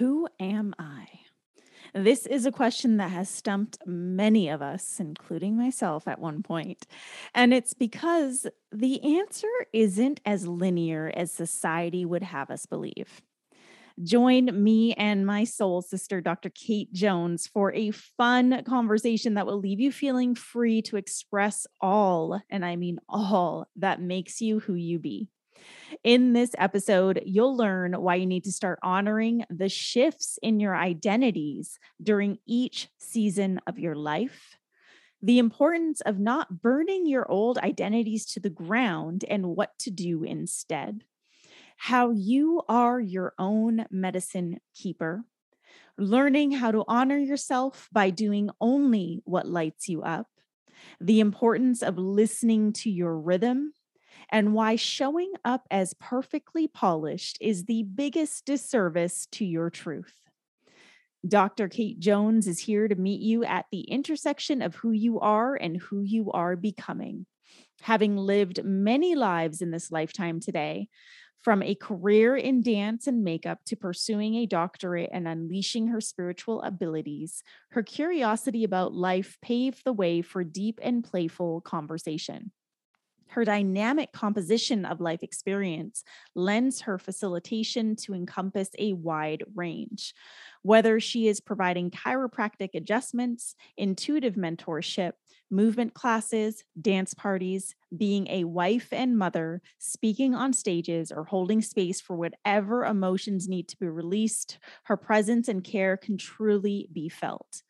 Who 0.00 0.28
am 0.40 0.74
I? 0.78 1.08
This 1.92 2.24
is 2.24 2.46
a 2.46 2.52
question 2.52 2.96
that 2.96 3.10
has 3.10 3.28
stumped 3.28 3.76
many 3.84 4.48
of 4.48 4.62
us, 4.62 4.98
including 4.98 5.58
myself 5.58 6.08
at 6.08 6.18
one 6.18 6.42
point. 6.42 6.86
And 7.34 7.52
it's 7.52 7.74
because 7.74 8.46
the 8.72 9.18
answer 9.18 9.46
isn't 9.74 10.22
as 10.24 10.46
linear 10.46 11.12
as 11.14 11.30
society 11.30 12.06
would 12.06 12.22
have 12.22 12.50
us 12.50 12.64
believe. 12.64 13.20
Join 14.02 14.64
me 14.64 14.94
and 14.94 15.26
my 15.26 15.44
soul 15.44 15.82
sister, 15.82 16.22
Dr. 16.22 16.48
Kate 16.48 16.90
Jones, 16.94 17.46
for 17.46 17.70
a 17.74 17.90
fun 17.90 18.64
conversation 18.64 19.34
that 19.34 19.44
will 19.44 19.60
leave 19.60 19.80
you 19.80 19.92
feeling 19.92 20.34
free 20.34 20.80
to 20.80 20.96
express 20.96 21.66
all, 21.78 22.40
and 22.48 22.64
I 22.64 22.76
mean 22.76 23.00
all, 23.06 23.68
that 23.76 24.00
makes 24.00 24.40
you 24.40 24.60
who 24.60 24.72
you 24.72 24.98
be. 24.98 25.28
In 26.02 26.32
this 26.32 26.52
episode, 26.56 27.22
you'll 27.26 27.54
learn 27.54 27.92
why 27.92 28.14
you 28.14 28.24
need 28.24 28.44
to 28.44 28.52
start 28.52 28.78
honoring 28.82 29.44
the 29.50 29.68
shifts 29.68 30.38
in 30.42 30.58
your 30.58 30.74
identities 30.74 31.78
during 32.02 32.38
each 32.46 32.88
season 32.96 33.60
of 33.66 33.78
your 33.78 33.94
life, 33.94 34.56
the 35.20 35.38
importance 35.38 36.00
of 36.00 36.18
not 36.18 36.62
burning 36.62 37.06
your 37.06 37.30
old 37.30 37.58
identities 37.58 38.24
to 38.32 38.40
the 38.40 38.48
ground 38.48 39.26
and 39.28 39.54
what 39.54 39.78
to 39.80 39.90
do 39.90 40.24
instead, 40.24 41.04
how 41.76 42.12
you 42.12 42.62
are 42.66 42.98
your 42.98 43.34
own 43.38 43.84
medicine 43.90 44.58
keeper. 44.74 45.24
Learning 45.98 46.50
how 46.50 46.70
to 46.70 46.84
honor 46.88 47.18
yourself 47.18 47.90
by 47.92 48.08
doing 48.08 48.48
only 48.58 49.20
what 49.26 49.46
lights 49.46 49.86
you 49.86 50.00
up, 50.00 50.28
the 50.98 51.20
importance 51.20 51.82
of 51.82 51.98
listening 51.98 52.72
to 52.72 52.90
your 52.90 53.18
rhythm 53.18 53.74
and 54.30 54.54
why 54.54 54.76
showing 54.76 55.32
up 55.44 55.66
as 55.70 55.94
perfectly 55.94 56.68
polished 56.68 57.38
is 57.40 57.64
the 57.64 57.82
biggest 57.82 58.44
disservice 58.46 59.26
to 59.32 59.44
your 59.44 59.70
truth. 59.70 60.14
Dr. 61.26 61.68
Kate 61.68 61.98
Jones 61.98 62.46
is 62.46 62.60
here 62.60 62.88
to 62.88 62.94
meet 62.94 63.20
you 63.20 63.44
at 63.44 63.66
the 63.70 63.82
intersection 63.82 64.62
of 64.62 64.76
who 64.76 64.92
you 64.92 65.20
are 65.20 65.54
and 65.54 65.76
who 65.76 66.02
you 66.02 66.30
are 66.32 66.56
becoming. 66.56 67.26
Having 67.82 68.16
lived 68.16 68.64
many 68.64 69.14
lives 69.14 69.60
in 69.60 69.70
this 69.70 69.90
lifetime 69.90 70.40
today, 70.40 70.88
from 71.42 71.62
a 71.62 71.74
career 71.74 72.36
in 72.36 72.62
dance 72.62 73.06
and 73.06 73.24
makeup 73.24 73.58
to 73.66 73.76
pursuing 73.76 74.34
a 74.36 74.46
doctorate 74.46 75.10
and 75.12 75.26
unleashing 75.26 75.88
her 75.88 76.00
spiritual 76.00 76.60
abilities, 76.62 77.42
her 77.70 77.82
curiosity 77.82 78.62
about 78.64 78.94
life 78.94 79.38
paved 79.40 79.82
the 79.84 79.92
way 79.92 80.20
for 80.20 80.44
deep 80.44 80.78
and 80.82 81.02
playful 81.02 81.62
conversation. 81.62 82.52
Her 83.30 83.44
dynamic 83.44 84.12
composition 84.12 84.84
of 84.84 85.00
life 85.00 85.22
experience 85.22 86.02
lends 86.34 86.80
her 86.80 86.98
facilitation 86.98 87.94
to 87.96 88.12
encompass 88.12 88.70
a 88.76 88.92
wide 88.94 89.44
range. 89.54 90.14
Whether 90.62 90.98
she 90.98 91.28
is 91.28 91.40
providing 91.40 91.92
chiropractic 91.92 92.70
adjustments, 92.74 93.54
intuitive 93.76 94.34
mentorship, 94.34 95.12
movement 95.48 95.94
classes, 95.94 96.64
dance 96.80 97.14
parties, 97.14 97.76
being 97.96 98.26
a 98.28 98.44
wife 98.44 98.92
and 98.92 99.16
mother, 99.16 99.62
speaking 99.78 100.34
on 100.34 100.52
stages, 100.52 101.12
or 101.12 101.24
holding 101.24 101.62
space 101.62 102.00
for 102.00 102.16
whatever 102.16 102.84
emotions 102.84 103.48
need 103.48 103.68
to 103.68 103.78
be 103.78 103.88
released, 103.88 104.58
her 104.84 104.96
presence 104.96 105.46
and 105.46 105.62
care 105.62 105.96
can 105.96 106.18
truly 106.18 106.88
be 106.92 107.08
felt 107.08 107.62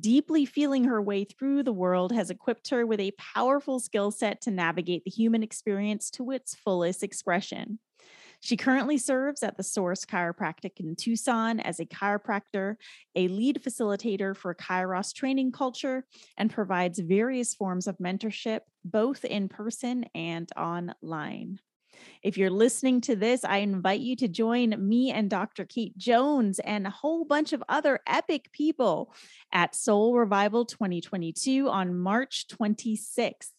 deeply 0.00 0.44
feeling 0.44 0.84
her 0.84 1.00
way 1.00 1.24
through 1.24 1.62
the 1.62 1.72
world 1.72 2.12
has 2.12 2.30
equipped 2.30 2.70
her 2.70 2.86
with 2.86 3.00
a 3.00 3.12
powerful 3.12 3.80
skill 3.80 4.10
set 4.10 4.40
to 4.42 4.50
navigate 4.50 5.04
the 5.04 5.10
human 5.10 5.42
experience 5.42 6.10
to 6.10 6.30
its 6.30 6.54
fullest 6.54 7.02
expression. 7.02 7.78
She 8.40 8.56
currently 8.56 8.98
serves 8.98 9.44
at 9.44 9.56
the 9.56 9.62
Source 9.62 10.04
Chiropractic 10.04 10.80
in 10.80 10.96
Tucson 10.96 11.60
as 11.60 11.78
a 11.78 11.86
chiropractor, 11.86 12.74
a 13.14 13.28
lead 13.28 13.62
facilitator 13.62 14.36
for 14.36 14.52
Kairos 14.52 15.14
training 15.14 15.52
culture, 15.52 16.04
and 16.36 16.50
provides 16.50 16.98
various 16.98 17.54
forms 17.54 17.86
of 17.86 17.98
mentorship, 17.98 18.60
both 18.84 19.24
in 19.24 19.48
person 19.48 20.06
and 20.12 20.50
online. 20.56 21.60
If 22.22 22.36
you're 22.38 22.50
listening 22.50 23.00
to 23.02 23.16
this, 23.16 23.44
I 23.44 23.58
invite 23.58 24.00
you 24.00 24.16
to 24.16 24.28
join 24.28 24.74
me 24.78 25.10
and 25.10 25.28
Dr. 25.28 25.64
Kate 25.64 25.96
Jones 25.96 26.58
and 26.60 26.86
a 26.86 26.90
whole 26.90 27.24
bunch 27.24 27.52
of 27.52 27.62
other 27.68 28.00
epic 28.06 28.50
people 28.52 29.14
at 29.52 29.74
Soul 29.74 30.16
Revival 30.16 30.64
2022 30.64 31.68
on 31.68 31.98
March 31.98 32.46
26th. 32.48 33.50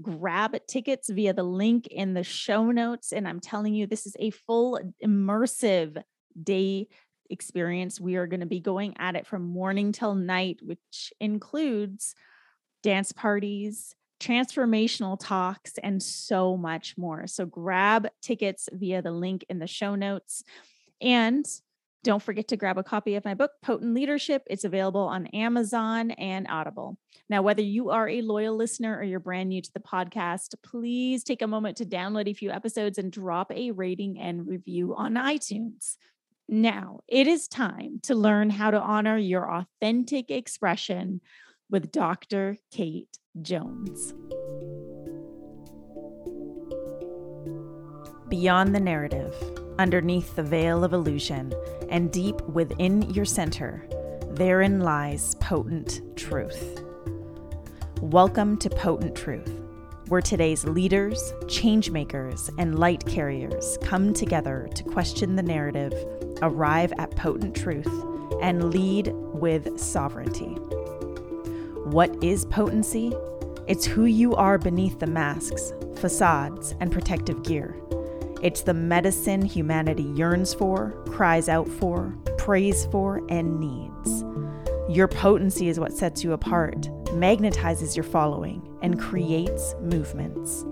Grab 0.00 0.56
tickets 0.66 1.10
via 1.10 1.32
the 1.32 1.42
link 1.42 1.86
in 1.88 2.14
the 2.14 2.22
show 2.22 2.70
notes. 2.70 3.12
And 3.12 3.26
I'm 3.26 3.40
telling 3.40 3.74
you, 3.74 3.86
this 3.86 4.06
is 4.06 4.16
a 4.18 4.30
full 4.30 4.78
immersive 5.04 6.02
day 6.40 6.88
experience. 7.30 8.00
We 8.00 8.16
are 8.16 8.26
going 8.26 8.40
to 8.40 8.46
be 8.46 8.60
going 8.60 8.94
at 8.98 9.16
it 9.16 9.26
from 9.26 9.42
morning 9.42 9.92
till 9.92 10.14
night, 10.14 10.60
which 10.62 11.12
includes 11.20 12.14
dance 12.82 13.12
parties, 13.12 13.94
transformational 14.20 15.18
talks, 15.20 15.78
and 15.82 16.02
so 16.02 16.56
much 16.56 16.96
more. 16.96 17.26
So 17.26 17.46
grab 17.46 18.08
tickets 18.22 18.68
via 18.72 19.02
the 19.02 19.12
link 19.12 19.44
in 19.48 19.58
the 19.58 19.66
show 19.66 19.94
notes. 19.94 20.42
And 21.00 21.46
don't 22.04 22.22
forget 22.22 22.48
to 22.48 22.56
grab 22.56 22.78
a 22.78 22.84
copy 22.84 23.16
of 23.16 23.24
my 23.24 23.34
book, 23.34 23.50
Potent 23.62 23.92
Leadership. 23.92 24.42
It's 24.48 24.64
available 24.64 25.00
on 25.00 25.26
Amazon 25.28 26.12
and 26.12 26.46
Audible. 26.48 26.96
Now, 27.28 27.42
whether 27.42 27.62
you 27.62 27.90
are 27.90 28.08
a 28.08 28.22
loyal 28.22 28.54
listener 28.54 28.96
or 28.96 29.02
you're 29.02 29.18
brand 29.18 29.48
new 29.48 29.60
to 29.60 29.72
the 29.72 29.80
podcast, 29.80 30.54
please 30.62 31.24
take 31.24 31.42
a 31.42 31.48
moment 31.48 31.76
to 31.78 31.84
download 31.84 32.28
a 32.28 32.34
few 32.34 32.50
episodes 32.52 32.98
and 32.98 33.10
drop 33.10 33.50
a 33.50 33.72
rating 33.72 34.20
and 34.20 34.46
review 34.46 34.94
on 34.94 35.14
iTunes. 35.14 35.96
Now, 36.48 37.00
it 37.08 37.26
is 37.26 37.48
time 37.48 37.98
to 38.04 38.14
learn 38.14 38.50
how 38.50 38.70
to 38.70 38.80
honor 38.80 39.18
your 39.18 39.52
authentic 39.52 40.30
expression 40.30 41.20
with 41.68 41.90
Dr. 41.90 42.58
Kate 42.70 43.18
Jones. 43.42 44.14
Beyond 48.28 48.74
the 48.74 48.80
narrative, 48.80 49.34
underneath 49.78 50.36
the 50.36 50.44
veil 50.44 50.84
of 50.84 50.92
illusion, 50.92 51.52
and 51.88 52.12
deep 52.12 52.40
within 52.42 53.02
your 53.10 53.24
center, 53.24 53.84
therein 54.30 54.80
lies 54.80 55.34
potent 55.36 56.02
truth. 56.16 56.84
Welcome 58.00 58.58
to 58.58 58.70
Potent 58.70 59.16
Truth, 59.16 59.60
where 60.06 60.22
today's 60.22 60.64
leaders, 60.64 61.32
changemakers, 61.46 62.48
and 62.58 62.78
light 62.78 63.04
carriers 63.06 63.76
come 63.82 64.14
together 64.14 64.68
to 64.74 64.84
question 64.84 65.34
the 65.34 65.42
narrative, 65.42 65.92
arrive 66.42 66.92
at 66.98 67.16
potent 67.16 67.56
truth, 67.56 67.90
and 68.40 68.72
lead 68.72 69.08
with 69.12 69.80
sovereignty. 69.80 70.56
What 71.86 72.20
is 72.20 72.44
potency? 72.46 73.12
It's 73.68 73.86
who 73.86 74.06
you 74.06 74.34
are 74.34 74.58
beneath 74.58 74.98
the 74.98 75.06
masks, 75.06 75.72
facades, 75.94 76.74
and 76.80 76.90
protective 76.90 77.44
gear. 77.44 77.76
It's 78.42 78.62
the 78.62 78.74
medicine 78.74 79.40
humanity 79.40 80.02
yearns 80.02 80.52
for, 80.52 81.00
cries 81.10 81.48
out 81.48 81.68
for, 81.68 82.12
prays 82.38 82.86
for, 82.86 83.22
and 83.28 83.60
needs. 83.60 84.24
Your 84.88 85.06
potency 85.06 85.68
is 85.68 85.78
what 85.78 85.92
sets 85.92 86.24
you 86.24 86.32
apart, 86.32 86.82
magnetizes 87.12 87.94
your 87.94 88.02
following, 88.02 88.68
and 88.82 88.98
creates 88.98 89.76
movements. 89.80 90.64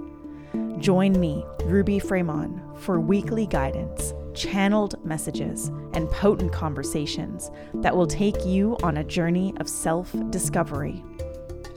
Join 0.81 1.21
me, 1.21 1.45
Ruby 1.63 2.01
Fremon, 2.01 2.77
for 2.81 2.99
weekly 2.99 3.47
guidance, 3.47 4.13
channeled 4.35 5.05
messages, 5.05 5.69
and 5.93 6.11
potent 6.11 6.53
conversations 6.53 7.51
that 7.75 7.97
will 7.97 8.07
take 8.07 8.45
you 8.45 8.77
on 8.83 8.97
a 8.97 9.05
journey 9.05 9.55
of 9.59 9.69
self 9.69 10.15
discovery. 10.31 11.05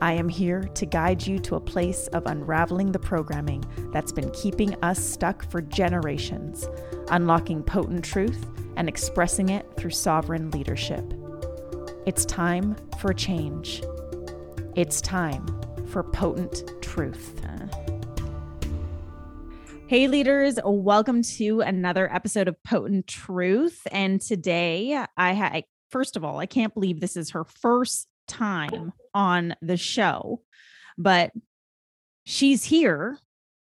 I 0.02 0.14
am 0.14 0.30
here 0.30 0.62
to 0.62 0.86
guide 0.86 1.26
you 1.26 1.40
to 1.40 1.56
a 1.56 1.60
place 1.60 2.08
of 2.08 2.28
unraveling 2.28 2.92
the 2.92 3.00
programming 3.00 3.64
that's 3.92 4.12
been 4.12 4.30
keeping 4.32 4.76
us 4.84 5.04
stuck 5.04 5.50
for 5.50 5.62
generations, 5.62 6.68
unlocking 7.10 7.64
potent 7.64 8.06
truth 8.06 8.46
and 8.76 8.88
expressing 8.88 9.50
it 9.50 9.66
through 9.76 9.90
sovereign 9.90 10.52
leadership. 10.52 11.14
It's 12.06 12.26
time 12.26 12.76
for 13.00 13.12
change. 13.12 13.82
It's 14.76 15.02
time 15.02 15.46
for 15.88 16.04
potent 16.04 16.64
truth. 16.84 17.42
Hey, 19.90 20.10
leaders, 20.10 20.60
welcome 20.66 21.22
to 21.38 21.62
another 21.62 22.14
episode 22.14 22.50
of 22.50 22.62
Potent 22.62 23.08
Truth. 23.08 23.88
And 23.90 24.20
today 24.20 25.02
I 25.16 25.32
had, 25.32 25.64
first 25.92 26.18
of 26.18 26.26
all, 26.26 26.40
I 26.40 26.46
can't 26.46 26.74
believe 26.74 27.00
this 27.00 27.16
is 27.16 27.30
her 27.30 27.46
first 27.46 28.10
time 28.28 28.92
on 29.14 29.56
the 29.62 29.78
show, 29.78 30.42
but 30.98 31.32
she's 32.26 32.66
here 32.66 33.18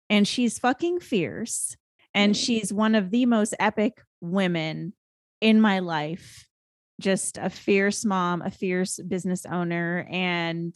and 0.09 0.27
she's 0.27 0.59
fucking 0.59 0.99
fierce. 0.99 1.77
And 2.13 2.35
mm-hmm. 2.35 2.43
she's 2.43 2.73
one 2.73 2.97
of 2.97 3.13
the 3.13 3.25
most 3.27 3.55
epic 3.61 4.03
women 4.21 4.95
in 5.41 5.61
my 5.61 5.79
life. 5.79 6.45
Just 7.01 7.39
a 7.39 7.49
fierce 7.49 8.05
mom, 8.05 8.43
a 8.43 8.51
fierce 8.51 8.99
business 8.99 9.47
owner, 9.47 10.09
and 10.11 10.75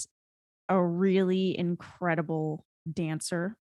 a 0.68 0.80
really 0.80 1.58
incredible 1.58 2.64
dancer. 2.90 3.56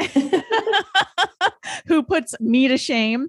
who 1.86 2.02
puts 2.02 2.38
me 2.40 2.68
to 2.68 2.78
shame, 2.78 3.28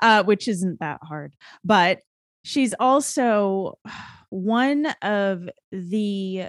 uh, 0.00 0.22
which 0.24 0.48
isn't 0.48 0.80
that 0.80 1.00
hard. 1.02 1.34
But 1.64 2.00
She's 2.42 2.74
also 2.78 3.78
one 4.30 4.86
of 5.02 5.48
the 5.72 6.44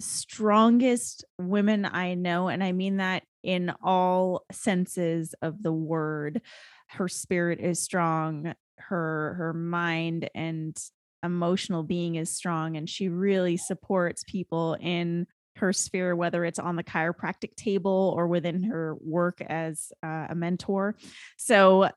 strongest 0.00 1.24
women 1.38 1.84
I 1.84 2.14
know. 2.14 2.48
And 2.48 2.62
I 2.62 2.72
mean 2.72 2.98
that 2.98 3.24
in 3.42 3.72
all 3.82 4.44
senses 4.50 5.34
of 5.42 5.62
the 5.62 5.72
word. 5.72 6.42
Her 6.88 7.08
spirit 7.08 7.60
is 7.60 7.82
strong, 7.82 8.54
her 8.78 9.34
her 9.34 9.52
mind 9.52 10.30
and 10.34 10.76
emotional 11.22 11.82
being 11.82 12.14
is 12.14 12.30
strong 12.30 12.76
and 12.76 12.88
she 12.88 13.08
really 13.08 13.56
supports 13.56 14.22
people 14.28 14.76
in 14.80 15.26
her 15.58 15.72
sphere 15.72 16.14
whether 16.14 16.44
it's 16.44 16.58
on 16.58 16.76
the 16.76 16.84
chiropractic 16.84 17.56
table 17.56 18.14
or 18.16 18.26
within 18.26 18.62
her 18.64 18.96
work 19.00 19.40
as 19.40 19.92
uh, 20.02 20.26
a 20.30 20.34
mentor. 20.34 20.96
So 21.36 21.90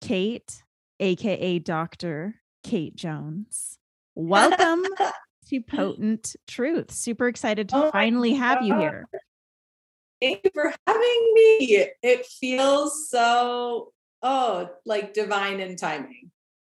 kate 0.00 0.62
aka 1.00 1.58
dr 1.58 2.34
kate 2.62 2.94
jones 2.94 3.78
welcome 4.14 4.84
to 5.48 5.60
potent 5.60 6.36
truth. 6.46 6.90
Super 6.90 7.28
excited 7.28 7.68
to 7.70 7.76
oh 7.76 7.90
finally 7.90 8.34
have 8.34 8.60
God. 8.60 8.66
you 8.66 8.78
here. 8.78 9.08
Thank 10.20 10.40
you 10.44 10.50
for 10.54 10.72
having 10.86 11.32
me. 11.34 11.86
It 12.02 12.26
feels 12.26 13.10
so 13.10 13.92
oh 14.22 14.70
like 14.86 15.12
divine 15.12 15.60
in 15.60 15.76
timing 15.76 16.30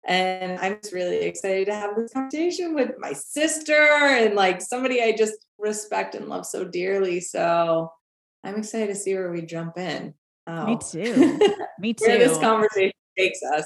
and 0.05 0.59
I'm 0.59 0.79
just 0.81 0.93
really 0.93 1.21
excited 1.21 1.65
to 1.65 1.73
have 1.73 1.95
this 1.95 2.13
conversation 2.13 2.73
with 2.73 2.91
my 2.97 3.13
sister 3.13 3.73
and 3.73 4.35
like 4.35 4.61
somebody 4.61 5.01
I 5.01 5.11
just 5.11 5.45
respect 5.57 6.15
and 6.15 6.27
love 6.27 6.45
so 6.45 6.63
dearly. 6.63 7.19
So 7.19 7.91
I'm 8.43 8.55
excited 8.55 8.87
to 8.87 8.95
see 8.95 9.13
where 9.13 9.31
we 9.31 9.41
jump 9.41 9.77
in. 9.77 10.13
Oh. 10.47 10.65
Me 10.65 10.77
too. 10.77 11.39
Me 11.79 11.93
too. 11.93 12.05
where 12.07 12.17
this 12.17 12.37
conversation 12.37 12.93
takes 13.17 13.39
us. 13.43 13.65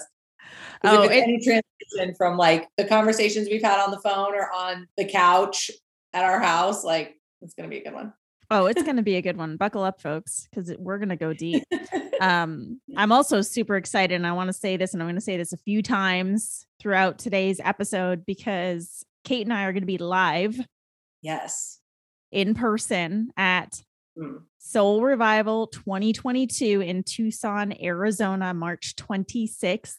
Oh, 0.83 1.03
it, 1.03 1.11
any 1.11 1.39
transition 1.39 2.15
from 2.17 2.37
like 2.37 2.67
the 2.77 2.85
conversations 2.85 3.47
we've 3.49 3.63
had 3.63 3.79
on 3.79 3.91
the 3.91 4.01
phone 4.01 4.33
or 4.33 4.51
on 4.51 4.87
the 4.97 5.05
couch 5.05 5.71
at 6.13 6.25
our 6.25 6.39
house, 6.39 6.83
like 6.83 7.15
it's 7.41 7.53
going 7.53 7.69
to 7.69 7.73
be 7.73 7.81
a 7.81 7.83
good 7.83 7.93
one. 7.93 8.13
Oh, 8.49 8.65
it's 8.65 8.83
going 8.83 8.97
to 8.97 9.03
be 9.03 9.15
a 9.15 9.21
good 9.21 9.37
one. 9.37 9.57
Buckle 9.57 9.83
up, 9.83 10.01
folks, 10.01 10.47
because 10.49 10.73
we're 10.77 10.97
going 10.97 11.09
to 11.09 11.15
go 11.15 11.33
deep. 11.33 11.63
um, 12.21 12.79
I'm 12.95 13.11
also 13.11 13.41
super 13.41 13.75
excited, 13.75 14.15
and 14.15 14.27
I 14.27 14.33
want 14.33 14.47
to 14.47 14.53
say 14.53 14.77
this, 14.77 14.93
and 14.93 15.01
I'm 15.01 15.07
going 15.07 15.15
to 15.15 15.21
say 15.21 15.37
this 15.37 15.53
a 15.53 15.57
few 15.57 15.81
times 15.81 16.65
throughout 16.79 17.19
today's 17.19 17.59
episode 17.63 18.25
because 18.25 19.05
Kate 19.23 19.45
and 19.45 19.53
I 19.53 19.63
are 19.63 19.71
going 19.71 19.83
to 19.83 19.87
be 19.87 19.97
live. 19.97 20.59
Yes. 21.21 21.79
In 22.31 22.55
person 22.55 23.31
at 23.37 23.81
mm. 24.17 24.41
Soul 24.57 25.01
Revival 25.01 25.67
2022 25.67 26.81
in 26.81 27.03
Tucson, 27.03 27.73
Arizona, 27.81 28.53
March 28.53 28.95
26th. 28.95 29.95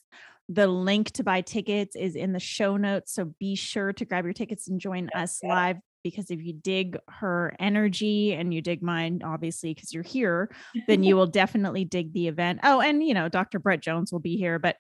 The 0.51 0.67
link 0.67 1.11
to 1.13 1.25
buy 1.25 1.41
tickets 1.41 1.97
is 1.97 2.17
in 2.17 2.33
the 2.33 2.41
show 2.41 2.77
notes. 2.77 3.15
So 3.15 3.33
be 3.41 3.55
sure 3.55 3.95
to 3.95 4.05
grab 4.05 4.25
your 4.25 4.35
tickets 4.35 4.69
and 4.69 4.79
join 4.79 5.09
us 5.15 5.41
live 5.43 5.79
because 6.05 6.31
if 6.31 6.41
you 6.41 6.53
dig 6.53 6.97
her 7.09 7.57
energy 7.59 8.35
and 8.35 8.55
you 8.55 8.61
dig 8.61 8.83
mine, 8.83 9.23
obviously, 9.25 9.75
because 9.75 9.93
you're 9.93 10.05
here, 10.05 10.55
then 10.87 11.03
you 11.03 11.17
will 11.17 11.27
definitely 11.27 11.85
dig 11.85 12.13
the 12.13 12.29
event. 12.29 12.61
Oh, 12.63 12.81
and 12.81 13.03
you 13.03 13.15
know, 13.15 13.29
Dr. 13.29 13.59
Brett 13.59 13.81
Jones 13.81 14.13
will 14.13 14.21
be 14.21 14.37
here, 14.37 14.61
but 14.61 14.77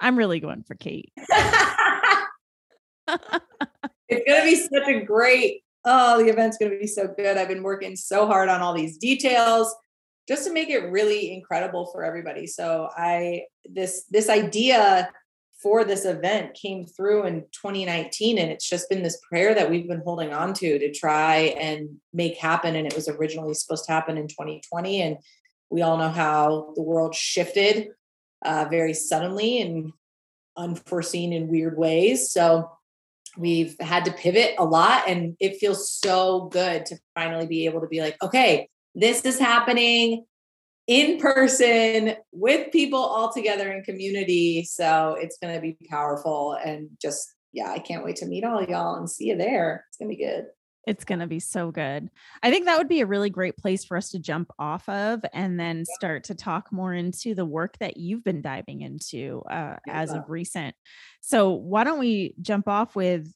I'm 0.00 0.18
really 0.18 0.40
going 0.40 0.64
for 0.64 0.74
Kate. 0.74 1.12
it's 4.08 4.24
going 4.26 4.40
to 4.40 4.44
be 4.44 4.56
such 4.56 4.88
a 4.88 5.04
great, 5.04 5.62
oh, 5.84 6.22
the 6.22 6.30
event's 6.30 6.56
going 6.56 6.72
to 6.72 6.78
be 6.78 6.86
so 6.86 7.06
good. 7.16 7.36
I've 7.36 7.48
been 7.48 7.62
working 7.62 7.94
so 7.94 8.26
hard 8.26 8.48
on 8.48 8.62
all 8.62 8.74
these 8.74 8.96
details 8.96 9.74
just 10.26 10.46
to 10.46 10.52
make 10.52 10.70
it 10.70 10.90
really 10.90 11.32
incredible 11.32 11.90
for 11.92 12.04
everybody. 12.04 12.46
So 12.46 12.88
I, 12.96 13.42
this, 13.64 14.04
this 14.10 14.28
idea 14.28 15.10
for 15.62 15.84
this 15.84 16.04
event 16.04 16.54
came 16.54 16.86
through 16.86 17.24
in 17.24 17.40
2019 17.52 18.38
and 18.38 18.50
it's 18.50 18.68
just 18.68 18.88
been 18.88 19.02
this 19.02 19.20
prayer 19.28 19.54
that 19.54 19.70
we've 19.70 19.88
been 19.88 20.02
holding 20.04 20.32
on 20.32 20.54
to 20.54 20.78
to 20.78 20.92
try 20.92 21.36
and 21.60 21.88
make 22.12 22.36
happen 22.36 22.76
and 22.76 22.86
it 22.86 22.94
was 22.94 23.08
originally 23.08 23.54
supposed 23.54 23.84
to 23.84 23.92
happen 23.92 24.16
in 24.16 24.28
2020 24.28 25.02
and 25.02 25.16
we 25.70 25.82
all 25.82 25.98
know 25.98 26.10
how 26.10 26.72
the 26.76 26.82
world 26.82 27.14
shifted 27.14 27.88
uh, 28.44 28.66
very 28.70 28.94
suddenly 28.94 29.60
and 29.60 29.92
unforeseen 30.56 31.32
in 31.32 31.48
weird 31.48 31.76
ways. 31.76 32.30
So 32.30 32.70
we've 33.36 33.76
had 33.80 34.04
to 34.04 34.12
pivot 34.12 34.54
a 34.58 34.64
lot 34.64 35.08
and 35.08 35.36
it 35.40 35.58
feels 35.58 35.90
so 35.90 36.46
good 36.46 36.86
to 36.86 36.96
finally 37.14 37.46
be 37.46 37.66
able 37.66 37.80
to 37.80 37.86
be 37.86 38.00
like 38.00 38.16
okay 38.22 38.68
this 38.94 39.24
is 39.24 39.38
happening 39.38 40.24
in 40.88 41.20
person 41.20 42.16
with 42.32 42.72
people 42.72 42.98
all 42.98 43.30
together 43.32 43.70
in 43.70 43.84
community. 43.84 44.64
So 44.64 45.16
it's 45.20 45.38
going 45.38 45.54
to 45.54 45.60
be 45.60 45.76
powerful 45.88 46.54
and 46.64 46.88
just, 47.00 47.34
yeah, 47.52 47.70
I 47.70 47.78
can't 47.78 48.04
wait 48.04 48.16
to 48.16 48.26
meet 48.26 48.42
all 48.42 48.64
y'all 48.64 48.96
and 48.96 49.08
see 49.08 49.26
you 49.26 49.36
there. 49.36 49.84
It's 49.88 49.98
going 49.98 50.10
to 50.10 50.16
be 50.16 50.24
good. 50.24 50.46
It's 50.86 51.04
going 51.04 51.18
to 51.18 51.26
be 51.26 51.40
so 51.40 51.70
good. 51.70 52.08
I 52.42 52.50
think 52.50 52.64
that 52.64 52.78
would 52.78 52.88
be 52.88 53.02
a 53.02 53.06
really 53.06 53.28
great 53.28 53.58
place 53.58 53.84
for 53.84 53.98
us 53.98 54.10
to 54.12 54.18
jump 54.18 54.50
off 54.58 54.88
of 54.88 55.22
and 55.34 55.60
then 55.60 55.84
start 55.84 56.24
to 56.24 56.34
talk 56.34 56.72
more 56.72 56.94
into 56.94 57.34
the 57.34 57.44
work 57.44 57.76
that 57.78 57.98
you've 57.98 58.24
been 58.24 58.40
diving 58.40 58.80
into 58.80 59.42
uh, 59.50 59.76
as 59.86 60.12
of 60.12 60.30
recent. 60.30 60.74
So, 61.20 61.50
why 61.50 61.84
don't 61.84 61.98
we 61.98 62.34
jump 62.40 62.68
off 62.68 62.96
with 62.96 63.30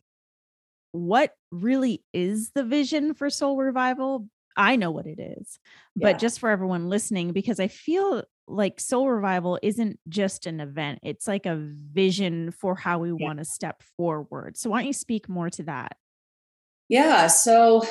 what 0.92 1.34
really 1.50 2.02
is 2.14 2.52
the 2.54 2.64
vision 2.64 3.12
for 3.12 3.28
Soul 3.28 3.58
Revival 3.58 4.28
I 4.56 4.76
know 4.76 4.90
what 4.90 5.06
it 5.06 5.18
is, 5.18 5.58
but 5.96 6.08
yeah. 6.08 6.18
just 6.18 6.40
for 6.40 6.50
everyone 6.50 6.88
listening, 6.88 7.32
because 7.32 7.60
I 7.60 7.68
feel 7.68 8.24
like 8.46 8.80
Soul 8.80 9.10
Revival 9.10 9.58
isn't 9.62 9.98
just 10.08 10.46
an 10.46 10.60
event, 10.60 11.00
it's 11.02 11.26
like 11.26 11.46
a 11.46 11.56
vision 11.56 12.50
for 12.50 12.74
how 12.74 12.98
we 12.98 13.08
yeah. 13.08 13.26
want 13.26 13.38
to 13.38 13.44
step 13.44 13.82
forward. 13.96 14.56
So, 14.56 14.70
why 14.70 14.78
don't 14.78 14.86
you 14.86 14.92
speak 14.92 15.28
more 15.28 15.50
to 15.50 15.62
that? 15.64 15.96
Yeah. 16.88 17.28
So, 17.28 17.86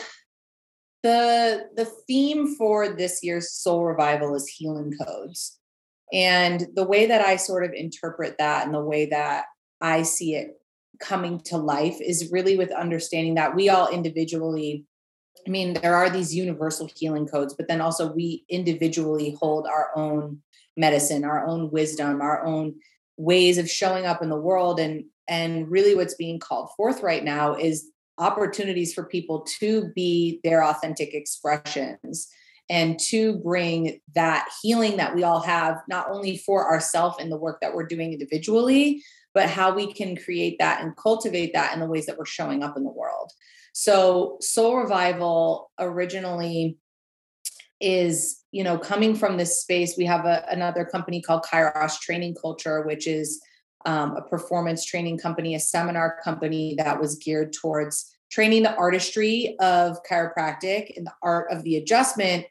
the 1.04 1.68
the 1.76 1.86
theme 2.08 2.56
for 2.56 2.90
this 2.90 3.24
year's 3.24 3.52
Soul 3.52 3.86
Revival 3.86 4.36
is 4.36 4.48
healing 4.48 4.94
codes. 5.04 5.58
And 6.14 6.68
the 6.76 6.84
way 6.84 7.08
that 7.08 7.22
I 7.22 7.38
sort 7.38 7.64
of 7.64 7.72
interpret 7.74 8.36
that 8.38 8.66
and 8.66 8.76
the 8.76 8.84
way 8.84 9.06
that 9.08 9.46
I 9.80 10.04
see 10.04 10.36
it 10.36 10.62
coming 11.00 11.40
to 11.40 11.58
life 11.58 11.98
is 12.00 12.30
really 12.32 12.58
with 12.58 12.72
understanding 12.72 13.36
that 13.36 13.56
we 13.56 13.70
all 13.70 13.88
individually 13.88 14.86
I 15.46 15.50
mean, 15.50 15.74
there 15.74 15.96
are 15.96 16.10
these 16.10 16.36
universal 16.36 16.90
healing 16.96 17.28
codes, 17.28 17.54
but 17.54 17.68
then 17.68 17.82
also 17.82 18.12
we 18.12 18.46
individually 18.50 19.36
hold 19.40 19.68
our 19.68 19.90
own 19.96 20.42
medicine, 20.78 21.24
our 21.24 21.46
own 21.46 21.72
wisdom, 21.72 22.22
our 22.22 22.44
own 22.46 22.76
ways 23.18 23.58
of 23.58 23.70
showing 23.70 24.06
up 24.06 24.22
in 24.22 24.30
the 24.30 24.36
world. 24.36 24.80
And 24.80 25.06
and 25.28 25.70
really 25.70 25.96
what's 25.96 26.16
being 26.16 26.40
called 26.40 26.70
forth 26.76 27.02
right 27.02 27.24
now 27.24 27.56
is 27.56 27.88
opportunities 28.18 28.94
for 28.94 29.04
people 29.04 29.46
to 29.60 29.90
be 29.96 30.40
their 30.44 30.64
authentic 30.64 31.14
expressions 31.14 32.28
and 32.70 33.00
to 33.00 33.38
bring 33.40 34.00
that 34.14 34.48
healing 34.62 34.98
that 34.98 35.16
we 35.16 35.24
all 35.24 35.42
have 35.42 35.82
not 35.88 36.10
only 36.10 36.38
for 36.38 36.70
ourselves 36.70 37.18
in 37.20 37.30
the 37.30 37.38
work 37.38 37.60
that 37.62 37.74
we're 37.74 37.86
doing 37.86 38.14
individually 38.14 39.02
but 39.34 39.50
how 39.50 39.74
we 39.74 39.92
can 39.94 40.16
create 40.16 40.58
that 40.60 40.84
and 40.84 40.96
cultivate 40.98 41.54
that 41.54 41.74
in 41.74 41.80
the 41.80 41.86
ways 41.86 42.06
that 42.06 42.18
we're 42.18 42.26
showing 42.26 42.64
up 42.64 42.76
in 42.78 42.84
the 42.84 42.92
world 42.92 43.32
so 43.74 44.38
Soul 44.42 44.78
Revival 44.78 45.72
originally 45.80 46.78
is, 47.80 48.44
you 48.52 48.64
know, 48.64 48.78
coming 48.78 49.16
from 49.16 49.38
this 49.38 49.62
space. 49.62 49.96
We 49.98 50.06
have 50.06 50.26
a, 50.26 50.46
another 50.50 50.86
company 50.86 51.22
called 51.22 51.44
Kairos 51.44 52.00
Training 52.00 52.36
Culture, 52.40 52.84
which 52.84 53.08
is 53.08 53.42
um, 53.86 54.16
a 54.16 54.22
performance 54.22 54.86
training 54.86 55.18
company, 55.18 55.56
a 55.56 55.60
seminar 55.60 56.18
company 56.24 56.76
that 56.78 57.00
was 57.00 57.16
geared 57.16 57.54
towards 57.54 58.16
training 58.32 58.64
the 58.64 58.76
artistry 58.76 59.56
of 59.60 59.98
chiropractic 60.10 60.96
and 60.96 61.06
the 61.06 61.14
art 61.24 61.52
of 61.52 61.64
the 61.64 61.76
adjustment 61.78 62.46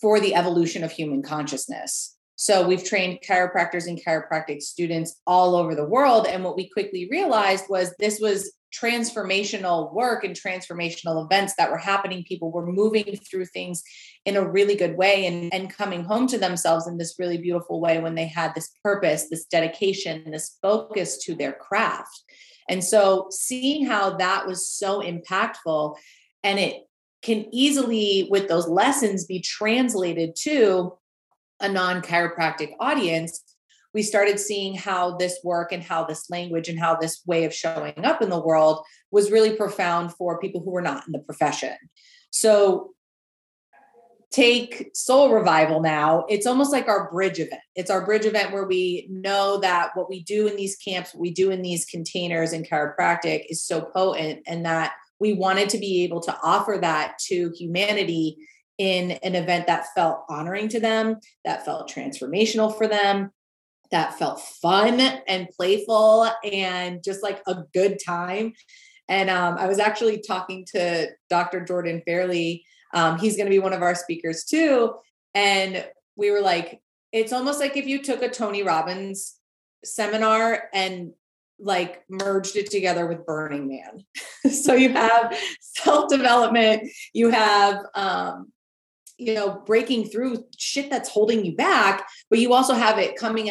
for 0.00 0.20
the 0.20 0.34
evolution 0.34 0.84
of 0.84 0.92
human 0.92 1.22
consciousness. 1.22 2.16
So 2.36 2.66
we've 2.66 2.84
trained 2.84 3.20
chiropractors 3.26 3.86
and 3.86 4.00
chiropractic 4.04 4.60
students 4.60 5.20
all 5.26 5.54
over 5.54 5.74
the 5.74 5.86
world. 5.86 6.26
And 6.26 6.44
what 6.44 6.56
we 6.56 6.68
quickly 6.68 7.08
realized 7.10 7.66
was 7.68 7.94
this 7.98 8.20
was 8.20 8.52
transformational 8.82 9.92
work 9.92 10.24
and 10.24 10.34
transformational 10.34 11.24
events 11.24 11.54
that 11.56 11.70
were 11.70 11.78
happening. 11.78 12.24
People 12.24 12.50
were 12.50 12.66
moving 12.66 13.16
through 13.16 13.46
things 13.46 13.82
in 14.24 14.36
a 14.36 14.48
really 14.48 14.74
good 14.74 14.96
way 14.96 15.26
and, 15.26 15.52
and 15.52 15.70
coming 15.70 16.04
home 16.04 16.26
to 16.28 16.38
themselves 16.38 16.86
in 16.86 16.98
this 16.98 17.16
really 17.18 17.38
beautiful 17.38 17.80
way 17.80 18.00
when 18.00 18.14
they 18.14 18.26
had 18.26 18.54
this 18.54 18.70
purpose, 18.82 19.28
this 19.28 19.44
dedication, 19.44 20.30
this 20.30 20.58
focus 20.62 21.18
to 21.24 21.34
their 21.34 21.52
craft. 21.52 22.22
And 22.68 22.82
so 22.82 23.28
seeing 23.30 23.86
how 23.86 24.16
that 24.16 24.46
was 24.46 24.68
so 24.68 25.02
impactful 25.02 25.96
and 26.42 26.58
it 26.58 26.82
can 27.22 27.46
easily, 27.52 28.28
with 28.30 28.48
those 28.48 28.68
lessons, 28.68 29.24
be 29.24 29.40
translated 29.40 30.36
to 30.36 30.92
a 31.60 31.68
non 31.68 32.02
chiropractic 32.02 32.72
audience 32.80 33.42
we 33.94 34.02
started 34.02 34.40
seeing 34.40 34.74
how 34.74 35.16
this 35.16 35.38
work 35.44 35.72
and 35.72 35.82
how 35.82 36.04
this 36.04 36.28
language 36.28 36.68
and 36.68 36.78
how 36.78 36.96
this 36.96 37.22
way 37.26 37.44
of 37.44 37.54
showing 37.54 38.04
up 38.04 38.20
in 38.20 38.28
the 38.28 38.40
world 38.40 38.84
was 39.10 39.30
really 39.30 39.56
profound 39.56 40.12
for 40.12 40.40
people 40.40 40.60
who 40.60 40.72
were 40.72 40.82
not 40.82 41.06
in 41.06 41.12
the 41.12 41.20
profession. 41.20 41.74
So 42.30 42.90
take 44.32 44.90
soul 44.94 45.32
revival 45.32 45.80
now 45.80 46.24
it's 46.28 46.46
almost 46.46 46.72
like 46.72 46.88
our 46.88 47.08
bridge 47.12 47.38
event 47.38 47.60
it's 47.76 47.90
our 47.90 48.04
bridge 48.04 48.24
event 48.24 48.52
where 48.52 48.66
we 48.66 49.06
know 49.08 49.60
that 49.60 49.90
what 49.94 50.08
we 50.08 50.24
do 50.24 50.48
in 50.48 50.56
these 50.56 50.74
camps 50.76 51.14
what 51.14 51.20
we 51.20 51.30
do 51.30 51.52
in 51.52 51.62
these 51.62 51.84
containers 51.84 52.52
in 52.52 52.64
chiropractic 52.64 53.44
is 53.48 53.62
so 53.62 53.80
potent 53.80 54.40
and 54.48 54.66
that 54.66 54.92
we 55.20 55.34
wanted 55.34 55.68
to 55.68 55.78
be 55.78 56.02
able 56.02 56.18
to 56.18 56.36
offer 56.42 56.78
that 56.80 57.16
to 57.20 57.52
humanity 57.56 58.36
in 58.76 59.12
an 59.22 59.36
event 59.36 59.68
that 59.68 59.86
felt 59.94 60.24
honoring 60.28 60.66
to 60.66 60.80
them 60.80 61.16
that 61.44 61.64
felt 61.64 61.88
transformational 61.88 62.76
for 62.76 62.88
them 62.88 63.30
that 63.94 64.18
felt 64.18 64.40
fun 64.40 65.00
and 65.00 65.48
playful 65.56 66.28
and 66.44 67.02
just 67.02 67.22
like 67.22 67.40
a 67.46 67.62
good 67.72 67.98
time 68.04 68.52
and 69.08 69.30
um, 69.30 69.56
i 69.58 69.66
was 69.66 69.78
actually 69.78 70.20
talking 70.20 70.66
to 70.66 71.08
dr 71.30 71.64
jordan 71.64 72.02
fairley 72.04 72.64
um, 72.94 73.18
he's 73.18 73.36
going 73.36 73.46
to 73.46 73.50
be 73.50 73.58
one 73.58 73.72
of 73.72 73.82
our 73.82 73.94
speakers 73.94 74.44
too. 74.44 74.94
And 75.34 75.84
we 76.16 76.30
were 76.30 76.40
like, 76.40 76.80
it's 77.12 77.32
almost 77.32 77.60
like 77.60 77.76
if 77.76 77.86
you 77.86 78.02
took 78.02 78.22
a 78.22 78.30
Tony 78.30 78.62
Robbins 78.62 79.34
seminar 79.84 80.70
and 80.72 81.12
like 81.58 82.04
merged 82.08 82.56
it 82.56 82.70
together 82.70 83.06
with 83.06 83.26
Burning 83.26 83.68
Man. 83.68 84.04
so 84.52 84.74
you 84.74 84.90
have 84.90 85.36
self 85.60 86.08
development, 86.08 86.88
you 87.12 87.30
have, 87.30 87.80
um, 87.94 88.52
you 89.18 89.34
know, 89.34 89.62
breaking 89.66 90.08
through 90.08 90.44
shit 90.56 90.90
that's 90.90 91.08
holding 91.08 91.44
you 91.44 91.54
back, 91.54 92.06
but 92.30 92.38
you 92.38 92.52
also 92.52 92.74
have 92.74 92.98
it 92.98 93.16
coming 93.16 93.50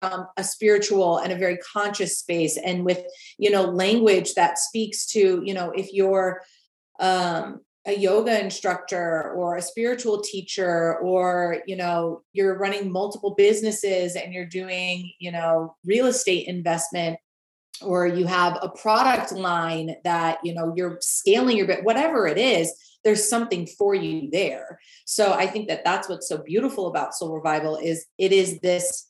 from 0.00 0.26
a 0.36 0.44
spiritual 0.44 1.18
and 1.18 1.32
a 1.32 1.36
very 1.36 1.58
conscious 1.58 2.18
space 2.18 2.56
and 2.56 2.84
with, 2.84 3.04
you 3.38 3.50
know, 3.50 3.62
language 3.62 4.34
that 4.34 4.58
speaks 4.58 5.06
to, 5.06 5.40
you 5.44 5.54
know, 5.54 5.70
if 5.70 5.92
you're, 5.92 6.42
um, 7.00 7.60
a 7.86 7.92
yoga 7.92 8.42
instructor 8.42 9.32
or 9.32 9.56
a 9.56 9.62
spiritual 9.62 10.22
teacher 10.22 10.98
or 11.00 11.62
you 11.66 11.76
know 11.76 12.22
you're 12.32 12.56
running 12.56 12.90
multiple 12.90 13.34
businesses 13.36 14.16
and 14.16 14.32
you're 14.32 14.46
doing 14.46 15.12
you 15.18 15.30
know 15.30 15.76
real 15.84 16.06
estate 16.06 16.48
investment 16.48 17.18
or 17.82 18.06
you 18.06 18.26
have 18.26 18.58
a 18.62 18.68
product 18.68 19.32
line 19.32 19.96
that 20.04 20.38
you 20.44 20.54
know 20.54 20.72
you're 20.76 20.98
scaling 21.00 21.56
your 21.56 21.66
bit 21.66 21.84
whatever 21.84 22.26
it 22.26 22.38
is 22.38 22.72
there's 23.04 23.28
something 23.28 23.66
for 23.66 23.94
you 23.94 24.30
there. 24.30 24.80
So 25.04 25.32
i 25.32 25.46
think 25.46 25.68
that 25.68 25.84
that's 25.84 26.08
what's 26.08 26.28
so 26.28 26.38
beautiful 26.38 26.86
about 26.86 27.14
soul 27.14 27.34
revival 27.34 27.76
is 27.76 28.06
it 28.18 28.32
is 28.32 28.60
this 28.60 29.08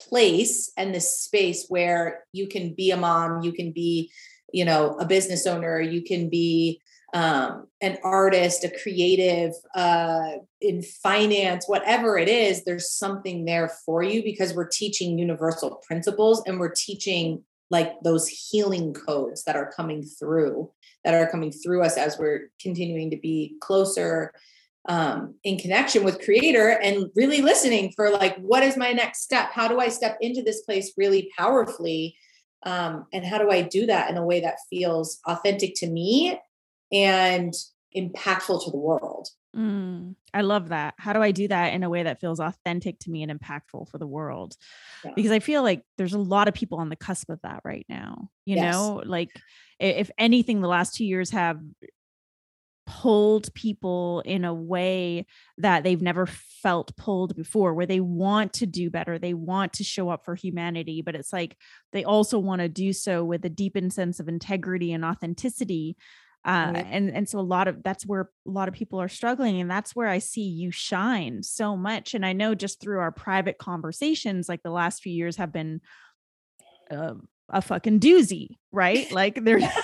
place 0.00 0.72
and 0.76 0.94
this 0.94 1.18
space 1.18 1.66
where 1.68 2.24
you 2.32 2.48
can 2.48 2.74
be 2.74 2.90
a 2.90 2.96
mom 2.96 3.42
you 3.42 3.52
can 3.52 3.72
be 3.72 4.10
you 4.52 4.64
know 4.64 4.96
a 4.98 5.06
business 5.06 5.46
owner 5.46 5.80
you 5.80 6.02
can 6.02 6.28
be 6.28 6.80
um, 7.14 7.68
an 7.80 7.98
artist, 8.02 8.64
a 8.64 8.72
creative, 8.82 9.52
uh, 9.76 10.32
in 10.60 10.82
finance, 10.82 11.68
whatever 11.68 12.18
it 12.18 12.28
is, 12.28 12.64
there's 12.64 12.90
something 12.90 13.44
there 13.44 13.70
for 13.86 14.02
you 14.02 14.24
because 14.24 14.52
we're 14.52 14.66
teaching 14.66 15.16
universal 15.16 15.80
principles 15.86 16.42
and 16.44 16.58
we're 16.58 16.74
teaching 16.74 17.44
like 17.74 18.00
those 18.04 18.28
healing 18.28 18.94
codes 18.94 19.42
that 19.44 19.56
are 19.56 19.72
coming 19.76 20.04
through, 20.04 20.70
that 21.02 21.12
are 21.12 21.28
coming 21.28 21.50
through 21.50 21.82
us 21.82 21.96
as 21.96 22.16
we're 22.16 22.52
continuing 22.60 23.10
to 23.10 23.16
be 23.16 23.56
closer 23.60 24.32
um, 24.88 25.34
in 25.42 25.58
connection 25.58 26.04
with 26.04 26.24
creator 26.24 26.68
and 26.68 27.10
really 27.16 27.42
listening 27.42 27.92
for 27.96 28.10
like, 28.10 28.36
what 28.36 28.62
is 28.62 28.76
my 28.76 28.92
next 28.92 29.22
step? 29.22 29.50
How 29.50 29.66
do 29.66 29.80
I 29.80 29.88
step 29.88 30.16
into 30.20 30.40
this 30.40 30.60
place 30.62 30.92
really 30.96 31.32
powerfully? 31.36 32.16
Um, 32.62 33.06
and 33.12 33.24
how 33.24 33.38
do 33.38 33.50
I 33.50 33.62
do 33.62 33.86
that 33.86 34.08
in 34.08 34.16
a 34.18 34.24
way 34.24 34.40
that 34.42 34.68
feels 34.70 35.18
authentic 35.26 35.74
to 35.78 35.88
me 35.88 36.38
and 36.92 37.52
impactful 37.96 38.64
to 38.64 38.70
the 38.70 38.76
world. 38.76 39.28
Mm, 39.56 40.16
I 40.32 40.40
love 40.40 40.70
that. 40.70 40.94
How 40.98 41.12
do 41.12 41.22
I 41.22 41.30
do 41.30 41.46
that 41.48 41.74
in 41.74 41.82
a 41.82 41.90
way 41.90 42.02
that 42.02 42.20
feels 42.20 42.40
authentic 42.40 42.98
to 43.00 43.10
me 43.10 43.22
and 43.22 43.30
impactful 43.30 43.88
for 43.88 43.98
the 43.98 44.06
world? 44.06 44.56
Yeah. 45.04 45.12
Because 45.14 45.30
I 45.30 45.38
feel 45.38 45.62
like 45.62 45.82
there's 45.96 46.14
a 46.14 46.18
lot 46.18 46.48
of 46.48 46.54
people 46.54 46.78
on 46.78 46.88
the 46.88 46.96
cusp 46.96 47.30
of 47.30 47.40
that 47.42 47.60
right 47.64 47.86
now. 47.88 48.28
You 48.44 48.56
yes. 48.56 48.74
know, 48.74 49.02
like 49.04 49.30
if 49.78 50.10
anything, 50.18 50.60
the 50.60 50.68
last 50.68 50.96
two 50.96 51.04
years 51.04 51.30
have 51.30 51.60
pulled 52.86 53.52
people 53.54 54.22
in 54.26 54.44
a 54.44 54.52
way 54.52 55.26
that 55.56 55.84
they've 55.84 56.02
never 56.02 56.26
felt 56.26 56.94
pulled 56.96 57.34
before 57.34 57.72
where 57.72 57.86
they 57.86 58.00
want 58.00 58.52
to 58.52 58.66
do 58.66 58.90
better 58.90 59.18
they 59.18 59.32
want 59.32 59.72
to 59.72 59.82
show 59.82 60.10
up 60.10 60.22
for 60.22 60.34
humanity 60.34 61.00
but 61.00 61.14
it's 61.14 61.32
like 61.32 61.56
they 61.92 62.04
also 62.04 62.38
want 62.38 62.60
to 62.60 62.68
do 62.68 62.92
so 62.92 63.24
with 63.24 63.42
a 63.44 63.48
deepened 63.48 63.92
sense 63.92 64.20
of 64.20 64.28
integrity 64.28 64.92
and 64.92 65.02
authenticity 65.02 65.96
uh, 66.44 66.72
right. 66.74 66.86
and 66.90 67.10
and 67.10 67.28
so 67.28 67.38
a 67.38 67.40
lot 67.40 67.68
of 67.68 67.82
that's 67.82 68.04
where 68.04 68.30
a 68.46 68.50
lot 68.50 68.68
of 68.68 68.74
people 68.74 69.00
are 69.00 69.08
struggling 69.08 69.60
and 69.60 69.70
that's 69.70 69.96
where 69.96 70.08
i 70.08 70.18
see 70.18 70.42
you 70.42 70.70
shine 70.70 71.42
so 71.42 71.76
much 71.76 72.14
and 72.14 72.24
i 72.24 72.32
know 72.32 72.54
just 72.54 72.80
through 72.80 72.98
our 72.98 73.12
private 73.12 73.58
conversations 73.58 74.48
like 74.48 74.62
the 74.62 74.70
last 74.70 75.02
few 75.02 75.12
years 75.12 75.36
have 75.36 75.52
been 75.52 75.80
uh, 76.90 77.14
a 77.48 77.62
fucking 77.62 78.00
doozy 78.00 78.58
right 78.72 79.10
like 79.12 79.42
there's 79.44 79.64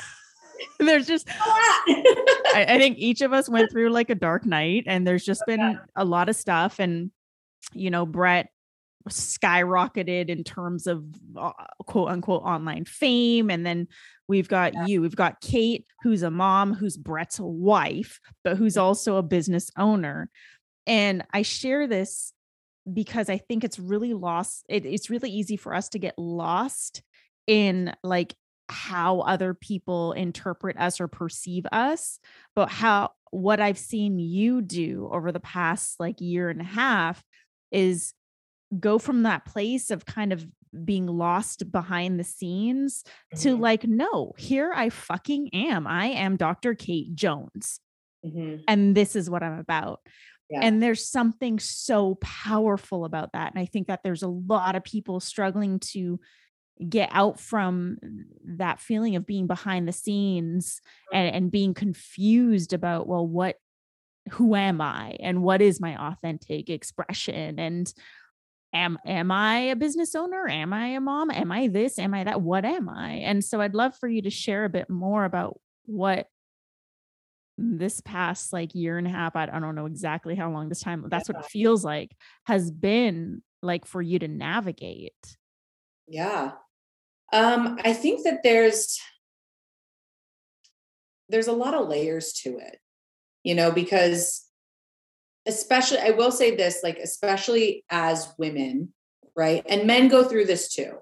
there's 0.79 1.07
just 1.07 1.27
I, 1.31 2.67
I 2.69 2.79
think 2.79 2.99
each 2.99 3.23
of 3.23 3.33
us 3.33 3.49
went 3.49 3.71
through 3.71 3.91
like 3.91 4.11
a 4.11 4.15
dark 4.15 4.45
night 4.45 4.85
and 4.87 5.07
there's 5.07 5.25
just 5.25 5.43
been 5.47 5.79
a 5.97 6.05
lot 6.05 6.29
of 6.29 6.37
stuff 6.37 6.79
and 6.79 7.11
you 7.73 7.91
know 7.91 8.05
brett 8.05 8.51
skyrocketed 9.09 10.29
in 10.29 10.45
terms 10.45 10.87
of 10.87 11.05
uh, 11.37 11.53
quote 11.87 12.11
unquote 12.11 12.43
online 12.43 12.85
fame. 12.85 13.51
And 13.51 13.65
then 13.65 13.89
we've 14.31 14.49
got 14.49 14.73
yeah. 14.73 14.87
you, 14.87 15.03
we've 15.03 15.17
got 15.17 15.41
Kate, 15.41 15.85
who's 16.03 16.23
a 16.23 16.31
mom, 16.31 16.73
who's 16.73 16.97
Brett's 16.97 17.41
wife, 17.41 18.21
but 18.45 18.57
who's 18.57 18.75
mm-hmm. 18.75 18.85
also 18.85 19.17
a 19.17 19.23
business 19.23 19.71
owner. 19.77 20.31
And 20.87 21.25
I 21.33 21.43
share 21.43 21.89
this 21.89 22.33
because 22.91 23.29
I 23.29 23.39
think 23.39 23.65
it's 23.65 23.81
really 23.81 24.15
lost. 24.15 24.65
It, 24.69 24.87
it's 24.87 25.11
really 25.11 25.31
easy 25.31 25.57
for 25.57 25.75
us 25.75 25.89
to 25.91 25.99
get 25.99 26.15
lost 26.17 27.03
in 27.49 27.93
like 28.05 28.35
how 28.69 29.21
other 29.21 29.53
people 29.53 30.13
interpret 30.13 30.77
us 30.79 31.01
or 31.01 31.09
perceive 31.09 31.67
us, 31.73 32.21
but 32.55 32.71
how 32.71 33.11
what 33.33 33.59
I've 33.59 33.79
seen 33.79 34.21
you 34.21 34.63
do 34.63 35.11
over 35.13 35.33
the 35.33 35.41
past 35.41 35.99
like 35.99 36.21
year 36.21 36.51
and 36.51 36.61
a 36.61 36.65
half 36.65 37.21
is 37.73 38.15
go 38.79 39.01
from 39.01 39.25
that 39.25 39.45
place 39.45 39.91
of 39.91 40.07
kind 40.07 40.33
of 40.33 40.47
being 40.85 41.07
lost 41.07 41.71
behind 41.71 42.19
the 42.19 42.25
scenes 42.25 43.05
mm-hmm. 43.35 43.43
to 43.43 43.57
like, 43.57 43.85
no, 43.85 44.33
here 44.37 44.73
I 44.75 44.89
fucking 44.91 45.51
am. 45.53 45.87
I 45.87 46.07
am 46.07 46.37
Dr. 46.37 46.75
Kate 46.75 47.15
Jones. 47.15 47.81
Mm-hmm. 48.25 48.63
And 48.69 48.95
this 48.95 49.17
is 49.17 49.29
what 49.29 49.43
I'm 49.43 49.59
about. 49.59 50.01
Yeah. 50.51 50.61
And 50.63 50.83
there's 50.83 51.09
something 51.09 51.59
so 51.59 52.17
powerful 52.21 53.05
about 53.05 53.33
that. 53.33 53.53
And 53.53 53.61
I 53.61 53.67
think 53.67 53.87
that 53.87 54.01
there's 54.03 54.23
a 54.23 54.29
lot 54.29 54.75
of 54.75 54.85
people 54.85 55.21
struggling 55.21 55.79
to 55.93 56.19
get 56.89 57.11
out 57.13 57.39
from 57.39 57.99
that 58.45 58.81
feeling 58.81 59.15
of 59.15 59.27
being 59.27 59.47
behind 59.47 59.87
the 59.87 59.93
scenes 59.93 60.81
and, 61.13 61.35
and 61.35 61.51
being 61.51 61.75
confused 61.75 62.73
about, 62.73 63.07
well, 63.07 63.27
what, 63.27 63.57
who 64.33 64.55
am 64.55 64.81
I 64.81 65.17
and 65.21 65.43
what 65.43 65.63
is 65.63 65.81
my 65.81 65.97
authentic 65.97 66.69
expression? 66.69 67.59
And 67.59 67.93
am 68.73 68.99
am 69.05 69.31
i 69.31 69.59
a 69.59 69.77
business 69.77 70.15
owner? 70.15 70.49
Am 70.49 70.73
i 70.73 70.89
a 70.89 71.01
mom? 71.01 71.31
Am 71.31 71.53
i 71.53 71.69
this? 71.69 71.99
Am 71.99 72.15
i 72.15 72.25
that? 72.25 72.41
What 72.43 72.65
am 72.65 72.89
i? 72.89 73.15
And 73.15 73.45
so 73.45 73.61
i'd 73.61 73.75
love 73.75 73.97
for 73.97 74.09
you 74.09 74.23
to 74.23 74.31
share 74.31 74.65
a 74.65 74.71
bit 74.71 74.89
more 74.89 75.25
about 75.25 75.61
what 75.87 76.27
this 77.59 78.01
past 78.01 78.53
like 78.53 78.75
year 78.75 78.97
and 78.97 79.07
a 79.07 79.11
half 79.11 79.37
I, 79.37 79.45
I 79.45 79.59
don't 79.61 79.75
know 79.75 79.87
exactly 79.87 80.35
how 80.35 80.51
long 80.51 80.69
this 80.69 80.81
time 80.81 81.05
that's 81.09 81.29
what 81.29 81.45
it 81.45 81.51
feels 81.51 81.85
like 81.85 82.11
has 82.47 82.71
been 82.71 83.43
like 83.63 83.85
for 83.85 84.01
you 84.01 84.19
to 84.19 84.29
navigate. 84.29 85.37
Yeah. 86.09 86.53
Um 87.33 87.79
i 87.85 87.93
think 87.93 88.25
that 88.25 88.43
there's 88.43 88.99
there's 91.29 91.49
a 91.49 91.53
lot 91.53 91.75
of 91.75 91.89
layers 91.89 92.33
to 92.33 92.59
it 92.59 92.79
you 93.45 93.55
know 93.55 93.71
because 93.71 94.50
especially 95.55 95.99
i 95.99 96.11
will 96.11 96.33
say 96.33 96.55
this 96.55 96.81
like 96.83 96.99
especially 96.99 97.85
as 97.91 98.33
women 98.39 98.93
right? 99.37 99.65
And 99.69 99.87
men 99.87 100.09
go 100.09 100.25
through 100.25 100.47
this 100.47 100.73
too. 100.73 100.99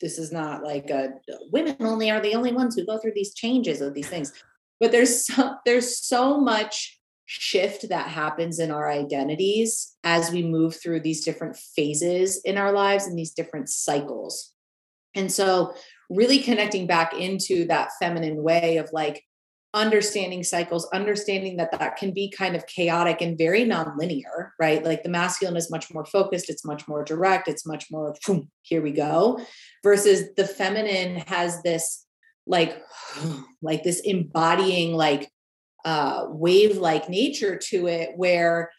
This 0.00 0.18
is 0.18 0.30
not 0.30 0.62
like 0.62 0.90
a 0.90 1.14
women 1.50 1.76
only 1.80 2.10
are 2.10 2.20
the 2.20 2.34
only 2.34 2.52
ones 2.52 2.76
who 2.76 2.86
go 2.86 2.98
through 2.98 3.14
these 3.14 3.34
changes 3.34 3.80
of 3.80 3.94
these 3.94 4.08
things. 4.08 4.32
But 4.78 4.92
there's 4.92 5.26
so, 5.26 5.54
there's 5.64 5.98
so 5.98 6.38
much 6.38 7.00
shift 7.24 7.88
that 7.88 8.08
happens 8.08 8.60
in 8.60 8.70
our 8.70 8.88
identities 8.88 9.96
as 10.04 10.30
we 10.30 10.42
move 10.44 10.76
through 10.80 11.00
these 11.00 11.24
different 11.24 11.56
phases 11.56 12.40
in 12.44 12.56
our 12.56 12.72
lives 12.72 13.06
and 13.06 13.18
these 13.18 13.32
different 13.32 13.68
cycles. 13.68 14.52
And 15.16 15.32
so 15.32 15.74
really 16.08 16.38
connecting 16.38 16.86
back 16.86 17.14
into 17.14 17.64
that 17.66 17.90
feminine 17.98 18.44
way 18.44 18.76
of 18.76 18.90
like 18.92 19.24
understanding 19.76 20.42
cycles, 20.42 20.88
understanding 20.92 21.58
that 21.58 21.70
that 21.78 21.96
can 21.96 22.10
be 22.10 22.30
kind 22.30 22.56
of 22.56 22.66
chaotic 22.66 23.20
and 23.20 23.36
very 23.36 23.62
nonlinear, 23.62 24.50
right? 24.58 24.82
Like 24.82 25.02
the 25.02 25.10
masculine 25.10 25.56
is 25.56 25.70
much 25.70 25.92
more 25.92 26.06
focused, 26.06 26.48
it's 26.48 26.64
much 26.64 26.88
more 26.88 27.04
direct, 27.04 27.46
it's 27.46 27.66
much 27.66 27.84
more, 27.90 28.16
boom, 28.26 28.50
here 28.62 28.80
we 28.80 28.90
go, 28.90 29.38
versus 29.84 30.30
the 30.34 30.46
feminine 30.46 31.16
has 31.26 31.62
this 31.62 32.06
like, 32.46 32.82
like 33.62 33.84
this 33.84 34.00
embodying, 34.00 34.94
like, 34.94 35.30
uh, 35.84 36.26
wave 36.30 36.78
like 36.78 37.08
nature 37.08 37.56
to 37.56 37.86
it 37.86 38.10
where 38.16 38.72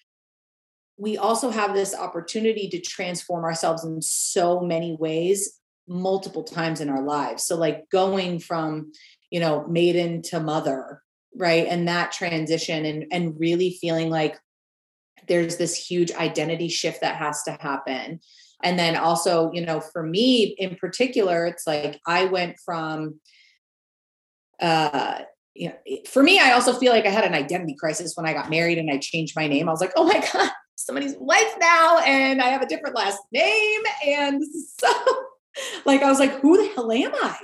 we 0.97 1.15
also 1.15 1.49
have 1.49 1.73
this 1.73 1.95
opportunity 1.95 2.67
to 2.67 2.81
transform 2.81 3.45
ourselves 3.45 3.85
in 3.85 4.01
so 4.01 4.59
many 4.59 4.97
ways 4.99 5.61
multiple 5.87 6.43
times 6.43 6.81
in 6.81 6.89
our 6.89 7.01
lives 7.01 7.43
so 7.43 7.55
like 7.55 7.89
going 7.89 8.39
from 8.39 8.91
you 9.29 9.39
know 9.39 9.65
maiden 9.67 10.21
to 10.21 10.39
mother 10.39 11.01
right? 11.37 11.67
And 11.67 11.87
that 11.87 12.11
transition 12.11 12.85
and 12.85 13.05
and 13.11 13.39
really 13.39 13.77
feeling 13.79 14.09
like 14.09 14.37
there's 15.27 15.57
this 15.57 15.75
huge 15.75 16.11
identity 16.13 16.67
shift 16.67 17.01
that 17.01 17.15
has 17.15 17.43
to 17.43 17.51
happen. 17.51 18.19
And 18.63 18.79
then 18.79 18.95
also 18.95 19.51
you 19.53 19.65
know 19.65 19.79
for 19.79 20.03
me 20.03 20.55
in 20.57 20.75
particular 20.75 21.45
it's 21.45 21.67
like 21.67 21.99
i 22.07 22.25
went 22.25 22.55
from 22.65 23.19
uh 24.59 25.19
you 25.53 25.69
know 25.69 25.75
for 26.07 26.23
me 26.23 26.39
i 26.39 26.53
also 26.53 26.73
feel 26.73 26.91
like 26.91 27.05
i 27.05 27.11
had 27.11 27.23
an 27.23 27.35
identity 27.35 27.75
crisis 27.79 28.13
when 28.15 28.25
i 28.25 28.33
got 28.33 28.49
married 28.49 28.79
and 28.79 28.89
i 28.89 28.97
changed 28.97 29.35
my 29.35 29.47
name. 29.47 29.69
I 29.69 29.71
was 29.71 29.81
like 29.81 29.93
oh 29.95 30.05
my 30.05 30.27
god 30.33 30.49
somebody's 30.73 31.15
wife 31.19 31.53
now 31.59 31.99
and 31.99 32.41
i 32.41 32.47
have 32.47 32.63
a 32.63 32.67
different 32.67 32.95
last 32.95 33.19
name. 33.31 33.81
And 34.07 34.43
so 34.79 34.91
like 35.85 36.01
i 36.01 36.09
was 36.09 36.19
like 36.19 36.39
who 36.39 36.57
the 36.57 36.73
hell 36.73 36.91
am 36.91 37.13
i 37.13 37.37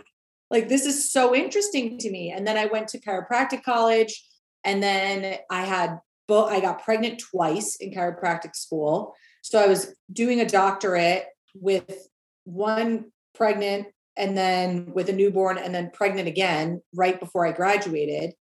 like 0.53 0.69
this 0.69 0.86
is 0.86 1.12
so 1.12 1.36
interesting 1.36 1.98
to 1.98 2.10
me. 2.10 2.31
And 2.31 2.48
then 2.48 2.57
i 2.57 2.67
went 2.67 2.88
to 2.89 3.00
chiropractic 3.00 3.63
college 3.63 4.24
and 4.63 4.81
then 4.81 5.39
i 5.50 5.65
had 5.65 6.00
both 6.27 6.50
i 6.50 6.62
got 6.62 6.83
pregnant 6.83 7.19
twice 7.19 7.75
in 7.77 7.91
chiropractic 7.91 8.55
school. 8.55 9.15
So 9.41 9.60
i 9.60 9.67
was 9.67 9.93
doing 10.13 10.39
a 10.39 10.48
doctorate 10.48 11.25
with 11.55 12.07
one 12.45 13.12
pregnant 13.36 13.88
and 14.15 14.38
then 14.38 14.93
with 14.93 15.10
a 15.10 15.13
newborn 15.13 15.57
and 15.57 15.74
then 15.74 15.89
pregnant 15.91 16.27
again 16.27 16.81
right 16.93 17.19
before 17.19 17.45
i 17.45 17.51
graduated. 17.51 18.33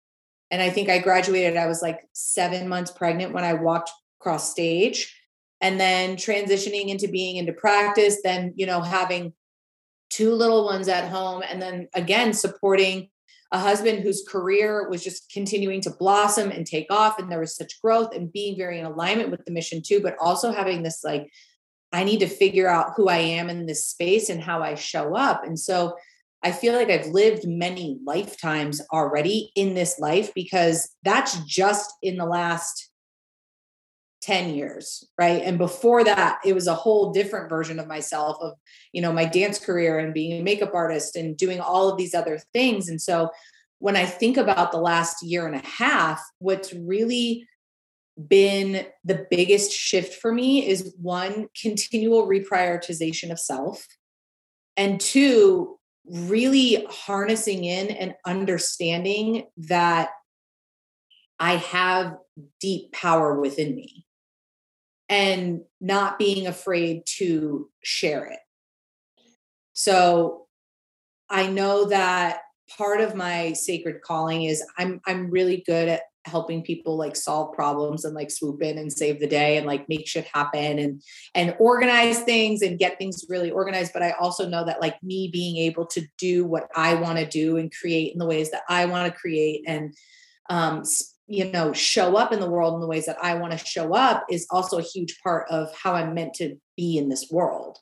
And 0.52 0.62
i 0.62 0.70
think 0.70 0.90
i 0.90 1.00
graduated 1.00 1.56
i 1.56 1.68
was 1.68 1.82
like 1.82 2.02
seven 2.14 2.68
months 2.68 2.92
pregnant 2.92 3.34
when 3.34 3.46
i 3.46 3.54
walked 3.54 3.90
across 4.20 4.52
stage. 4.52 5.18
And 5.64 5.80
then 5.80 6.16
transitioning 6.16 6.88
into 6.88 7.08
being 7.08 7.38
into 7.38 7.54
practice 7.54 8.18
then 8.22 8.54
you 8.58 8.66
know 8.66 8.82
having 8.82 9.34
two 10.12 10.34
little 10.34 10.66
ones 10.66 10.88
at 10.88 11.10
home, 11.10 11.42
and 11.48 11.62
then 11.62 11.88
again, 11.94 12.34
supporting 12.34 13.10
a 13.52 13.60
husband 13.60 14.02
whose 14.02 14.24
career 14.28 14.90
was 14.90 15.04
just 15.04 15.30
continuing 15.32 15.82
to 15.82 15.90
blossom 15.90 16.52
and 16.52 16.66
take 16.66 16.88
off. 16.90 17.20
And 17.20 17.30
there 17.30 17.40
was 17.40 17.56
such 17.56 17.82
growth 17.82 18.16
and 18.16 18.32
being 18.32 18.56
very 18.56 18.80
in 18.80 18.86
alignment 18.86 19.30
with 19.30 19.44
the 19.46 19.52
mission 19.52 19.82
too, 19.86 20.00
but 20.00 20.16
also 20.22 20.52
having 20.54 20.84
this 20.84 21.02
like, 21.04 21.30
I 21.92 22.06
need 22.06 22.22
to 22.22 22.28
figure 22.28 22.70
out 22.70 22.94
who 22.96 23.10
I 23.10 23.18
am 23.18 23.50
in 23.50 23.66
this 23.66 23.88
space 23.88 24.30
and 24.30 24.42
how 24.42 24.62
I 24.62 24.76
show 24.76 25.18
up. 25.18 25.44
And 25.44 25.60
so 25.60 25.98
I 26.44 26.52
feel 26.54 26.74
like 26.74 26.90
I've 26.90 27.08
lived 27.08 27.46
many 27.46 28.00
lifetimes 28.06 28.82
already 28.94 29.52
in 29.56 29.74
this 29.74 30.00
life 30.00 30.34
because 30.34 30.90
that's 31.04 31.38
just 31.44 31.94
in 32.02 32.16
the 32.16 32.26
last 32.26 32.91
10 34.22 34.54
years 34.54 35.04
right? 35.18 35.42
And 35.44 35.58
before 35.58 36.04
that 36.04 36.40
it 36.46 36.54
was 36.54 36.68
a 36.68 36.76
whole 36.76 37.12
different 37.12 37.50
version 37.50 37.80
of 37.80 37.88
myself 37.88 38.38
of 38.42 38.54
you 38.94 39.02
know 39.02 39.12
my 39.12 39.26
dance 39.26 39.60
career 39.60 40.00
and 40.00 40.14
being 40.14 40.40
a 40.40 40.44
makeup 40.44 40.74
artist 40.74 41.16
and 41.16 41.36
doing 41.38 41.60
all 41.60 41.90
of 41.90 41.98
these 41.98 42.14
other 42.14 42.40
things. 42.54 42.88
And 42.90 43.02
so 43.02 43.30
when 43.80 43.96
i 43.96 44.06
think 44.06 44.38
about 44.38 44.72
the 44.72 44.78
last 44.78 45.24
year 45.24 45.48
and 45.48 45.56
a 45.56 45.68
half 45.68 46.22
what's 46.38 46.72
really 46.72 47.48
been 48.28 48.86
the 49.04 49.26
biggest 49.32 49.72
shift 49.72 50.22
for 50.22 50.32
me 50.32 50.68
is 50.68 50.94
one 51.02 51.48
continual 51.60 52.28
reprioritization 52.28 53.32
of 53.32 53.40
self 53.40 53.88
and 54.78 55.00
two 55.00 55.80
really 56.06 56.86
harnessing 56.90 57.64
in 57.64 57.90
and 57.92 58.14
understanding 58.26 59.46
that 59.58 60.10
I 61.40 61.56
have 61.56 62.18
deep 62.60 62.92
power 62.92 63.40
within 63.40 63.76
me 63.76 64.06
and 65.12 65.62
not 65.82 66.18
being 66.18 66.48
afraid 66.48 67.04
to 67.06 67.70
share 67.84 68.26
it. 68.26 68.40
So 69.74 70.48
I 71.30 71.48
know 71.48 71.86
that 71.86 72.40
part 72.78 73.02
of 73.02 73.14
my 73.14 73.52
sacred 73.52 74.02
calling 74.02 74.44
is 74.44 74.64
I'm 74.78 75.02
I'm 75.06 75.30
really 75.30 75.64
good 75.68 75.90
at 75.90 76.04
helping 76.26 76.62
people 76.62 76.98
like 76.98 77.16
solve 77.16 77.54
problems 77.54 78.06
and 78.06 78.14
like 78.14 78.30
swoop 78.32 78.62
in 78.62 78.78
and 78.78 78.94
save 78.94 79.20
the 79.20 79.28
day 79.28 79.58
and 79.58 79.66
like 79.66 79.90
make 79.90 80.08
shit 80.08 80.28
happen 80.32 80.78
and 80.78 81.02
and 81.34 81.56
organize 81.60 82.20
things 82.20 82.62
and 82.62 82.78
get 82.78 83.00
things 83.00 83.26
really 83.28 83.50
organized 83.50 83.92
but 83.92 84.04
i 84.04 84.12
also 84.12 84.48
know 84.48 84.64
that 84.64 84.80
like 84.80 85.02
me 85.02 85.32
being 85.34 85.58
able 85.58 85.84
to 85.84 86.06
do 86.20 86.46
what 86.46 86.68
i 86.76 86.94
want 86.94 87.18
to 87.18 87.26
do 87.26 87.58
and 87.58 87.74
create 87.74 88.14
in 88.14 88.20
the 88.20 88.26
ways 88.28 88.52
that 88.52 88.62
i 88.70 88.86
want 88.86 89.12
to 89.12 89.20
create 89.20 89.64
and 89.66 89.96
um 90.52 90.84
you 91.32 91.50
know 91.52 91.72
show 91.72 92.18
up 92.18 92.34
in 92.34 92.40
the 92.40 92.50
world 92.50 92.74
in 92.76 92.82
the 92.82 92.88
ways 92.88 93.06
that 93.06 93.18
i 93.24 93.34
want 93.34 93.52
to 93.52 93.66
show 93.66 93.96
up 93.96 94.26
is 94.30 94.46
also 94.52 94.78
a 94.78 94.84
huge 94.84 95.18
part 95.24 95.48
of 95.50 95.74
how 95.76 95.94
i'm 95.94 96.14
meant 96.14 96.34
to 96.34 96.56
be 96.76 96.98
in 96.98 97.10
this 97.10 97.30
world. 97.32 97.78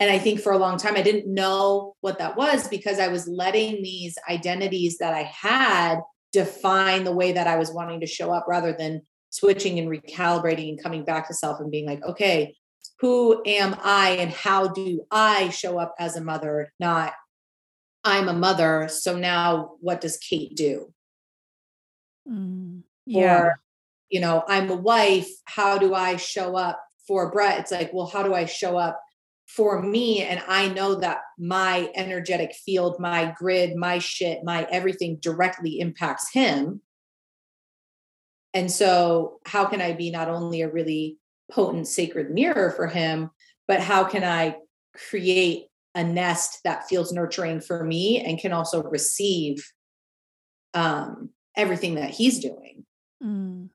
And 0.00 0.10
i 0.10 0.18
think 0.18 0.40
for 0.40 0.52
a 0.52 0.58
long 0.58 0.78
time 0.78 0.96
i 0.96 1.02
didn't 1.02 1.32
know 1.32 1.94
what 2.00 2.18
that 2.18 2.36
was 2.36 2.68
because 2.68 2.98
i 2.98 3.08
was 3.08 3.28
letting 3.28 3.82
these 3.82 4.18
identities 4.28 4.98
that 4.98 5.14
i 5.14 5.22
had 5.22 6.00
define 6.32 7.04
the 7.04 7.12
way 7.12 7.32
that 7.32 7.46
i 7.46 7.56
was 7.56 7.72
wanting 7.72 8.00
to 8.00 8.06
show 8.06 8.32
up 8.32 8.46
rather 8.48 8.72
than 8.72 9.02
switching 9.30 9.78
and 9.78 9.88
recalibrating 9.88 10.70
and 10.70 10.82
coming 10.82 11.04
back 11.04 11.28
to 11.28 11.34
self 11.34 11.60
and 11.60 11.70
being 11.70 11.86
like 11.86 12.02
okay 12.04 12.56
who 13.00 13.42
am 13.46 13.76
i 13.82 14.10
and 14.10 14.30
how 14.30 14.68
do 14.68 15.04
i 15.10 15.48
show 15.50 15.78
up 15.78 15.94
as 15.98 16.16
a 16.16 16.24
mother 16.24 16.72
not 16.78 17.12
i'm 18.04 18.28
a 18.28 18.32
mother 18.32 18.88
so 18.88 19.16
now 19.16 19.72
what 19.80 20.00
does 20.00 20.16
kate 20.16 20.54
do? 20.56 20.92
Mm, 22.28 22.82
yeah. 23.08 23.38
Or, 23.38 23.60
you 24.10 24.20
know, 24.20 24.44
I'm 24.48 24.70
a 24.70 24.76
wife. 24.76 25.28
How 25.44 25.78
do 25.78 25.94
I 25.94 26.16
show 26.16 26.56
up 26.56 26.80
for 27.06 27.30
Brett? 27.30 27.60
It's 27.60 27.72
like, 27.72 27.92
well, 27.92 28.06
how 28.06 28.22
do 28.22 28.34
I 28.34 28.44
show 28.44 28.76
up 28.76 29.00
for 29.46 29.82
me? 29.82 30.22
And 30.22 30.42
I 30.46 30.68
know 30.68 30.96
that 30.96 31.18
my 31.38 31.90
energetic 31.94 32.54
field, 32.54 33.00
my 33.00 33.34
grid, 33.36 33.76
my 33.76 33.98
shit, 33.98 34.44
my 34.44 34.66
everything 34.70 35.18
directly 35.20 35.80
impacts 35.80 36.32
him. 36.32 36.82
And 38.54 38.70
so, 38.70 39.40
how 39.46 39.66
can 39.66 39.82
I 39.82 39.92
be 39.92 40.10
not 40.10 40.28
only 40.28 40.62
a 40.62 40.70
really 40.70 41.18
potent 41.50 41.86
sacred 41.86 42.30
mirror 42.30 42.70
for 42.70 42.86
him, 42.86 43.30
but 43.66 43.80
how 43.80 44.04
can 44.04 44.24
I 44.24 44.56
create 44.94 45.66
a 45.94 46.04
nest 46.04 46.60
that 46.64 46.88
feels 46.88 47.12
nurturing 47.12 47.60
for 47.60 47.84
me 47.84 48.20
and 48.24 48.38
can 48.38 48.52
also 48.52 48.82
receive 48.82 49.64
um, 50.74 51.30
everything 51.56 51.96
that 51.96 52.10
he's 52.10 52.38
doing. 52.38 52.84
Mm. 53.22 53.70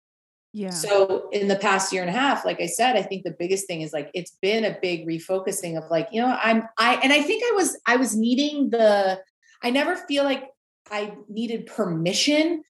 Yeah. 0.53 0.69
So 0.69 1.29
in 1.32 1.47
the 1.47 1.56
past 1.56 1.91
year 1.91 2.03
and 2.03 2.10
a 2.10 2.17
half, 2.17 2.45
like 2.45 2.62
I 2.62 2.67
said, 2.67 2.95
I 2.95 3.01
think 3.01 3.23
the 3.23 3.36
biggest 3.38 3.65
thing 3.65 3.82
is 3.82 3.91
like 3.91 4.12
it's 4.13 4.38
been 4.39 4.65
a 4.65 4.77
big 4.82 5.08
refocusing 5.08 5.77
of 5.77 5.89
like, 5.89 6.10
you 6.12 6.21
know, 6.21 6.38
I'm 6.41 6.63
I 6.77 6.95
and 6.95 7.12
I 7.12 7.23
think 7.23 7.43
I 7.43 7.56
was 7.56 7.75
I 7.88 7.95
was 7.95 8.15
needing 8.15 8.69
the 8.69 9.19
I 9.63 9.71
never 9.71 9.95
feel 9.95 10.23
like 10.23 10.43
I 10.91 11.15
needed 11.27 11.65
permission 11.65 12.63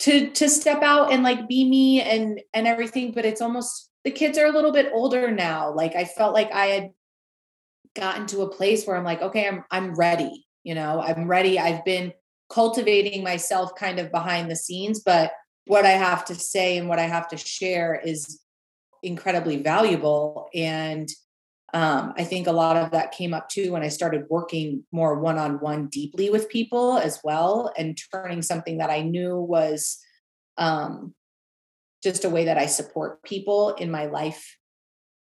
to 0.00 0.30
to 0.32 0.48
step 0.50 0.82
out 0.82 1.10
and 1.10 1.22
like 1.22 1.48
be 1.48 1.68
me 1.68 2.02
and 2.02 2.42
and 2.52 2.66
everything, 2.66 3.12
but 3.12 3.24
it's 3.24 3.40
almost 3.40 3.90
the 4.04 4.10
kids 4.10 4.36
are 4.36 4.46
a 4.46 4.52
little 4.52 4.72
bit 4.72 4.90
older 4.92 5.30
now. 5.30 5.72
Like 5.74 5.96
I 5.96 6.04
felt 6.04 6.34
like 6.34 6.52
I 6.52 6.66
had 6.66 6.90
gotten 7.94 8.26
to 8.26 8.42
a 8.42 8.50
place 8.50 8.86
where 8.86 8.94
I'm 8.94 9.04
like, 9.04 9.22
okay, 9.22 9.48
I'm 9.48 9.64
I'm 9.70 9.94
ready, 9.94 10.46
you 10.64 10.74
know, 10.74 11.00
I'm 11.00 11.26
ready. 11.28 11.58
I've 11.58 11.84
been 11.86 12.12
cultivating 12.50 13.24
myself 13.24 13.74
kind 13.74 13.98
of 13.98 14.12
behind 14.12 14.50
the 14.50 14.56
scenes, 14.56 15.00
but 15.00 15.32
what 15.66 15.84
I 15.84 15.90
have 15.90 16.24
to 16.26 16.34
say 16.34 16.78
and 16.78 16.88
what 16.88 16.98
I 16.98 17.04
have 17.04 17.28
to 17.28 17.36
share 17.36 17.94
is 17.94 18.40
incredibly 19.02 19.62
valuable. 19.62 20.48
And 20.54 21.08
um, 21.74 22.14
I 22.16 22.24
think 22.24 22.46
a 22.46 22.52
lot 22.52 22.76
of 22.76 22.92
that 22.92 23.12
came 23.12 23.34
up 23.34 23.48
too 23.48 23.72
when 23.72 23.82
I 23.82 23.88
started 23.88 24.24
working 24.30 24.84
more 24.92 25.18
one 25.18 25.38
on 25.38 25.60
one 25.60 25.88
deeply 25.88 26.30
with 26.30 26.48
people 26.48 26.98
as 26.98 27.20
well 27.24 27.72
and 27.76 27.98
turning 28.12 28.42
something 28.42 28.78
that 28.78 28.90
I 28.90 29.02
knew 29.02 29.36
was 29.36 29.98
um, 30.56 31.14
just 32.02 32.24
a 32.24 32.30
way 32.30 32.44
that 32.44 32.56
I 32.56 32.66
support 32.66 33.22
people 33.24 33.74
in 33.74 33.90
my 33.90 34.06
life 34.06 34.56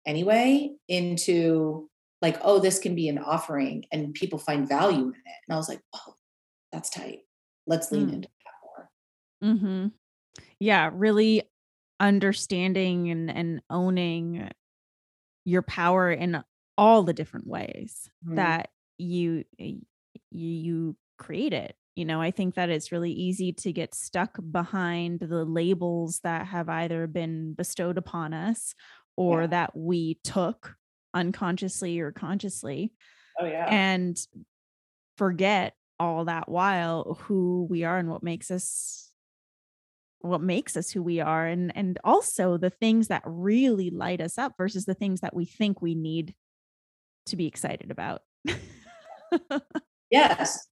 anyway 0.05 0.71
into 0.89 1.89
like, 2.21 2.37
oh, 2.41 2.59
this 2.59 2.79
can 2.79 2.95
be 2.95 3.07
an 3.07 3.17
offering 3.17 3.85
and 3.91 4.13
people 4.13 4.39
find 4.39 4.67
value 4.67 5.05
in 5.05 5.09
it. 5.09 5.37
And 5.47 5.53
I 5.53 5.55
was 5.55 5.69
like, 5.69 5.81
oh, 5.93 6.15
that's 6.71 6.89
tight. 6.89 7.19
Let's 7.67 7.91
lean 7.91 8.07
mm. 8.07 8.13
into 8.13 8.27
that 8.45 8.53
more. 8.63 9.53
Mm-hmm. 9.53 9.87
Yeah, 10.59 10.89
really 10.93 11.43
understanding 11.99 13.09
and, 13.09 13.29
and 13.29 13.61
owning 13.69 14.49
your 15.45 15.61
power 15.61 16.11
in 16.11 16.43
all 16.77 17.03
the 17.03 17.13
different 17.13 17.47
ways 17.47 18.09
mm. 18.27 18.35
that 18.35 18.69
you 18.97 19.43
you 19.57 19.81
you 20.31 20.95
create 21.17 21.53
it 21.53 21.75
you 21.95 22.05
know 22.05 22.21
i 22.21 22.31
think 22.31 22.55
that 22.55 22.69
it's 22.69 22.91
really 22.91 23.11
easy 23.11 23.53
to 23.53 23.71
get 23.71 23.93
stuck 23.93 24.37
behind 24.51 25.19
the 25.19 25.45
labels 25.45 26.19
that 26.23 26.47
have 26.47 26.69
either 26.69 27.05
been 27.07 27.53
bestowed 27.53 27.97
upon 27.97 28.33
us 28.33 28.73
or 29.15 29.41
yeah. 29.41 29.47
that 29.47 29.77
we 29.77 30.17
took 30.23 30.75
unconsciously 31.13 31.99
or 31.99 32.11
consciously 32.11 32.91
oh 33.39 33.45
yeah 33.45 33.65
and 33.69 34.17
forget 35.17 35.75
all 35.99 36.25
that 36.25 36.49
while 36.49 37.19
who 37.23 37.67
we 37.69 37.83
are 37.83 37.97
and 37.97 38.09
what 38.09 38.23
makes 38.23 38.49
us 38.49 39.12
what 40.23 40.41
makes 40.41 40.77
us 40.77 40.89
who 40.89 41.03
we 41.03 41.19
are 41.19 41.45
and 41.45 41.75
and 41.75 41.99
also 42.03 42.57
the 42.57 42.69
things 42.69 43.09
that 43.09 43.21
really 43.25 43.89
light 43.89 44.21
us 44.21 44.37
up 44.37 44.53
versus 44.57 44.85
the 44.85 44.93
things 44.93 45.19
that 45.21 45.35
we 45.35 45.45
think 45.45 45.81
we 45.81 45.95
need 45.95 46.33
to 47.25 47.35
be 47.35 47.45
excited 47.45 47.91
about. 47.91 48.21
yes. 50.09 50.67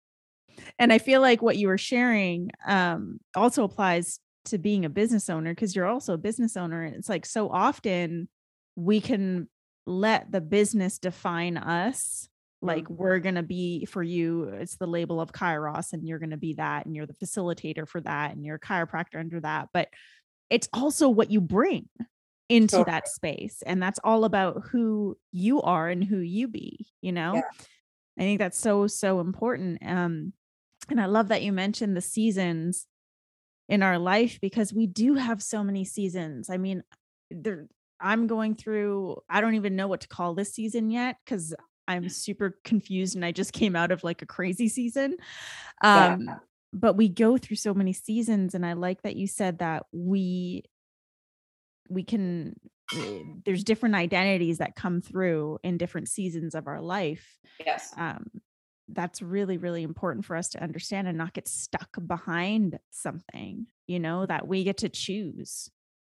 And 0.80 0.92
I 0.92 0.98
feel 0.98 1.22
like 1.22 1.42
what 1.42 1.58
you 1.58 1.68
were 1.68 1.78
sharing 1.78 2.52
um, 2.66 3.20
also 3.36 3.64
applies 3.64 4.20
to 4.46 4.58
being 4.58 4.86
a 4.86 4.90
business 4.90 5.30
owner 5.30 5.54
because 5.54 5.76
you're 5.76 5.88
also 5.88 6.14
a 6.14 6.20
business 6.20 6.58
owner. 6.58 6.84
And 6.84 6.96
it's 6.96 7.10
like 7.10 7.26
so 7.26 7.50
often 7.50 8.28
we 8.76 9.02
can 9.02 9.48
let 9.86 10.32
the 10.32 10.42
business 10.42 10.98
define 10.98 11.58
us. 11.58 12.28
Like 12.62 12.86
mm-hmm. 12.86 12.96
we're 12.96 13.20
going 13.20 13.36
to 13.36 13.44
be 13.44 13.86
for 13.86 14.04
you, 14.04 14.44
it's 14.44 14.78
the 14.78 14.88
label 14.88 15.20
of 15.20 15.32
Kairos, 15.32 15.94
and 15.94 16.08
you're 16.08 16.20
going 16.20 16.32
to 16.32 16.38
be 16.38 16.54
that, 16.56 16.86
and 16.86 16.96
you're 16.96 17.08
the 17.08 17.14
facilitator 17.14 17.88
for 17.88 18.02
that, 18.02 18.32
and 18.32 18.46
you're 18.46 18.56
a 18.56 18.60
chiropractor 18.60 19.20
under 19.20 19.40
that. 19.40 19.70
But 19.74 19.90
it's 20.50 20.70
also 20.74 21.10
what 21.10 21.32
you 21.32 21.42
bring 21.42 21.88
into 22.50 22.84
that 22.86 23.08
space. 23.08 23.64
And 23.66 23.82
that's 23.82 24.00
all 24.04 24.26
about 24.26 24.64
who 24.72 25.18
you 25.32 25.62
are 25.62 25.88
and 25.88 26.04
who 26.04 26.18
you 26.18 26.50
be, 26.50 26.86
you 27.02 27.14
know? 27.14 27.36
Yeah. 27.36 27.42
I 28.20 28.22
think 28.22 28.40
that's 28.40 28.60
so, 28.60 28.88
so 28.88 29.22
important. 29.22 29.80
Um, 29.86 30.34
and 30.90 31.00
I 31.00 31.06
love 31.06 31.30
that 31.30 31.44
you 31.44 31.54
mentioned 31.54 31.96
the 31.96 32.02
seasons 32.02 32.88
in 33.70 33.82
our 33.82 33.98
life 33.98 34.40
because 34.42 34.74
we 34.74 34.86
do 34.86 35.16
have 35.16 35.42
so 35.42 35.64
many 35.64 35.86
seasons. 35.86 36.50
I 36.50 36.58
mean, 36.58 36.84
there 37.32 37.68
I'm 38.02 38.28
going 38.28 38.56
through 38.56 39.18
I 39.30 39.40
don't 39.40 39.56
even 39.56 39.76
know 39.76 39.88
what 39.88 40.02
to 40.02 40.08
call 40.08 40.34
this 40.34 40.54
season 40.54 40.90
yet 40.90 41.18
cuz 41.26 41.54
I'm 41.92 42.10
super 42.10 42.58
confused 42.64 43.16
and 43.16 43.24
I 43.24 43.32
just 43.32 43.54
came 43.54 43.76
out 43.76 43.92
of 43.92 44.04
like 44.04 44.22
a 44.22 44.26
crazy 44.28 44.68
season. 44.68 45.18
Um 45.82 46.24
yeah. 46.26 46.36
but 46.74 46.96
we 46.96 47.10
go 47.10 47.38
through 47.38 47.58
so 47.58 47.74
many 47.74 47.94
seasons 47.94 48.56
and 48.56 48.66
I 48.66 48.74
like 48.74 49.02
that 49.04 49.16
you 49.16 49.28
said 49.28 49.60
that 49.60 49.86
we 49.92 50.64
we 51.90 52.04
can 52.04 52.56
eh, 52.96 53.20
there's 53.46 53.64
different 53.64 53.96
identities 53.96 54.60
that 54.60 54.76
come 54.76 55.02
through 55.02 55.60
in 55.64 55.78
different 55.78 56.10
seasons 56.10 56.56
of 56.56 56.68
our 56.68 56.82
life. 56.82 57.40
Yes. 57.66 57.94
Um 57.98 58.30
that's 58.94 59.22
really 59.22 59.58
really 59.58 59.84
important 59.84 60.26
for 60.26 60.36
us 60.36 60.50
to 60.50 60.64
understand 60.64 61.08
and 61.08 61.18
not 61.18 61.34
get 61.34 61.48
stuck 61.48 61.90
behind 62.08 62.80
something 62.90 63.66
you 63.88 64.00
know 64.00 64.26
that 64.26 64.48
we 64.48 64.64
get 64.64 64.78
to 64.78 64.90
choose 64.90 65.70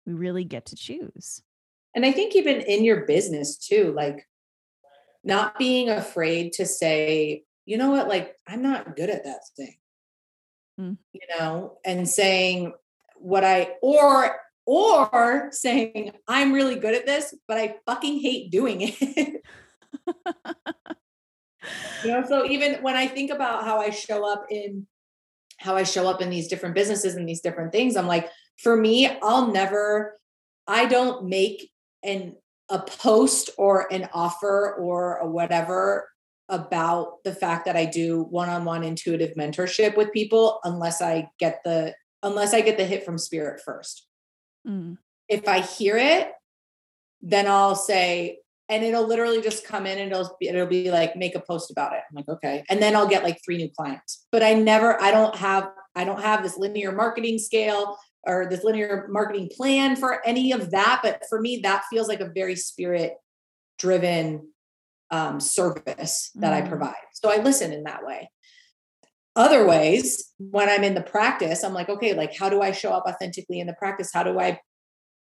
we 0.06 0.14
really 0.14 0.44
get 0.44 0.66
to 0.66 0.76
choose 0.76 1.42
and 1.96 2.06
i 2.06 2.12
think 2.12 2.36
even 2.36 2.62
in 2.62 2.84
your 2.84 3.06
business 3.06 3.58
too 3.58 3.94
like 3.96 4.28
not 5.26 5.60
being 5.60 5.90
afraid 5.90 6.54
to 6.54 6.66
say 6.66 7.44
you 7.66 7.78
know 7.78 7.90
what? 7.90 8.08
Like 8.08 8.36
i'm 8.48 8.62
not 8.62 8.96
good 8.96 9.10
at 9.10 9.26
that 9.26 9.42
thing. 9.58 9.76
Mm. 10.80 10.98
you 11.14 11.22
know 11.40 11.78
and 11.86 12.08
saying 12.08 12.74
what 13.16 13.46
i 13.46 13.76
or 13.82 14.36
or 14.66 15.48
saying 15.54 16.12
i'm 16.28 16.52
really 16.52 16.76
good 16.76 16.94
at 16.94 17.06
this 17.06 17.34
but 17.48 17.58
i 17.58 17.76
fucking 17.86 18.20
hate 18.20 18.52
doing 18.52 18.82
it. 18.82 19.42
You 22.04 22.12
know 22.12 22.26
so 22.28 22.46
even 22.46 22.84
when 22.84 22.96
i 22.96 23.08
think 23.08 23.32
about 23.32 23.64
how 23.64 23.80
i 23.80 23.90
show 23.90 24.30
up 24.30 24.46
in 24.52 24.86
how 25.58 25.76
i 25.76 25.84
show 25.84 26.08
up 26.08 26.22
in 26.22 26.30
these 26.30 26.48
different 26.48 26.76
businesses 26.76 27.16
and 27.16 27.28
these 27.28 27.42
different 27.42 27.72
things 27.72 27.96
i'm 27.96 28.06
like 28.06 28.30
for 28.58 28.76
me 28.76 29.08
i'll 29.24 29.52
never 29.52 30.20
i 30.68 30.86
don't 30.86 31.26
make 31.26 31.72
an 32.04 32.36
a 32.70 32.80
post 32.80 33.50
or 33.58 33.92
an 33.92 34.10
offer 34.14 34.76
or 34.76 35.18
a 35.18 35.28
whatever 35.28 36.10
about 36.50 37.24
the 37.24 37.34
fact 37.34 37.66
that 37.66 37.76
i 37.76 37.86
do 37.86 38.24
one-on-one 38.24 38.84
intuitive 38.84 39.36
mentorship 39.36 39.98
with 39.98 40.12
people 40.12 40.60
unless 40.64 41.02
i 41.02 41.28
get 41.40 41.60
the 41.66 41.94
unless 42.24 42.54
i 42.54 42.62
get 42.62 42.78
the 42.78 42.86
hit 42.86 43.04
from 43.04 43.18
spirit 43.18 43.62
first 43.64 44.08
mm. 44.68 44.98
if 45.28 45.48
i 45.48 45.60
hear 45.60 45.98
it 45.98 46.32
then 47.22 47.48
i'll 47.48 47.76
say 47.76 48.40
and 48.70 48.84
it'll 48.84 49.08
literally 49.08 49.42
just 49.42 49.66
come 49.66 49.86
in 49.86 50.00
and 50.00 50.12
it'll 50.12 50.36
be, 50.40 50.48
it'll 50.48 50.66
be 50.66 50.90
like 50.90 51.16
make 51.16 51.36
a 51.36 51.40
post 51.40 51.70
about 51.70 51.94
it. 51.94 52.02
I'm 52.10 52.16
like, 52.16 52.28
okay. 52.28 52.64
And 52.70 52.82
then 52.82 52.96
I'll 52.96 53.08
get 53.08 53.24
like 53.24 53.40
three 53.46 53.58
new 53.58 53.70
clients. 53.70 54.26
But 54.32 54.44
I 54.44 54.54
never 54.54 55.00
I 55.02 55.12
don't 55.12 55.36
have 55.36 55.70
I 55.96 56.04
don't 56.04 56.22
have 56.22 56.44
this 56.44 56.58
linear 56.58 56.92
marketing 56.92 57.38
scale 57.38 57.98
or 58.26 58.48
this 58.50 58.64
linear 58.64 59.08
marketing 59.10 59.50
plan 59.56 59.96
for 59.96 60.26
any 60.26 60.52
of 60.52 60.72
that, 60.72 61.02
but 61.04 61.24
for 61.30 61.40
me 61.40 61.60
that 61.64 61.84
feels 61.90 62.08
like 62.08 62.22
a 62.22 62.32
very 62.34 62.56
spirit 62.56 63.14
driven 63.78 64.50
um, 65.12 65.40
service 65.40 66.32
that 66.36 66.54
mm. 66.54 66.66
I 66.66 66.68
provide. 66.68 66.96
So 67.14 67.32
I 67.32 67.42
listen 67.42 67.72
in 67.72 67.84
that 67.84 68.06
way. 68.06 68.30
Other 69.36 69.68
ways, 69.68 70.32
when 70.38 70.70
I'm 70.70 70.84
in 70.84 70.96
the 70.96 71.02
practice, 71.02 71.64
I'm 71.64 71.74
like, 71.74 71.90
okay, 71.90 72.14
like 72.14 72.36
how 72.36 72.50
do 72.50 72.62
I 72.62 72.72
show 72.72 72.92
up 72.92 73.04
authentically 73.06 73.60
in 73.60 73.68
the 73.68 73.74
practice? 73.74 74.12
How 74.14 74.24
do 74.24 74.40
I 74.40 74.60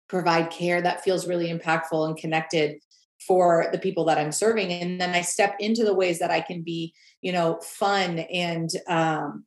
provide 0.07 0.51
care 0.51 0.81
that 0.81 1.03
feels 1.03 1.27
really 1.27 1.51
impactful 1.51 2.07
and 2.07 2.17
connected 2.17 2.79
for 3.25 3.67
the 3.71 3.79
people 3.79 4.05
that 4.05 4.17
I'm 4.17 4.31
serving. 4.31 4.71
And 4.71 5.01
then 5.01 5.11
I 5.11 5.21
step 5.21 5.55
into 5.59 5.83
the 5.83 5.95
ways 5.95 6.19
that 6.19 6.31
I 6.31 6.41
can 6.41 6.61
be, 6.61 6.93
you 7.21 7.31
know, 7.31 7.59
fun 7.61 8.19
and 8.19 8.69
um, 8.87 9.45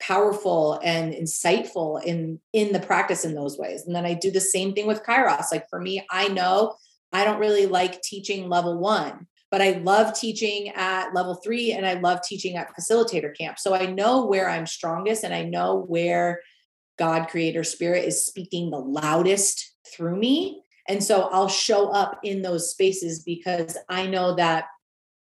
powerful 0.00 0.80
and 0.84 1.12
insightful 1.12 2.02
in 2.02 2.40
in 2.52 2.72
the 2.72 2.80
practice 2.80 3.24
in 3.24 3.34
those 3.34 3.58
ways. 3.58 3.84
And 3.86 3.94
then 3.94 4.04
I 4.04 4.14
do 4.14 4.30
the 4.30 4.40
same 4.40 4.74
thing 4.74 4.86
with 4.86 5.04
Kairos. 5.04 5.46
Like 5.50 5.68
for 5.68 5.80
me, 5.80 6.04
I 6.10 6.28
know 6.28 6.74
I 7.12 7.24
don't 7.24 7.40
really 7.40 7.66
like 7.66 8.02
teaching 8.02 8.48
level 8.48 8.78
one, 8.78 9.26
but 9.50 9.62
I 9.62 9.72
love 9.72 10.12
teaching 10.18 10.70
at 10.70 11.14
level 11.14 11.36
three 11.36 11.72
and 11.72 11.86
I 11.86 11.94
love 11.94 12.20
teaching 12.22 12.56
at 12.56 12.72
facilitator 12.76 13.36
camp. 13.36 13.58
So 13.58 13.74
I 13.74 13.86
know 13.86 14.26
where 14.26 14.48
I'm 14.48 14.66
strongest 14.66 15.24
and 15.24 15.34
I 15.34 15.42
know 15.42 15.76
where 15.76 16.40
God, 16.98 17.28
creator, 17.28 17.64
spirit 17.64 18.04
is 18.04 18.24
speaking 18.24 18.70
the 18.70 18.78
loudest 18.78 19.72
through 19.94 20.16
me 20.16 20.62
and 20.88 21.02
so 21.02 21.28
I'll 21.32 21.48
show 21.48 21.88
up 21.90 22.20
in 22.22 22.42
those 22.42 22.70
spaces 22.70 23.20
because 23.20 23.76
I 23.88 24.06
know 24.06 24.34
that 24.36 24.66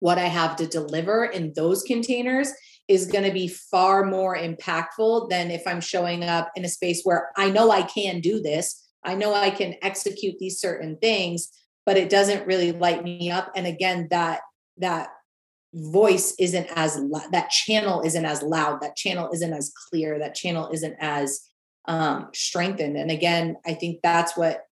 what 0.00 0.18
I 0.18 0.26
have 0.26 0.56
to 0.56 0.66
deliver 0.66 1.24
in 1.24 1.52
those 1.54 1.82
containers 1.82 2.52
is 2.88 3.06
going 3.06 3.24
to 3.24 3.32
be 3.32 3.48
far 3.48 4.04
more 4.04 4.36
impactful 4.36 5.30
than 5.30 5.50
if 5.50 5.66
I'm 5.66 5.80
showing 5.80 6.24
up 6.24 6.50
in 6.54 6.64
a 6.64 6.68
space 6.68 7.02
where 7.02 7.30
I 7.36 7.50
know 7.50 7.70
I 7.70 7.82
can 7.82 8.20
do 8.20 8.40
this. 8.40 8.82
I 9.04 9.14
know 9.14 9.34
I 9.34 9.50
can 9.50 9.74
execute 9.82 10.38
these 10.38 10.60
certain 10.60 10.98
things, 10.98 11.48
but 11.86 11.96
it 11.96 12.10
doesn't 12.10 12.46
really 12.46 12.72
light 12.72 13.02
me 13.02 13.30
up. 13.30 13.50
And 13.54 13.66
again, 13.66 14.08
that 14.10 14.40
that 14.78 15.08
voice 15.74 16.34
isn't 16.38 16.68
as 16.76 17.00
that 17.32 17.50
channel 17.50 18.00
isn't 18.02 18.24
as 18.24 18.42
loud 18.42 18.80
that 18.80 18.94
channel 18.94 19.28
isn't 19.32 19.52
as 19.52 19.72
clear 19.88 20.20
that 20.20 20.34
channel 20.34 20.70
isn't 20.72 20.94
as 21.00 21.40
um, 21.86 22.28
strengthened 22.32 22.96
and 22.96 23.10
again 23.10 23.56
i 23.66 23.74
think 23.74 23.98
that's 24.00 24.36
what 24.36 24.62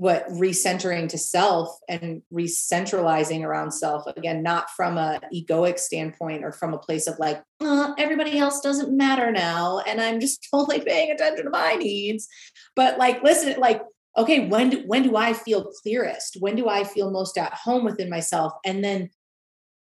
what 0.00 0.26
recentering 0.28 1.06
to 1.06 1.18
self 1.18 1.78
and 1.86 2.22
recentralizing 2.32 3.44
around 3.44 3.70
self 3.70 4.06
again 4.06 4.42
not 4.42 4.70
from 4.70 4.96
a 4.96 5.20
egoic 5.30 5.78
standpoint 5.78 6.42
or 6.42 6.52
from 6.52 6.72
a 6.72 6.78
place 6.78 7.06
of 7.06 7.18
like 7.18 7.42
oh, 7.60 7.94
everybody 7.98 8.38
else 8.38 8.62
doesn't 8.62 8.96
matter 8.96 9.30
now 9.30 9.78
and 9.80 10.00
i'm 10.00 10.18
just 10.18 10.48
totally 10.50 10.80
paying 10.80 11.10
attention 11.10 11.44
to 11.44 11.50
my 11.50 11.74
needs. 11.74 12.26
But 12.74 12.96
like 12.96 13.22
listen 13.22 13.60
like 13.60 13.82
okay 14.16 14.48
when 14.48 14.70
do, 14.70 14.82
when 14.86 15.02
do 15.02 15.16
i 15.16 15.34
feel 15.34 15.70
clearest? 15.82 16.38
When 16.40 16.56
do 16.56 16.66
i 16.66 16.82
feel 16.82 17.10
most 17.10 17.36
at 17.36 17.52
home 17.52 17.84
within 17.84 18.08
myself? 18.08 18.54
And 18.64 18.82
then 18.82 19.10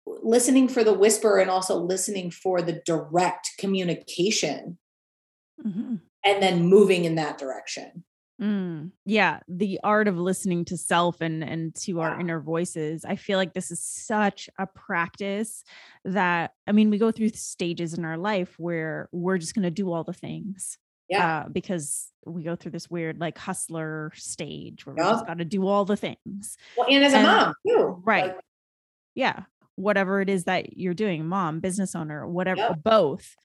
listening 0.06 0.68
for 0.68 0.84
the 0.84 0.92
whisper 0.92 1.40
and 1.40 1.50
also 1.50 1.78
listening 1.78 2.30
for 2.30 2.62
the 2.62 2.82
direct 2.86 3.52
communication 3.58 4.78
mm-hmm. 5.66 5.96
and 6.26 6.44
then 6.44 6.66
moving 6.66 7.06
in 7.06 7.16
that 7.16 7.38
direction 7.38 8.04
Mm, 8.42 8.92
yeah, 9.06 9.40
the 9.48 9.80
art 9.84 10.08
of 10.08 10.18
listening 10.18 10.66
to 10.66 10.78
self 10.78 11.22
and 11.22 11.44
and 11.44 11.74
to 11.76 12.02
our 12.02 12.20
inner 12.20 12.40
voices. 12.40 13.06
I 13.06 13.16
feel 13.16 13.38
like 13.38 13.54
this 13.54 13.70
is 13.70 13.80
such 13.80 14.50
a 14.58 14.66
practice 14.66 15.64
that 16.04 16.52
I 16.68 16.72
mean, 16.72 16.90
we 16.90 16.98
go 16.98 17.12
through 17.12 17.30
stages 17.30 17.94
in 17.94 18.06
our 18.06 18.18
life 18.18 18.56
where 18.58 19.08
we're 19.12 19.38
just 19.38 19.54
going 19.54 19.64
to 19.64 19.72
do 19.72 19.92
all 19.92 20.04
the 20.04 20.14
things. 20.14 20.80
Yeah. 21.10 21.42
Uh, 21.42 21.50
because 21.50 22.10
we 22.26 22.44
go 22.44 22.56
through 22.56 22.72
this 22.72 22.90
weird 22.90 23.20
like 23.20 23.38
hustler 23.38 24.12
stage 24.16 24.86
where 24.86 24.96
we 24.96 25.02
just 25.02 25.28
got 25.28 25.38
to 25.38 25.46
do 25.46 25.68
all 25.68 25.86
the 25.86 25.98
things. 25.98 26.58
Well, 26.76 26.88
and 26.90 27.04
as 27.04 27.14
a 27.14 27.22
mom 27.22 27.54
too. 27.68 28.02
Right. 28.04 28.28
Like, 28.28 28.40
yeah. 29.14 29.44
Whatever 29.76 30.22
it 30.22 30.30
is 30.30 30.46
that 30.46 30.78
you're 30.78 30.94
doing, 30.94 31.26
mom, 31.26 31.60
business 31.60 31.96
owner, 31.96 32.28
whatever, 32.28 32.62
yep. 32.62 32.84
both. 32.84 33.36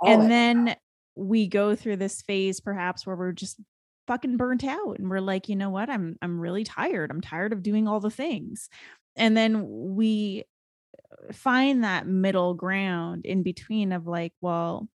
All 0.00 0.10
and 0.10 0.30
then 0.30 0.76
we 1.14 1.46
go 1.46 1.76
through 1.76 1.96
this 1.96 2.22
phase 2.22 2.60
perhaps 2.60 3.06
where 3.06 3.16
we're 3.16 3.32
just 3.32 3.60
fucking 4.06 4.36
burnt 4.36 4.64
out 4.64 4.98
and 4.98 5.08
we're 5.08 5.20
like 5.20 5.48
you 5.48 5.56
know 5.56 5.70
what? 5.70 5.90
I'm 5.90 6.16
i'm 6.22 6.40
really 6.40 6.64
tired. 6.64 7.10
I'm 7.10 7.20
tired 7.20 7.52
of 7.52 7.62
doing 7.62 7.88
all 7.88 8.00
the 8.00 8.10
things. 8.10 8.68
And 9.16 9.36
then 9.36 9.94
we 9.94 10.44
uh, 11.12 11.32
find 11.32 11.84
that 11.84 12.06
middle 12.06 12.54
ground 12.54 13.24
in 13.24 13.42
between 13.42 13.92
of 13.92 14.06
like 14.06 14.32
well 14.40 14.88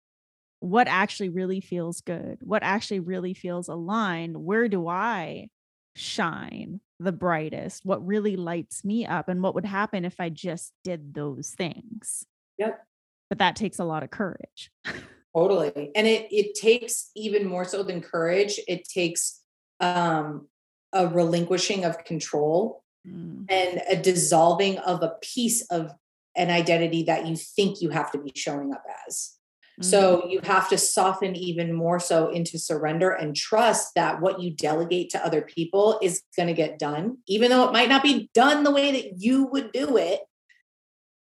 what 0.59 0.87
actually 0.87 1.29
really 1.29 1.61
feels 1.61 2.01
good? 2.01 2.39
What 2.41 2.63
actually 2.63 2.99
really 2.99 3.35
feels 3.35 3.67
aligned? 3.67 4.37
Where 4.37 4.67
do 4.67 4.87
i 4.87 5.49
shine 5.95 6.81
the 6.99 7.11
brightest? 7.11 7.85
What 7.85 8.05
really 8.05 8.35
lights 8.35 8.83
me 8.83 9.05
up 9.05 9.29
and 9.29 9.43
what 9.43 9.53
would 9.55 9.65
happen 9.65 10.03
if 10.03 10.19
i 10.19 10.29
just 10.29 10.73
did 10.83 11.13
those 11.13 11.49
things? 11.51 12.25
Yep. 12.57 12.83
But 13.29 13.39
that 13.39 13.55
takes 13.55 13.77
a 13.79 13.83
lot 13.83 14.03
of 14.03 14.09
courage 14.09 14.71
Totally. 15.37 15.91
And 15.93 16.07
it 16.07 16.27
it 16.31 16.55
takes 16.55 17.11
even 17.15 17.45
more 17.45 17.63
so 17.63 17.83
than 17.83 18.01
courage, 18.01 18.59
it 18.67 18.87
takes 18.89 19.41
um 19.79 20.47
a 20.93 21.07
relinquishing 21.07 21.85
of 21.85 22.03
control 22.05 22.83
mm. 23.07 23.45
and 23.47 23.81
a 23.87 23.95
dissolving 23.95 24.79
of 24.79 25.03
a 25.03 25.13
piece 25.21 25.61
of 25.69 25.91
an 26.35 26.49
identity 26.49 27.03
that 27.03 27.27
you 27.27 27.35
think 27.35 27.81
you 27.81 27.89
have 27.89 28.11
to 28.13 28.17
be 28.17 28.31
showing 28.35 28.73
up 28.73 28.83
as. 29.07 29.33
Mm. 29.79 29.85
So 29.85 30.27
you 30.27 30.39
have 30.41 30.69
to 30.69 30.77
soften 30.77 31.35
even 31.35 31.71
more 31.71 31.99
so 31.99 32.29
into 32.29 32.57
surrender 32.57 33.11
and 33.11 33.35
trust 33.35 33.93
that 33.93 34.21
what 34.21 34.41
you 34.41 34.51
delegate 34.51 35.11
to 35.11 35.23
other 35.23 35.41
people 35.41 35.99
is 36.01 36.23
going 36.35 36.47
to 36.47 36.53
get 36.53 36.79
done, 36.79 37.17
even 37.27 37.51
though 37.51 37.67
it 37.67 37.73
might 37.73 37.89
not 37.89 38.01
be 38.01 38.31
done 38.33 38.63
the 38.63 38.71
way 38.71 38.91
that 38.91 39.19
you 39.21 39.45
would 39.45 39.71
do 39.71 39.97
it, 39.97 40.21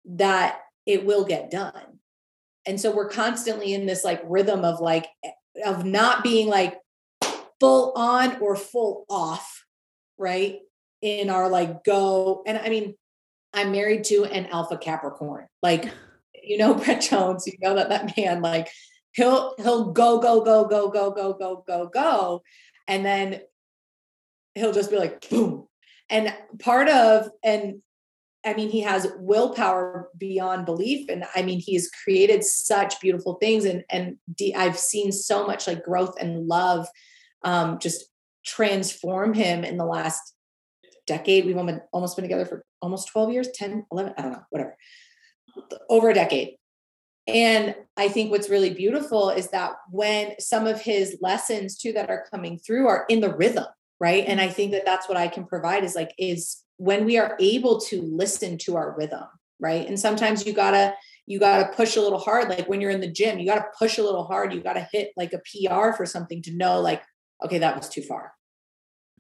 that 0.06 0.60
it 0.86 1.04
will 1.04 1.26
get 1.26 1.50
done. 1.50 1.97
And 2.68 2.78
so 2.78 2.94
we're 2.94 3.08
constantly 3.08 3.72
in 3.72 3.86
this 3.86 4.04
like 4.04 4.20
rhythm 4.26 4.62
of 4.62 4.78
like, 4.78 5.08
of 5.64 5.86
not 5.86 6.22
being 6.22 6.48
like 6.48 6.78
full 7.58 7.92
on 7.96 8.36
or 8.40 8.54
full 8.56 9.06
off, 9.08 9.64
right? 10.18 10.58
In 11.00 11.30
our 11.30 11.48
like 11.48 11.82
go. 11.82 12.42
And 12.46 12.58
I 12.58 12.68
mean, 12.68 12.94
I'm 13.54 13.72
married 13.72 14.04
to 14.04 14.24
an 14.26 14.46
alpha 14.48 14.76
Capricorn. 14.76 15.46
Like, 15.62 15.90
you 16.44 16.58
know, 16.58 16.74
Brett 16.74 17.00
Jones, 17.00 17.46
you 17.46 17.54
know 17.58 17.74
that 17.74 17.88
that 17.88 18.14
man, 18.16 18.42
like, 18.42 18.68
he'll 19.12 19.54
he'll 19.56 19.92
go, 19.92 20.20
go, 20.20 20.42
go, 20.42 20.66
go, 20.66 20.90
go, 20.90 21.10
go, 21.10 21.32
go, 21.32 21.64
go, 21.66 21.86
go. 21.88 22.42
And 22.86 23.02
then 23.02 23.40
he'll 24.54 24.72
just 24.74 24.90
be 24.90 24.98
like, 24.98 25.26
boom. 25.30 25.66
And 26.10 26.34
part 26.58 26.88
of, 26.90 27.30
and 27.42 27.82
I 28.48 28.54
mean, 28.54 28.70
he 28.70 28.80
has 28.80 29.12
willpower 29.18 30.08
beyond 30.16 30.66
belief. 30.66 31.08
And 31.08 31.24
I 31.34 31.42
mean, 31.42 31.60
he's 31.60 31.90
created 31.90 32.42
such 32.42 33.00
beautiful 33.00 33.34
things. 33.34 33.64
And 33.64 33.84
and 33.90 34.16
I've 34.56 34.78
seen 34.78 35.12
so 35.12 35.46
much 35.46 35.66
like 35.66 35.84
growth 35.84 36.14
and 36.20 36.46
love 36.46 36.88
um, 37.44 37.78
just 37.78 38.06
transform 38.44 39.34
him 39.34 39.64
in 39.64 39.76
the 39.76 39.84
last 39.84 40.34
decade. 41.06 41.46
We've 41.46 41.58
almost 41.92 42.16
been 42.16 42.24
together 42.24 42.46
for 42.46 42.64
almost 42.80 43.08
12 43.08 43.32
years, 43.32 43.48
10, 43.54 43.86
11, 43.92 44.14
I 44.16 44.22
don't 44.22 44.32
know, 44.32 44.42
whatever, 44.50 44.76
over 45.88 46.10
a 46.10 46.14
decade. 46.14 46.56
And 47.26 47.74
I 47.96 48.08
think 48.08 48.30
what's 48.30 48.48
really 48.48 48.70
beautiful 48.70 49.28
is 49.30 49.48
that 49.48 49.72
when 49.90 50.38
some 50.40 50.66
of 50.66 50.80
his 50.80 51.18
lessons 51.20 51.76
too 51.76 51.92
that 51.92 52.08
are 52.08 52.26
coming 52.30 52.58
through 52.58 52.86
are 52.88 53.04
in 53.10 53.20
the 53.20 53.34
rhythm, 53.34 53.66
right? 54.00 54.24
And 54.26 54.40
I 54.40 54.48
think 54.48 54.72
that 54.72 54.86
that's 54.86 55.08
what 55.08 55.18
I 55.18 55.28
can 55.28 55.44
provide 55.44 55.84
is 55.84 55.94
like, 55.94 56.14
is 56.18 56.62
when 56.78 57.04
we 57.04 57.18
are 57.18 57.36
able 57.38 57.80
to 57.82 58.02
listen 58.02 58.58
to 58.58 58.76
our 58.76 58.96
rhythm, 58.96 59.24
right? 59.60 59.86
And 59.86 59.98
sometimes 59.98 60.46
you 60.46 60.52
gotta, 60.52 60.94
you 61.26 61.38
gotta 61.38 61.72
push 61.74 61.96
a 61.96 62.00
little 62.00 62.18
hard. 62.18 62.48
Like 62.48 62.68
when 62.68 62.80
you're 62.80 62.90
in 62.90 63.00
the 63.00 63.12
gym, 63.12 63.38
you 63.38 63.46
gotta 63.46 63.66
push 63.78 63.98
a 63.98 64.02
little 64.02 64.24
hard. 64.24 64.52
You 64.52 64.62
gotta 64.62 64.88
hit 64.90 65.12
like 65.16 65.32
a 65.32 65.38
PR 65.38 65.92
for 65.92 66.06
something 66.06 66.42
to 66.42 66.56
know, 66.56 66.80
like, 66.80 67.02
okay, 67.44 67.58
that 67.58 67.76
was 67.76 67.88
too 67.88 68.02
far. 68.02 68.32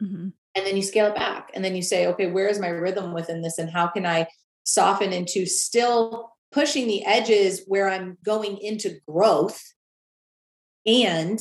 Mm-hmm 0.02 0.28
and 0.58 0.66
then 0.66 0.76
you 0.76 0.82
scale 0.82 1.06
it 1.06 1.14
back 1.14 1.50
and 1.54 1.64
then 1.64 1.76
you 1.76 1.82
say 1.82 2.06
okay 2.06 2.26
where 2.26 2.48
is 2.48 2.58
my 2.58 2.68
rhythm 2.68 3.12
within 3.12 3.42
this 3.42 3.58
and 3.58 3.70
how 3.70 3.86
can 3.86 4.04
i 4.04 4.26
soften 4.64 5.12
into 5.12 5.46
still 5.46 6.32
pushing 6.52 6.86
the 6.86 7.04
edges 7.04 7.62
where 7.66 7.88
i'm 7.88 8.18
going 8.24 8.58
into 8.58 8.98
growth 9.08 9.62
and 10.84 11.40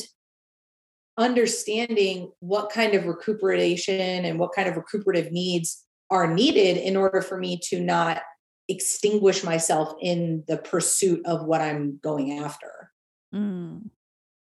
understanding 1.17 2.31
what 2.39 2.69
kind 2.69 2.93
of 2.93 3.05
recuperation 3.05 4.23
and 4.23 4.37
what 4.37 4.53
kind 4.53 4.69
of 4.69 4.77
recuperative 4.77 5.31
needs 5.31 5.83
are 6.09 6.33
needed 6.33 6.77
in 6.77 6.95
order 6.95 7.21
for 7.21 7.37
me 7.37 7.59
to 7.63 7.79
not 7.79 8.21
extinguish 8.69 9.43
myself 9.43 9.93
in 10.01 10.43
the 10.47 10.57
pursuit 10.57 11.25
of 11.25 11.45
what 11.45 11.61
i'm 11.61 11.99
going 12.03 12.39
after 12.39 12.91
mm. 13.33 13.81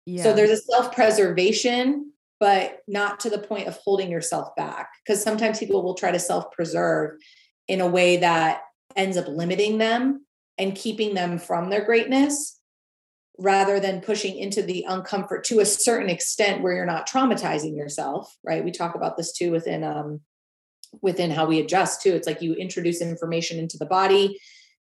yeah. 0.07 0.23
so 0.23 0.33
there's 0.33 0.51
a 0.51 0.57
self-preservation 0.57 2.11
but 2.41 2.81
not 2.87 3.21
to 3.21 3.31
the 3.31 3.39
point 3.39 3.69
of 3.69 3.79
holding 3.79 4.11
yourself 4.11 4.55
back. 4.57 4.91
Because 5.03 5.23
sometimes 5.23 5.59
people 5.59 5.83
will 5.83 5.95
try 5.95 6.11
to 6.11 6.19
self 6.19 6.51
preserve 6.53 7.13
in 7.69 7.81
a 7.81 7.87
way 7.87 8.19
that 8.19 8.61
ends 8.97 9.17
up 9.17 9.29
limiting 9.29 9.79
them 9.79 10.27
and 10.59 10.75
keeping 10.75 11.15
them 11.15 11.39
from 11.39 11.71
their 11.71 11.85
greatness 11.85 12.61
rather 13.39 13.81
than 13.81 14.01
pushing 14.01 14.37
into 14.37 14.63
the 14.63 14.85
uncomfort 14.89 15.43
to 15.45 15.61
a 15.61 15.67
certain 15.67 16.09
extent 16.11 16.63
where 16.63 16.75
you're 16.75 16.87
not 16.87 17.09
traumatizing 17.09 17.77
yourself 17.77 18.33
right 18.45 18.63
we 18.65 18.71
talk 18.71 18.95
about 18.95 19.17
this 19.17 19.33
too 19.33 19.51
within 19.51 19.83
um 19.83 20.21
within 21.03 21.31
how 21.31 21.47
we 21.47 21.61
adjust 21.61 22.03
too 22.03 22.13
it's 22.13 22.27
like 22.27 22.43
you 22.43 22.55
introduce 22.55 23.01
information 23.01 23.59
into 23.59 23.79
the 23.79 23.87
body 23.87 24.39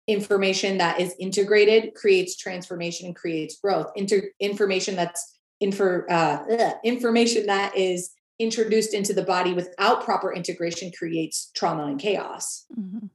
information 0.07 0.79
that 0.79 1.01
is 1.01 1.15
integrated 1.19 1.95
creates 1.95 2.37
transformation 2.37 3.07
and 3.07 3.17
creates 3.17 3.59
growth 3.59 3.91
Inter- 3.97 4.31
information 4.41 4.97
that's 4.97 5.35
infor, 5.63 6.11
uh, 6.11 6.75
information 6.85 7.47
that 7.47 7.77
is 7.77 8.11
introduced 8.39 8.95
into 8.95 9.13
the 9.13 9.23
body 9.23 9.53
without 9.53 10.05
proper 10.05 10.33
integration 10.33 10.91
creates 10.97 11.51
trauma 11.55 11.87
and 11.87 12.01
chaos. 12.01 12.67
Mm-hmm. 12.77 13.07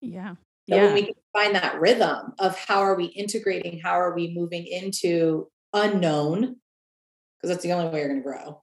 Yeah. 0.00 0.34
So 0.68 0.76
yeah. 0.76 0.84
when 0.84 0.94
we 0.94 1.14
find 1.32 1.54
that 1.54 1.80
rhythm 1.80 2.32
of 2.38 2.58
how 2.58 2.80
are 2.80 2.96
we 2.96 3.06
integrating, 3.06 3.78
how 3.80 4.00
are 4.00 4.14
we 4.14 4.34
moving 4.34 4.66
into 4.66 5.48
unknown, 5.72 6.40
because 6.40 7.54
that's 7.54 7.62
the 7.62 7.72
only 7.72 7.90
way 7.90 8.00
you're 8.00 8.08
going 8.08 8.22
to 8.22 8.24
grow. 8.24 8.62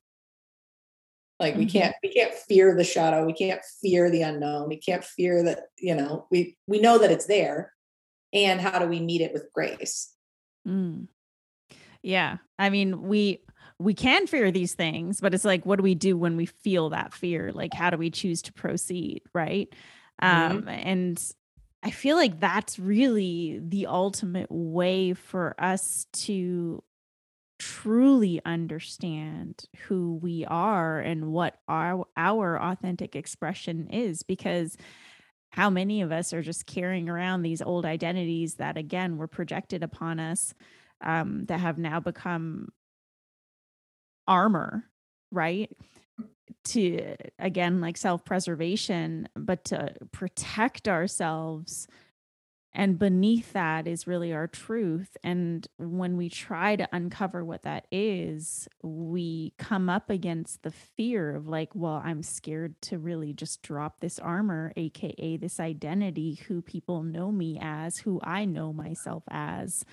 Like 1.41 1.55
we 1.55 1.65
mm-hmm. 1.65 1.79
can't 1.79 1.95
we 2.03 2.13
can't 2.13 2.33
fear 2.35 2.75
the 2.75 2.83
shadow, 2.83 3.25
we 3.25 3.33
can't 3.33 3.61
fear 3.81 4.11
the 4.11 4.21
unknown, 4.21 4.69
we 4.69 4.77
can't 4.77 5.03
fear 5.03 5.43
that 5.43 5.61
you 5.79 5.95
know 5.95 6.27
we 6.29 6.55
we 6.67 6.79
know 6.79 6.99
that 6.99 7.11
it's 7.11 7.25
there, 7.25 7.73
and 8.31 8.61
how 8.61 8.77
do 8.77 8.85
we 8.85 8.99
meet 8.99 9.21
it 9.21 9.33
with 9.33 9.51
grace? 9.51 10.13
Mm. 10.67 11.07
Yeah. 12.03 12.37
I 12.59 12.69
mean, 12.69 13.01
we 13.01 13.39
we 13.79 13.95
can 13.95 14.27
fear 14.27 14.51
these 14.51 14.75
things, 14.75 15.19
but 15.19 15.33
it's 15.33 15.43
like 15.43 15.65
what 15.65 15.77
do 15.77 15.83
we 15.83 15.95
do 15.95 16.15
when 16.15 16.37
we 16.37 16.45
feel 16.45 16.91
that 16.91 17.11
fear? 17.11 17.51
Like 17.51 17.73
how 17.73 17.89
do 17.89 17.97
we 17.97 18.11
choose 18.11 18.43
to 18.43 18.53
proceed, 18.53 19.23
right? 19.33 19.67
Mm-hmm. 20.21 20.57
Um 20.57 20.67
and 20.67 21.33
I 21.81 21.89
feel 21.89 22.17
like 22.17 22.39
that's 22.39 22.77
really 22.77 23.59
the 23.63 23.87
ultimate 23.87 24.51
way 24.51 25.15
for 25.15 25.55
us 25.57 26.05
to 26.13 26.83
truly 27.61 28.41
understand 28.43 29.65
who 29.85 30.15
we 30.15 30.43
are 30.45 30.99
and 30.99 31.31
what 31.31 31.59
our 31.67 32.07
our 32.17 32.59
authentic 32.59 33.15
expression 33.15 33.87
is 33.91 34.23
because 34.23 34.75
how 35.51 35.69
many 35.69 36.01
of 36.01 36.11
us 36.11 36.33
are 36.33 36.41
just 36.41 36.65
carrying 36.65 37.07
around 37.07 37.43
these 37.43 37.61
old 37.61 37.85
identities 37.85 38.55
that 38.55 38.77
again 38.77 39.15
were 39.17 39.27
projected 39.27 39.83
upon 39.83 40.19
us 40.19 40.55
um, 41.01 41.45
that 41.45 41.59
have 41.59 41.77
now 41.77 41.99
become 41.99 42.69
armor, 44.27 44.85
right? 45.31 45.69
To 46.65 47.15
again, 47.37 47.79
like 47.79 47.95
self 47.95 48.25
preservation, 48.25 49.29
but 49.35 49.65
to 49.65 49.93
protect 50.11 50.87
ourselves. 50.87 51.87
And 52.73 52.97
beneath 52.97 53.51
that 53.51 53.85
is 53.85 54.07
really 54.07 54.31
our 54.31 54.47
truth. 54.47 55.17
And 55.23 55.67
when 55.77 56.15
we 56.15 56.29
try 56.29 56.77
to 56.77 56.87
uncover 56.93 57.43
what 57.43 57.63
that 57.63 57.85
is, 57.91 58.67
we 58.81 59.53
come 59.57 59.89
up 59.89 60.09
against 60.09 60.63
the 60.63 60.71
fear 60.71 61.35
of, 61.35 61.47
like, 61.47 61.75
well, 61.75 62.01
I'm 62.03 62.23
scared 62.23 62.81
to 62.83 62.97
really 62.97 63.33
just 63.33 63.61
drop 63.61 63.99
this 63.99 64.19
armor, 64.19 64.71
AKA 64.77 65.37
this 65.37 65.59
identity, 65.59 66.35
who 66.47 66.61
people 66.61 67.03
know 67.03 67.29
me 67.29 67.59
as, 67.61 67.97
who 67.97 68.21
I 68.23 68.45
know 68.45 68.71
myself 68.71 69.23
as 69.29 69.83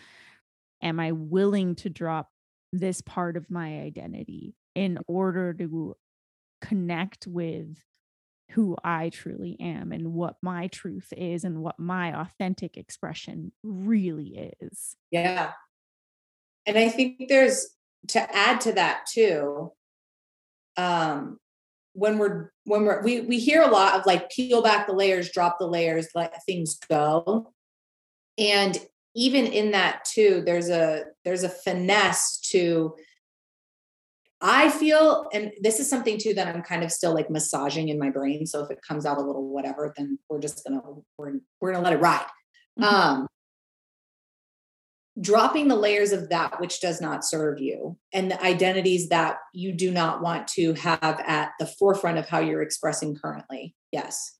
am 0.80 1.00
I 1.00 1.10
willing 1.12 1.74
to 1.76 1.90
drop 1.90 2.30
this 2.72 3.00
part 3.00 3.36
of 3.36 3.50
my 3.50 3.80
identity 3.80 4.54
in 4.76 4.98
order 5.08 5.52
to 5.54 5.96
connect 6.60 7.26
with 7.26 7.78
who 8.52 8.76
I 8.82 9.10
truly 9.10 9.56
am 9.60 9.92
and 9.92 10.14
what 10.14 10.36
my 10.42 10.68
truth 10.68 11.12
is 11.16 11.44
and 11.44 11.62
what 11.62 11.78
my 11.78 12.18
authentic 12.18 12.76
expression 12.76 13.52
really 13.62 14.54
is. 14.60 14.96
Yeah. 15.10 15.52
And 16.66 16.78
I 16.78 16.88
think 16.88 17.28
there's 17.28 17.68
to 18.08 18.34
add 18.34 18.60
to 18.62 18.72
that 18.72 19.06
too. 19.06 19.72
Um 20.76 21.38
when 21.92 22.18
we're 22.18 22.52
when 22.64 22.84
we're 22.84 23.02
we 23.02 23.22
we 23.22 23.38
hear 23.38 23.62
a 23.62 23.70
lot 23.70 23.98
of 23.98 24.06
like 24.06 24.30
peel 24.30 24.62
back 24.62 24.86
the 24.86 24.92
layers, 24.92 25.30
drop 25.30 25.58
the 25.58 25.66
layers, 25.66 26.08
let 26.14 26.44
things 26.46 26.78
go. 26.88 27.52
And 28.38 28.78
even 29.14 29.46
in 29.46 29.72
that 29.72 30.04
too 30.04 30.42
there's 30.46 30.70
a 30.70 31.04
there's 31.24 31.42
a 31.42 31.48
finesse 31.48 32.38
to 32.50 32.94
I 34.40 34.70
feel, 34.70 35.28
and 35.32 35.52
this 35.60 35.80
is 35.80 35.90
something 35.90 36.16
too 36.16 36.34
that 36.34 36.46
I'm 36.46 36.62
kind 36.62 36.84
of 36.84 36.92
still 36.92 37.12
like 37.12 37.28
massaging 37.28 37.88
in 37.88 37.98
my 37.98 38.10
brain. 38.10 38.46
So 38.46 38.62
if 38.62 38.70
it 38.70 38.78
comes 38.86 39.04
out 39.04 39.18
a 39.18 39.22
little 39.22 39.48
whatever, 39.48 39.92
then 39.96 40.18
we're 40.28 40.38
just 40.38 40.64
gonna 40.64 40.80
we're 41.16 41.40
we're 41.60 41.72
gonna 41.72 41.82
let 41.82 41.92
it 41.92 42.00
ride. 42.00 42.26
Mm-hmm. 42.78 42.84
Um, 42.84 43.26
dropping 45.20 45.66
the 45.66 45.74
layers 45.74 46.12
of 46.12 46.28
that 46.28 46.60
which 46.60 46.80
does 46.80 47.00
not 47.00 47.24
serve 47.24 47.58
you 47.58 47.98
and 48.12 48.30
the 48.30 48.40
identities 48.40 49.08
that 49.08 49.38
you 49.52 49.72
do 49.72 49.90
not 49.90 50.22
want 50.22 50.46
to 50.46 50.74
have 50.74 51.20
at 51.26 51.50
the 51.58 51.66
forefront 51.66 52.18
of 52.18 52.28
how 52.28 52.38
you're 52.38 52.62
expressing 52.62 53.16
currently. 53.16 53.74
Yes. 53.90 54.38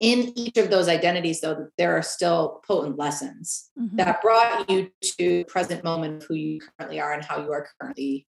in 0.00 0.36
each 0.36 0.56
of 0.56 0.68
those 0.68 0.88
identities, 0.88 1.40
though, 1.40 1.68
there 1.78 1.96
are 1.96 2.02
still 2.02 2.60
potent 2.66 2.98
lessons 2.98 3.70
mm-hmm. 3.78 3.96
that 3.96 4.20
brought 4.20 4.68
you 4.68 4.90
to 5.20 5.44
present 5.44 5.84
moment 5.84 6.22
of 6.22 6.28
who 6.28 6.34
you 6.34 6.60
currently 6.76 7.00
are 7.00 7.12
and 7.12 7.24
how 7.24 7.40
you 7.40 7.52
are 7.52 7.68
currently 7.80 8.26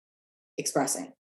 expressing. 0.57 1.13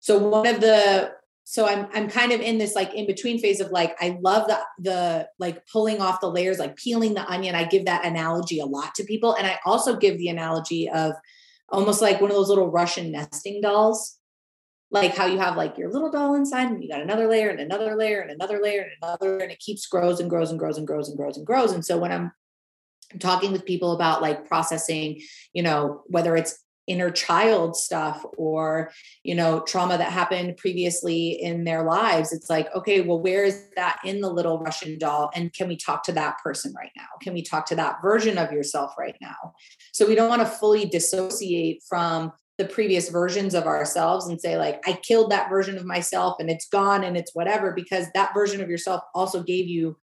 So 0.00 0.18
one 0.18 0.46
of 0.46 0.60
the 0.60 1.12
so 1.44 1.66
I'm 1.66 1.88
I'm 1.92 2.08
kind 2.08 2.32
of 2.32 2.40
in 2.40 2.58
this 2.58 2.74
like 2.74 2.94
in 2.94 3.06
between 3.06 3.38
phase 3.38 3.60
of 3.60 3.70
like 3.70 3.96
I 4.00 4.18
love 4.20 4.46
the 4.46 4.58
the 4.78 5.28
like 5.38 5.66
pulling 5.66 6.00
off 6.00 6.20
the 6.20 6.30
layers, 6.30 6.58
like 6.58 6.76
peeling 6.76 7.14
the 7.14 7.28
onion. 7.30 7.54
I 7.54 7.64
give 7.64 7.86
that 7.86 8.04
analogy 8.04 8.60
a 8.60 8.66
lot 8.66 8.94
to 8.96 9.04
people, 9.04 9.34
and 9.34 9.46
I 9.46 9.58
also 9.64 9.96
give 9.96 10.18
the 10.18 10.28
analogy 10.28 10.88
of 10.88 11.12
almost 11.68 12.00
like 12.00 12.20
one 12.20 12.30
of 12.30 12.36
those 12.36 12.48
little 12.48 12.70
Russian 12.70 13.12
nesting 13.12 13.60
dolls 13.60 14.20
like 14.90 15.16
how 15.16 15.26
you 15.26 15.38
have 15.38 15.56
like 15.56 15.78
your 15.78 15.90
little 15.90 16.10
doll 16.10 16.34
inside 16.34 16.68
and 16.68 16.82
you 16.82 16.90
got 16.90 17.00
another 17.00 17.28
layer 17.28 17.48
and 17.48 17.60
another 17.60 17.96
layer 17.96 18.20
and 18.20 18.30
another 18.30 18.60
layer 18.60 18.82
and 18.82 18.90
another 19.02 19.38
and 19.38 19.52
it 19.52 19.58
keeps 19.58 19.86
grows 19.86 20.20
and 20.20 20.28
grows 20.28 20.50
and 20.50 20.58
grows 20.58 20.78
and 20.78 20.86
grows 20.86 21.08
and 21.08 21.16
grows 21.16 21.36
and 21.36 21.46
grows 21.46 21.72
and 21.72 21.84
so 21.84 21.98
when 21.98 22.12
i'm 22.12 22.32
talking 23.18 23.52
with 23.52 23.64
people 23.64 23.92
about 23.92 24.22
like 24.22 24.46
processing 24.48 25.20
you 25.52 25.62
know 25.62 26.02
whether 26.06 26.36
it's 26.36 26.58
inner 26.86 27.10
child 27.10 27.76
stuff 27.76 28.24
or 28.36 28.90
you 29.22 29.34
know 29.34 29.60
trauma 29.60 29.98
that 29.98 30.12
happened 30.12 30.56
previously 30.56 31.30
in 31.30 31.64
their 31.64 31.84
lives 31.84 32.32
it's 32.32 32.50
like 32.50 32.68
okay 32.74 33.00
well 33.00 33.20
where 33.20 33.44
is 33.44 33.68
that 33.76 33.98
in 34.04 34.20
the 34.20 34.30
little 34.30 34.58
russian 34.58 34.98
doll? 34.98 35.30
And 35.34 35.52
can 35.52 35.68
we 35.68 35.76
talk 35.76 36.02
to 36.04 36.12
that 36.12 36.38
person 36.42 36.72
right 36.76 36.92
now? 36.96 37.06
Can 37.20 37.34
we 37.34 37.42
talk 37.42 37.66
to 37.66 37.74
that 37.76 37.96
version 38.02 38.38
of 38.38 38.52
yourself 38.52 38.92
right 38.98 39.16
now? 39.20 39.54
So 39.92 40.06
we 40.06 40.14
don't 40.14 40.28
want 40.28 40.42
to 40.42 40.46
fully 40.46 40.84
dissociate 40.86 41.82
from 41.88 42.32
the 42.58 42.66
previous 42.66 43.08
versions 43.08 43.54
of 43.54 43.64
ourselves 43.64 44.26
and 44.26 44.38
say 44.38 44.58
like 44.58 44.82
i 44.86 44.92
killed 44.92 45.30
that 45.30 45.48
version 45.48 45.78
of 45.78 45.86
myself 45.86 46.36
and 46.38 46.50
it's 46.50 46.68
gone 46.68 47.02
and 47.02 47.16
it's 47.16 47.34
whatever 47.34 47.72
because 47.72 48.06
that 48.12 48.34
version 48.34 48.60
of 48.60 48.68
yourself 48.68 49.00
also 49.14 49.42
gave 49.42 49.66
you 49.66 49.96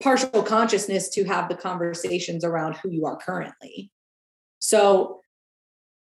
partial 0.00 0.44
consciousness 0.44 1.08
to 1.08 1.24
have 1.24 1.48
the 1.48 1.56
conversations 1.56 2.44
around 2.44 2.76
who 2.76 2.88
you 2.88 3.04
are 3.04 3.16
currently. 3.16 3.90
So 4.60 5.20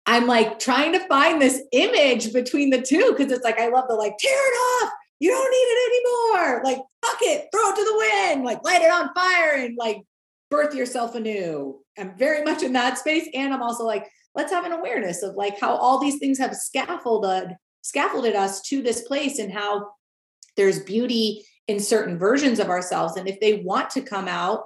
i'm 0.07 0.27
like 0.27 0.59
trying 0.59 0.93
to 0.93 1.07
find 1.09 1.41
this 1.41 1.63
image 1.73 2.33
between 2.33 2.71
the 2.71 2.81
two 2.81 3.15
because 3.17 3.33
it's 3.33 3.45
like 3.45 3.59
i 3.59 3.69
love 3.69 3.85
the 3.89 3.95
like 3.95 4.17
tear 4.19 4.33
it 4.33 4.85
off! 4.85 4.93
You 5.21 5.31
don't 5.31 5.51
need 5.51 5.57
it 5.57 6.37
anymore! 6.37 6.63
Like 6.65 6.79
fuck 7.05 7.19
it! 7.23 7.49
Throw 7.53 7.71
it 7.71 7.77
to 7.77 7.85
the 7.85 7.97
wind! 7.97 8.45
Like 8.45 8.63
light 8.65 8.83
it 8.83 8.91
on 8.91 9.15
fire 9.15 9.65
and 9.65 9.77
like 9.77 10.03
birth 10.51 10.75
yourself 10.75 11.15
anew. 11.15 11.81
I'm 11.99 12.17
very 12.19 12.43
much 12.43 12.63
in 12.63 12.73
that 12.75 12.99
space 12.99 13.29
and 13.35 13.55
i'm 13.55 13.63
also 13.63 13.85
like 13.85 14.09
let's 14.35 14.53
have 14.53 14.65
an 14.65 14.73
awareness 14.73 15.23
of 15.23 15.37
like 15.37 15.59
how 15.61 15.77
all 15.77 15.99
these 15.99 16.19
things 16.19 16.39
have 16.39 16.55
scaffolded 16.55 17.57
scaffolded 17.83 18.35
us 18.35 18.61
to 18.63 18.83
this 18.83 19.03
place 19.03 19.39
and 19.39 19.53
how 19.53 19.91
there's 20.57 20.81
beauty 20.81 21.45
in 21.69 21.79
certain 21.79 22.19
versions 22.19 22.59
of 22.59 22.69
ourselves 22.69 23.17
and 23.17 23.29
if 23.29 23.39
they 23.41 23.63
want 23.63 23.91
to 23.91 24.01
come 24.01 24.27
out 24.29 24.65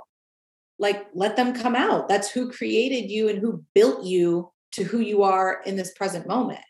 like 0.79 1.07
let 1.15 1.37
them 1.37 1.55
come 1.55 1.75
out. 1.75 2.09
That's 2.09 2.31
who 2.31 2.51
created 2.51 3.11
you 3.11 3.29
and 3.29 3.39
who 3.39 3.65
built 3.75 4.05
you 4.05 4.51
to 4.73 4.85
who 4.85 4.99
you 4.99 5.23
are 5.23 5.63
in 5.65 5.77
this 5.77 5.93
present 5.93 6.27
moment 6.27 6.61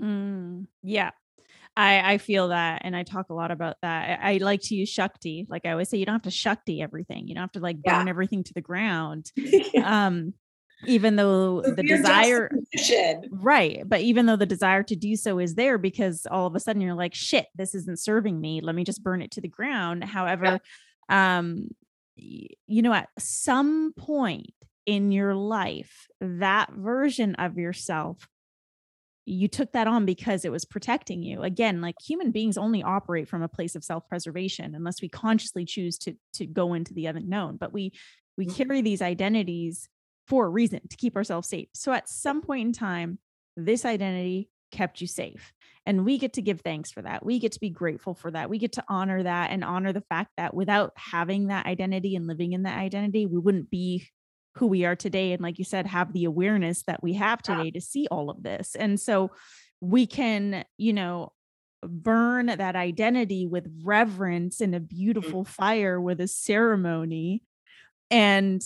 mm, 0.00 0.66
yeah 0.82 1.10
I, 1.76 2.14
I 2.14 2.18
feel 2.18 2.48
that 2.48 2.82
and 2.84 2.96
I 2.96 3.04
talk 3.04 3.30
a 3.30 3.34
lot 3.34 3.52
about 3.52 3.76
that. 3.82 4.20
I, 4.20 4.34
I, 4.34 4.36
like 4.38 4.60
to 4.62 4.74
use 4.74 4.88
Shakti. 4.88 5.46
Like 5.48 5.64
I 5.64 5.70
always 5.70 5.88
say, 5.88 5.98
you 5.98 6.04
don't 6.04 6.16
have 6.16 6.22
to 6.22 6.30
Shakti 6.30 6.82
everything. 6.82 7.28
You 7.28 7.36
don't 7.36 7.42
have 7.42 7.52
to 7.52 7.60
like 7.60 7.80
burn 7.80 8.06
yeah. 8.06 8.10
everything 8.10 8.42
to 8.42 8.52
the 8.52 8.60
ground. 8.60 9.30
um, 9.84 10.34
even 10.86 11.16
though 11.16 11.60
the 11.60 11.82
desire 11.82 12.50
right 13.30 13.82
but 13.86 14.00
even 14.00 14.26
though 14.26 14.36
the 14.36 14.46
desire 14.46 14.82
to 14.82 14.96
do 14.96 15.16
so 15.16 15.38
is 15.38 15.54
there 15.54 15.78
because 15.78 16.26
all 16.30 16.46
of 16.46 16.54
a 16.54 16.60
sudden 16.60 16.80
you're 16.80 16.94
like 16.94 17.14
shit 17.14 17.46
this 17.54 17.74
isn't 17.74 17.98
serving 17.98 18.40
me 18.40 18.60
let 18.60 18.74
me 18.74 18.84
just 18.84 19.02
burn 19.02 19.22
it 19.22 19.30
to 19.30 19.40
the 19.40 19.48
ground 19.48 20.02
however 20.02 20.58
yeah. 21.10 21.38
um 21.38 21.68
you 22.16 22.82
know 22.82 22.92
at 22.92 23.08
some 23.18 23.92
point 23.96 24.54
in 24.86 25.12
your 25.12 25.34
life 25.34 26.06
that 26.20 26.72
version 26.72 27.34
of 27.36 27.58
yourself 27.58 28.28
you 29.26 29.46
took 29.46 29.72
that 29.72 29.86
on 29.86 30.06
because 30.06 30.44
it 30.44 30.50
was 30.50 30.64
protecting 30.64 31.22
you 31.22 31.42
again 31.42 31.80
like 31.80 31.94
human 32.02 32.30
beings 32.30 32.56
only 32.56 32.82
operate 32.82 33.28
from 33.28 33.42
a 33.42 33.48
place 33.48 33.74
of 33.74 33.84
self-preservation 33.84 34.74
unless 34.74 35.02
we 35.02 35.08
consciously 35.08 35.64
choose 35.64 35.98
to 35.98 36.14
to 36.32 36.46
go 36.46 36.74
into 36.74 36.94
the 36.94 37.06
unknown 37.06 37.56
but 37.56 37.72
we 37.72 37.92
we 38.36 38.46
mm-hmm. 38.46 38.56
carry 38.56 38.80
these 38.80 39.02
identities 39.02 39.88
for 40.30 40.46
a 40.46 40.48
reason 40.48 40.80
to 40.88 40.96
keep 40.96 41.16
ourselves 41.16 41.48
safe. 41.48 41.68
So 41.74 41.92
at 41.92 42.08
some 42.08 42.40
point 42.40 42.66
in 42.68 42.72
time, 42.72 43.18
this 43.56 43.84
identity 43.84 44.48
kept 44.70 45.00
you 45.00 45.08
safe. 45.08 45.52
And 45.86 46.04
we 46.04 46.18
get 46.18 46.34
to 46.34 46.42
give 46.42 46.60
thanks 46.60 46.92
for 46.92 47.02
that. 47.02 47.26
We 47.26 47.40
get 47.40 47.52
to 47.52 47.60
be 47.60 47.68
grateful 47.68 48.14
for 48.14 48.30
that. 48.30 48.48
We 48.48 48.58
get 48.58 48.72
to 48.72 48.84
honor 48.88 49.24
that 49.24 49.50
and 49.50 49.64
honor 49.64 49.92
the 49.92 50.02
fact 50.02 50.30
that 50.36 50.54
without 50.54 50.92
having 50.94 51.48
that 51.48 51.66
identity 51.66 52.14
and 52.14 52.28
living 52.28 52.52
in 52.52 52.62
that 52.62 52.78
identity, 52.78 53.26
we 53.26 53.38
wouldn't 53.38 53.70
be 53.70 54.06
who 54.56 54.66
we 54.66 54.84
are 54.84 54.96
today. 54.96 55.32
And 55.32 55.42
like 55.42 55.58
you 55.58 55.64
said, 55.64 55.86
have 55.86 56.12
the 56.12 56.24
awareness 56.24 56.82
that 56.84 57.02
we 57.02 57.14
have 57.14 57.42
today 57.42 57.70
to 57.70 57.80
see 57.80 58.06
all 58.10 58.30
of 58.30 58.42
this. 58.42 58.74
And 58.74 58.98
so 58.98 59.30
we 59.80 60.06
can, 60.06 60.64
you 60.76 60.92
know, 60.92 61.32
burn 61.82 62.46
that 62.46 62.76
identity 62.76 63.46
with 63.46 63.66
reverence 63.82 64.60
in 64.60 64.74
a 64.74 64.80
mm. 64.80 64.88
beautiful 64.88 65.44
fire 65.44 66.00
with 66.00 66.20
a 66.20 66.28
ceremony 66.28 67.42
and 68.10 68.62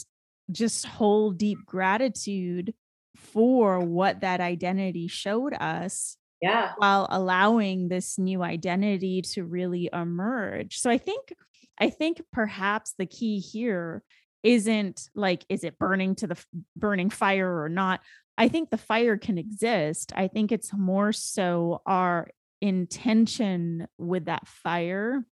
just 0.51 0.87
hold 0.87 1.39
deep 1.39 1.59
gratitude 1.65 2.75
for 3.17 3.81
what 3.81 4.21
that 4.21 4.41
identity 4.41 5.09
showed 5.09 5.55
us 5.55 6.17
yeah 6.43 6.73
while 6.77 7.07
allowing 7.11 7.89
this 7.89 8.19
new 8.19 8.43
identity 8.43 9.23
to 9.23 9.45
really 9.45 9.89
emerge 9.93 10.79
so 10.79 10.91
i 10.91 10.99
think 10.99 11.33
i 11.79 11.89
think 11.89 12.21
perhaps 12.33 12.95
the 12.99 13.07
key 13.07 13.39
here 13.39 14.03
isn't 14.45 15.09
like 15.15 15.45
is 15.49 15.65
it 15.65 15.79
burning 15.79 16.15
to 16.15 16.29
the 16.29 16.45
burning 16.77 17.11
fire 17.11 17.63
or 17.63 17.69
not 17.69 18.01
i 18.39 18.47
think 18.47 18.71
the 18.71 18.77
fire 18.77 19.17
can 19.17 19.39
exist 19.39 20.13
i 20.15 20.29
think 20.29 20.53
it's 20.53 20.73
more 20.73 21.13
so 21.13 21.83
our 21.87 22.29
intention 22.61 23.89
with 23.99 24.27
that 24.27 24.47
fire 24.47 25.25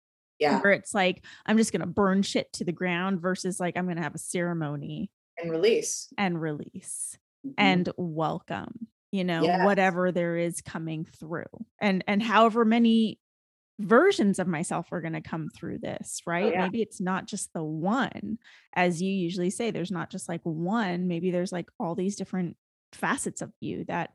yeah. 0.40 0.58
Where 0.60 0.72
it's 0.72 0.94
like, 0.94 1.22
I'm 1.46 1.58
just 1.58 1.70
going 1.70 1.80
to 1.80 1.86
burn 1.86 2.22
shit 2.22 2.52
to 2.54 2.64
the 2.64 2.72
ground 2.72 3.20
versus 3.20 3.60
like, 3.60 3.76
I'm 3.76 3.84
going 3.84 3.98
to 3.98 4.02
have 4.02 4.14
a 4.14 4.18
ceremony 4.18 5.10
and 5.38 5.50
release 5.50 6.08
and 6.16 6.40
release 6.40 7.18
mm-hmm. 7.46 7.54
and 7.58 7.88
welcome, 7.96 8.88
you 9.12 9.22
know, 9.22 9.42
yes. 9.42 9.64
whatever 9.64 10.10
there 10.10 10.36
is 10.36 10.62
coming 10.62 11.04
through. 11.04 11.44
And, 11.78 12.02
and 12.08 12.22
however 12.22 12.64
many 12.64 13.18
versions 13.80 14.38
of 14.38 14.46
myself 14.46 14.92
are 14.92 15.00
going 15.00 15.14
to 15.14 15.20
come 15.20 15.48
through 15.48 15.78
this, 15.78 16.20
oh, 16.26 16.30
right? 16.30 16.44
Oh, 16.44 16.50
yeah. 16.50 16.62
Maybe 16.64 16.82
it's 16.82 17.00
not 17.00 17.26
just 17.26 17.52
the 17.52 17.64
one, 17.64 18.38
as 18.74 19.02
you 19.02 19.10
usually 19.10 19.50
say, 19.50 19.70
there's 19.70 19.90
not 19.90 20.10
just 20.10 20.28
like 20.28 20.42
one, 20.44 21.08
maybe 21.08 21.30
there's 21.30 21.52
like 21.52 21.68
all 21.78 21.94
these 21.94 22.16
different 22.16 22.56
facets 22.92 23.42
of 23.42 23.52
you 23.60 23.84
that 23.86 24.10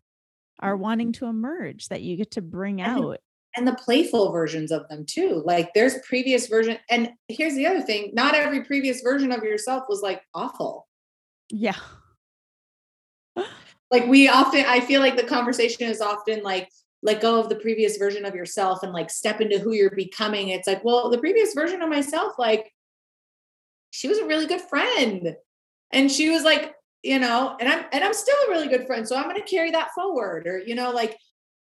are 0.60 0.78
wanting 0.78 1.12
mm-hmm. 1.12 1.26
to 1.26 1.30
emerge 1.30 1.90
that 1.90 2.02
you 2.02 2.16
get 2.16 2.32
to 2.32 2.42
bring 2.42 2.82
out 2.82 3.20
and 3.56 3.68
the 3.68 3.76
playful 3.76 4.32
versions 4.32 4.72
of 4.72 4.88
them 4.90 5.06
too. 5.06 5.42
Like 5.46 5.74
there's 5.74 5.96
previous 6.06 6.48
version. 6.48 6.78
And 6.90 7.12
here's 7.28 7.56
the 7.56 7.66
other 7.68 7.82
thing 7.82 8.12
not 8.14 8.36
every 8.36 8.64
previous 8.64 9.02
version 9.02 9.32
of 9.32 9.44
yourself 9.44 9.84
was 9.88 10.02
like 10.02 10.22
awful. 10.34 10.88
Yeah. 11.50 11.78
like 13.92 14.08
we 14.08 14.28
often, 14.28 14.66
I 14.68 14.82
feel 14.82 15.02
like 15.02 15.16
the 15.16 15.24
conversation 15.24 15.88
is 15.88 16.02
often 16.02 16.44
like, 16.44 16.70
let 17.06 17.22
go 17.22 17.40
of 17.40 17.50
the 17.50 17.56
previous 17.56 17.98
version 17.98 18.26
of 18.26 18.34
yourself 18.34 18.82
and 18.82 18.92
like 18.92 19.12
step 19.12 19.40
into 19.40 19.60
who 19.60 19.74
you're 19.74 19.96
becoming. 19.96 20.50
It's 20.50 20.68
like, 20.68 20.84
well, 20.84 21.12
the 21.12 21.20
previous 21.20 21.54
version 21.54 21.84
of 21.84 21.90
myself, 21.90 22.34
like, 22.40 22.74
she 23.92 24.08
was 24.08 24.18
a 24.18 24.26
really 24.26 24.48
good 24.48 24.62
friend. 24.62 25.36
And 25.92 26.12
she 26.12 26.32
was 26.32 26.44
like, 26.44 26.74
you 27.04 27.20
know, 27.20 27.56
and 27.60 27.70
I'm 27.70 27.86
and 27.92 28.04
I'm 28.04 28.14
still 28.14 28.36
a 28.48 28.50
really 28.50 28.68
good 28.68 28.88
friend. 28.88 29.08
So 29.08 29.16
I'm 29.16 29.28
gonna 29.28 29.44
carry 29.44 29.70
that 29.72 29.92
forward. 29.94 30.48
Or, 30.48 30.58
you 30.58 30.74
know, 30.74 30.90
like 30.92 31.16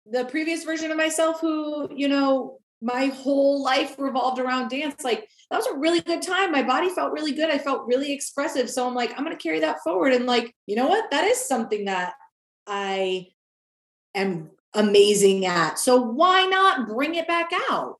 the 0.04 0.26
previous 0.26 0.64
version 0.64 0.90
of 0.90 0.98
myself 0.98 1.40
who, 1.40 1.88
you 1.92 2.08
know, 2.08 2.58
my 2.82 3.06
whole 3.06 3.62
life 3.62 3.94
revolved 3.98 4.38
around 4.38 4.68
dance. 4.68 5.02
Like 5.02 5.26
that 5.50 5.56
was 5.56 5.66
a 5.66 5.78
really 5.78 6.00
good 6.00 6.20
time. 6.20 6.52
My 6.52 6.62
body 6.62 6.90
felt 6.90 7.12
really 7.12 7.32
good. 7.32 7.48
I 7.48 7.56
felt 7.56 7.86
really 7.86 8.12
expressive. 8.12 8.68
So 8.68 8.86
I'm 8.86 8.94
like, 8.94 9.12
I'm 9.12 9.24
going 9.24 9.36
to 9.36 9.42
carry 9.42 9.60
that 9.60 9.82
forward. 9.84 10.12
And 10.12 10.26
like, 10.26 10.52
you 10.66 10.76
know 10.76 10.88
what? 10.88 11.10
That 11.10 11.24
is 11.24 11.38
something 11.38 11.84
that 11.84 12.14
I 12.66 13.28
am 14.14 14.50
amazing 14.74 15.46
at. 15.46 15.78
So 15.78 16.00
why 16.00 16.46
not 16.46 16.88
bring 16.88 17.14
it 17.14 17.26
back 17.26 17.50
out? 17.70 17.96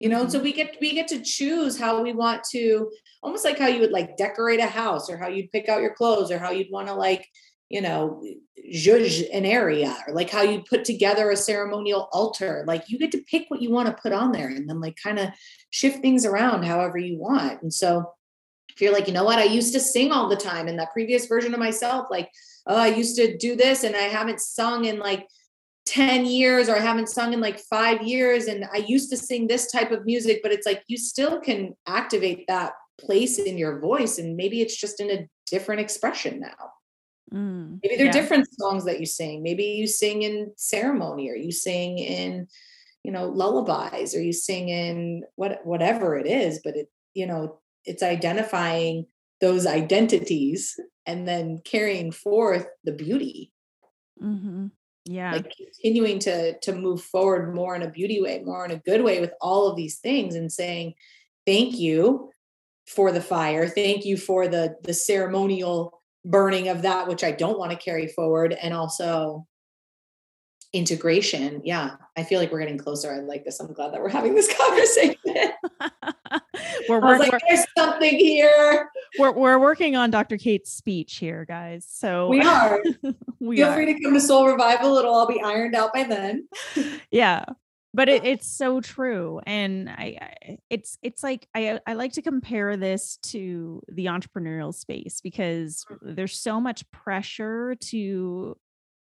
You 0.00 0.08
know, 0.08 0.22
mm-hmm. 0.22 0.30
so 0.30 0.40
we 0.40 0.52
get 0.52 0.76
we 0.80 0.92
get 0.92 1.08
to 1.08 1.22
choose 1.22 1.78
how 1.78 2.02
we 2.02 2.12
want 2.12 2.44
to 2.50 2.90
almost 3.22 3.44
like 3.44 3.58
how 3.58 3.68
you 3.68 3.80
would 3.80 3.92
like 3.92 4.16
decorate 4.16 4.60
a 4.60 4.66
house 4.66 5.08
or 5.08 5.16
how 5.16 5.28
you'd 5.28 5.52
pick 5.52 5.68
out 5.68 5.80
your 5.80 5.94
clothes 5.94 6.30
or 6.30 6.38
how 6.38 6.50
you'd 6.50 6.70
want 6.70 6.88
to 6.88 6.94
like 6.94 7.26
you 7.74 7.80
know, 7.80 8.22
judge 8.70 9.20
an 9.32 9.44
area 9.44 9.96
or 10.06 10.14
like 10.14 10.30
how 10.30 10.42
you 10.42 10.62
put 10.62 10.84
together 10.84 11.30
a 11.30 11.36
ceremonial 11.36 12.08
altar. 12.12 12.64
Like 12.66 12.84
you 12.88 12.98
get 12.98 13.10
to 13.12 13.24
pick 13.28 13.46
what 13.48 13.60
you 13.60 13.70
want 13.70 13.88
to 13.88 14.00
put 14.00 14.12
on 14.12 14.32
there 14.32 14.48
and 14.48 14.68
then 14.68 14.80
like 14.80 14.96
kind 15.02 15.18
of 15.18 15.30
shift 15.70 16.00
things 16.00 16.24
around 16.24 16.64
however 16.64 16.98
you 16.98 17.18
want. 17.18 17.62
And 17.62 17.72
so 17.72 18.12
if 18.68 18.80
you're 18.80 18.92
like, 18.92 19.06
you 19.06 19.12
know 19.12 19.24
what, 19.24 19.38
I 19.38 19.44
used 19.44 19.72
to 19.74 19.80
sing 19.80 20.12
all 20.12 20.28
the 20.28 20.36
time 20.36 20.68
in 20.68 20.76
that 20.76 20.92
previous 20.92 21.26
version 21.26 21.52
of 21.52 21.60
myself, 21.60 22.06
like, 22.10 22.30
oh, 22.66 22.76
I 22.76 22.88
used 22.88 23.16
to 23.16 23.36
do 23.36 23.56
this 23.56 23.82
and 23.82 23.96
I 23.96 24.02
haven't 24.02 24.40
sung 24.40 24.84
in 24.84 24.98
like 24.98 25.26
10 25.86 26.24
years 26.24 26.68
or 26.68 26.76
I 26.76 26.80
haven't 26.80 27.08
sung 27.08 27.32
in 27.32 27.40
like 27.40 27.58
five 27.58 28.02
years 28.02 28.46
and 28.46 28.64
I 28.72 28.78
used 28.78 29.10
to 29.10 29.16
sing 29.16 29.46
this 29.46 29.70
type 29.70 29.90
of 29.90 30.06
music, 30.06 30.40
but 30.42 30.52
it's 30.52 30.66
like 30.66 30.82
you 30.86 30.96
still 30.96 31.40
can 31.40 31.74
activate 31.86 32.46
that 32.48 32.72
place 32.98 33.38
in 33.38 33.58
your 33.58 33.80
voice 33.80 34.18
and 34.18 34.36
maybe 34.36 34.62
it's 34.62 34.76
just 34.76 35.00
in 35.00 35.10
a 35.10 35.28
different 35.46 35.82
expression 35.82 36.40
now. 36.40 36.70
Mm, 37.32 37.80
maybe 37.82 37.96
there 37.96 38.06
are 38.06 38.06
yeah. 38.06 38.12
different 38.12 38.48
songs 38.58 38.84
that 38.84 39.00
you 39.00 39.06
sing. 39.06 39.42
Maybe 39.42 39.64
you 39.64 39.86
sing 39.86 40.22
in 40.22 40.52
ceremony 40.56 41.30
or 41.30 41.34
you 41.34 41.52
sing 41.52 41.98
in, 41.98 42.46
you 43.02 43.12
know, 43.12 43.28
lullabies 43.28 44.14
or 44.14 44.22
you 44.22 44.32
sing 44.32 44.68
in 44.70 45.24
what 45.34 45.66
whatever 45.66 46.16
it 46.16 46.26
is, 46.26 46.60
but 46.64 46.76
it, 46.76 46.88
you 47.12 47.26
know, 47.26 47.58
it's 47.84 48.02
identifying 48.02 49.06
those 49.40 49.66
identities 49.66 50.78
and 51.04 51.28
then 51.28 51.60
carrying 51.64 52.10
forth 52.10 52.66
the 52.84 52.92
beauty. 52.92 53.52
Mm-hmm 54.22 54.68
yeah. 55.04 55.32
like 55.32 55.52
continuing 55.56 56.18
to 56.18 56.58
to 56.60 56.74
move 56.74 57.02
forward 57.02 57.54
more 57.54 57.74
in 57.76 57.82
a 57.82 57.90
beauty 57.90 58.20
way 58.22 58.42
more 58.44 58.64
in 58.64 58.70
a 58.70 58.78
good 58.78 59.02
way 59.02 59.20
with 59.20 59.32
all 59.40 59.68
of 59.68 59.76
these 59.76 59.98
things 59.98 60.34
and 60.34 60.50
saying 60.50 60.94
thank 61.46 61.78
you 61.78 62.30
for 62.86 63.12
the 63.12 63.20
fire. 63.20 63.66
Thank 63.66 64.04
you 64.04 64.16
for 64.16 64.48
the 64.48 64.76
the 64.82 64.94
ceremonial 64.94 66.02
burning 66.26 66.68
of 66.68 66.80
that 66.82 67.06
which 67.06 67.22
i 67.22 67.30
don't 67.30 67.58
want 67.58 67.70
to 67.70 67.76
carry 67.76 68.06
forward 68.08 68.54
and 68.54 68.72
also 68.72 69.46
integration. 70.72 71.60
Yeah 71.64 71.96
i 72.16 72.22
feel 72.22 72.40
like 72.40 72.50
we're 72.50 72.60
getting 72.60 72.78
closer. 72.78 73.12
I 73.12 73.20
like 73.20 73.44
this. 73.44 73.60
I'm 73.60 73.72
glad 73.72 73.92
that 73.92 74.00
we're 74.00 74.08
having 74.08 74.34
this 74.34 74.52
conversation 74.58 75.52
we're, 76.88 77.00
we're, 77.00 77.18
like, 77.18 77.32
there's 77.48 77.64
something 77.76 78.16
here. 78.18 78.90
we're, 79.18 79.32
we're 79.32 79.58
working 79.58 79.96
on 79.96 80.10
dr 80.10 80.36
kate's 80.38 80.72
speech 80.72 81.16
here 81.16 81.44
guys. 81.44 81.86
So 81.88 82.28
we 82.28 82.40
are. 82.40 82.82
we 83.40 83.56
feel 83.56 83.68
are. 83.68 83.74
free 83.74 83.92
to 83.92 84.00
come 84.00 84.14
to 84.14 84.20
soul 84.20 84.46
revival. 84.46 84.96
It'll 84.96 85.14
all 85.14 85.26
be 85.26 85.40
ironed 85.42 85.74
out 85.74 85.92
by 85.92 86.04
then. 86.04 86.48
Yeah 87.10 87.44
but 87.94 88.08
it, 88.08 88.24
it's 88.24 88.48
so 88.48 88.80
true. 88.80 89.40
And 89.46 89.88
I, 89.88 90.18
I, 90.20 90.58
it's 90.68 90.98
it's 91.00 91.22
like 91.22 91.46
I, 91.54 91.78
I 91.86 91.94
like 91.94 92.14
to 92.14 92.22
compare 92.22 92.76
this 92.76 93.18
to 93.22 93.80
the 93.88 94.06
entrepreneurial 94.06 94.74
space 94.74 95.20
because 95.22 95.86
mm. 95.88 96.16
there's 96.16 96.38
so 96.38 96.60
much 96.60 96.90
pressure 96.90 97.76
to 97.76 98.56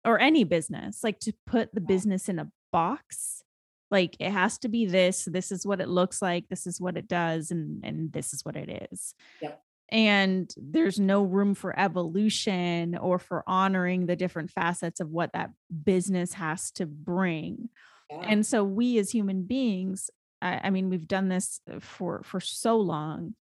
or 0.05 0.19
any 0.19 0.45
business 0.45 1.03
like 1.03 1.19
to 1.19 1.34
put 1.45 1.73
the 1.73 1.82
business 1.82 2.30
in 2.30 2.39
a 2.39 2.49
box 2.71 3.43
like 3.92 4.16
it 4.20 4.32
has 4.32 4.58
to 4.60 4.68
be 4.68 4.86
this 4.86 5.26
this 5.26 5.52
is 5.52 5.66
what 5.66 5.82
it 5.82 5.88
looks 5.88 6.22
like 6.22 6.48
this 6.50 6.68
is 6.68 6.82
what 6.82 6.98
it 6.98 7.08
does 7.08 7.52
and 7.52 7.84
and 7.84 8.12
this 8.12 8.34
is 8.34 8.44
what 8.44 8.56
it 8.56 8.90
is 8.92 9.14
yep. 9.42 9.62
and 9.90 10.54
there's 10.58 11.00
no 11.00 11.24
room 11.24 11.54
for 11.54 11.78
evolution 11.80 12.98
or 12.98 13.20
for 13.20 13.44
honoring 13.48 14.06
the 14.06 14.16
different 14.16 14.52
facets 14.52 15.00
of 15.00 15.10
what 15.10 15.32
that 15.34 15.52
business 15.84 16.34
has 16.34 16.72
to 16.72 16.86
bring 16.86 17.70
yeah. 18.10 18.22
and 18.28 18.46
so 18.46 18.64
we 18.64 18.98
as 18.98 19.12
human 19.12 19.44
beings 19.44 20.10
I, 20.42 20.62
I 20.66 20.70
mean 20.70 20.90
we've 20.90 21.08
done 21.08 21.30
this 21.30 21.62
uh, 21.72 21.80
for 21.80 22.22
for 22.24 22.40
so 22.40 22.78
long 22.78 23.36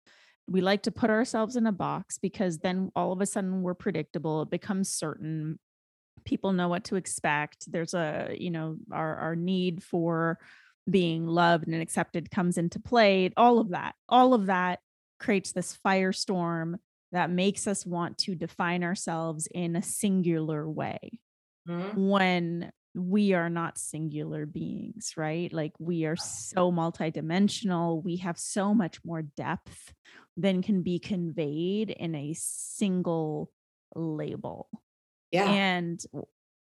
we 0.49 0.61
like 0.61 0.85
to 0.85 0.93
put 0.93 1.11
ourselves 1.11 1.57
in 1.57 1.67
a 1.67 1.73
box 1.73 2.19
because 2.19 2.59
then 2.59 2.93
all 2.95 3.11
of 3.11 3.21
a 3.21 3.27
sudden 3.27 3.63
we're 3.63 3.75
predictable 3.75 4.43
it 4.43 4.51
becomes 4.51 4.89
certain 4.89 5.59
people 6.27 6.53
know 6.53 6.69
what 6.69 6.85
to 6.85 6.97
expect. 6.97 7.71
There's 7.71 7.95
a 7.95 8.37
you 8.39 8.51
know 8.51 8.77
our 8.93 9.17
our 9.17 9.37
need 9.37 9.83
for 9.83 10.39
being 10.89 11.27
loved 11.27 11.67
and 11.67 11.81
accepted 11.81 12.31
comes 12.31 12.59
into 12.59 12.79
play. 12.79 13.31
All 13.37 13.59
of 13.59 13.71
that 13.71 13.95
all 14.09 14.35
of 14.35 14.47
that 14.47 14.81
creates 15.19 15.53
this 15.53 15.79
firestorm 15.85 16.75
that 17.13 17.31
makes 17.31 17.67
us 17.67 17.87
want 17.87 18.19
to 18.19 18.35
define 18.35 18.85
ourselves 18.85 19.49
in 19.55 19.77
a 19.77 19.83
singular 19.83 20.69
way 20.69 21.19
mm-hmm. 21.67 22.09
when 22.09 22.71
we 22.95 23.33
are 23.33 23.49
not 23.49 23.79
singular 23.79 24.45
beings 24.45 25.15
right? 25.17 25.53
Like 25.53 25.73
we 25.79 26.05
are 26.05 26.17
so 26.17 26.71
multidimensional. 26.73 28.03
We 28.03 28.17
have 28.17 28.39
so 28.39 28.75
much 28.75 28.99
more 29.05 29.23
depth 29.23 29.95
than 30.37 30.63
can 30.63 30.83
be 30.83 30.99
conveyed 30.99 31.91
in 31.91 32.15
a 32.15 32.35
single 32.35 33.51
label 33.95 34.69
yeah. 35.31 35.51
And 35.51 36.03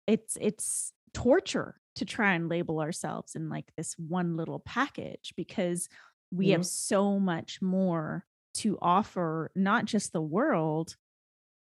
it's 0.07 0.37
it's 0.41 0.93
torture 1.15 1.77
to 1.97 2.05
try 2.05 2.35
and 2.35 2.49
label 2.49 2.81
ourselves 2.81 3.35
in 3.35 3.49
like 3.49 3.67
this 3.77 3.95
one 3.99 4.37
little 4.37 4.61
package 4.61 5.35
because 5.37 5.89
we 6.31 6.47
mm-hmm. 6.47 6.53
have 6.53 6.67
so 6.67 7.19
much 7.19 7.61
more 7.61 8.25
to 8.55 8.79
offer 8.81 9.51
not 9.55 9.85
just 9.85 10.13
the 10.13 10.23
world 10.23 10.97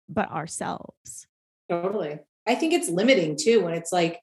but 0.07 0.29
ourselves. 0.31 1.27
Totally. 1.69 2.19
I 2.47 2.55
think 2.55 2.73
it's 2.73 2.89
limiting 2.89 3.37
too 3.37 3.63
when 3.63 3.73
it's 3.73 3.91
like 3.91 4.21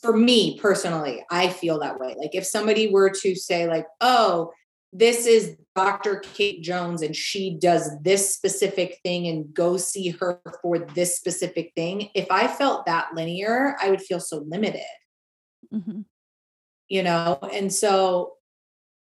for 0.00 0.16
me 0.16 0.58
personally, 0.58 1.24
I 1.30 1.48
feel 1.48 1.80
that 1.80 2.00
way. 2.00 2.14
Like 2.18 2.34
if 2.34 2.46
somebody 2.46 2.90
were 2.90 3.10
to 3.10 3.34
say 3.34 3.68
like, 3.68 3.86
"Oh, 4.00 4.52
this 4.92 5.26
is 5.26 5.56
Dr. 5.76 6.16
Kate 6.16 6.62
Jones 6.62 7.02
and 7.02 7.14
she 7.14 7.56
does 7.60 7.90
this 8.02 8.34
specific 8.34 8.98
thing 9.04 9.26
and 9.28 9.52
go 9.52 9.76
see 9.76 10.08
her 10.10 10.40
for 10.62 10.78
this 10.78 11.16
specific 11.16 11.72
thing. 11.76 12.08
If 12.14 12.26
I 12.30 12.48
felt 12.48 12.86
that 12.86 13.14
linear, 13.14 13.76
I 13.80 13.90
would 13.90 14.00
feel 14.00 14.20
so 14.20 14.44
limited. 14.48 14.80
Mm-hmm. 15.72 16.00
You 16.88 17.02
know, 17.02 17.38
and 17.52 17.72
so 17.72 18.34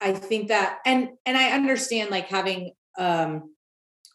I 0.00 0.12
think 0.12 0.48
that 0.48 0.80
and 0.84 1.10
and 1.24 1.36
I 1.36 1.50
understand 1.50 2.10
like 2.10 2.26
having 2.26 2.72
um 2.98 3.54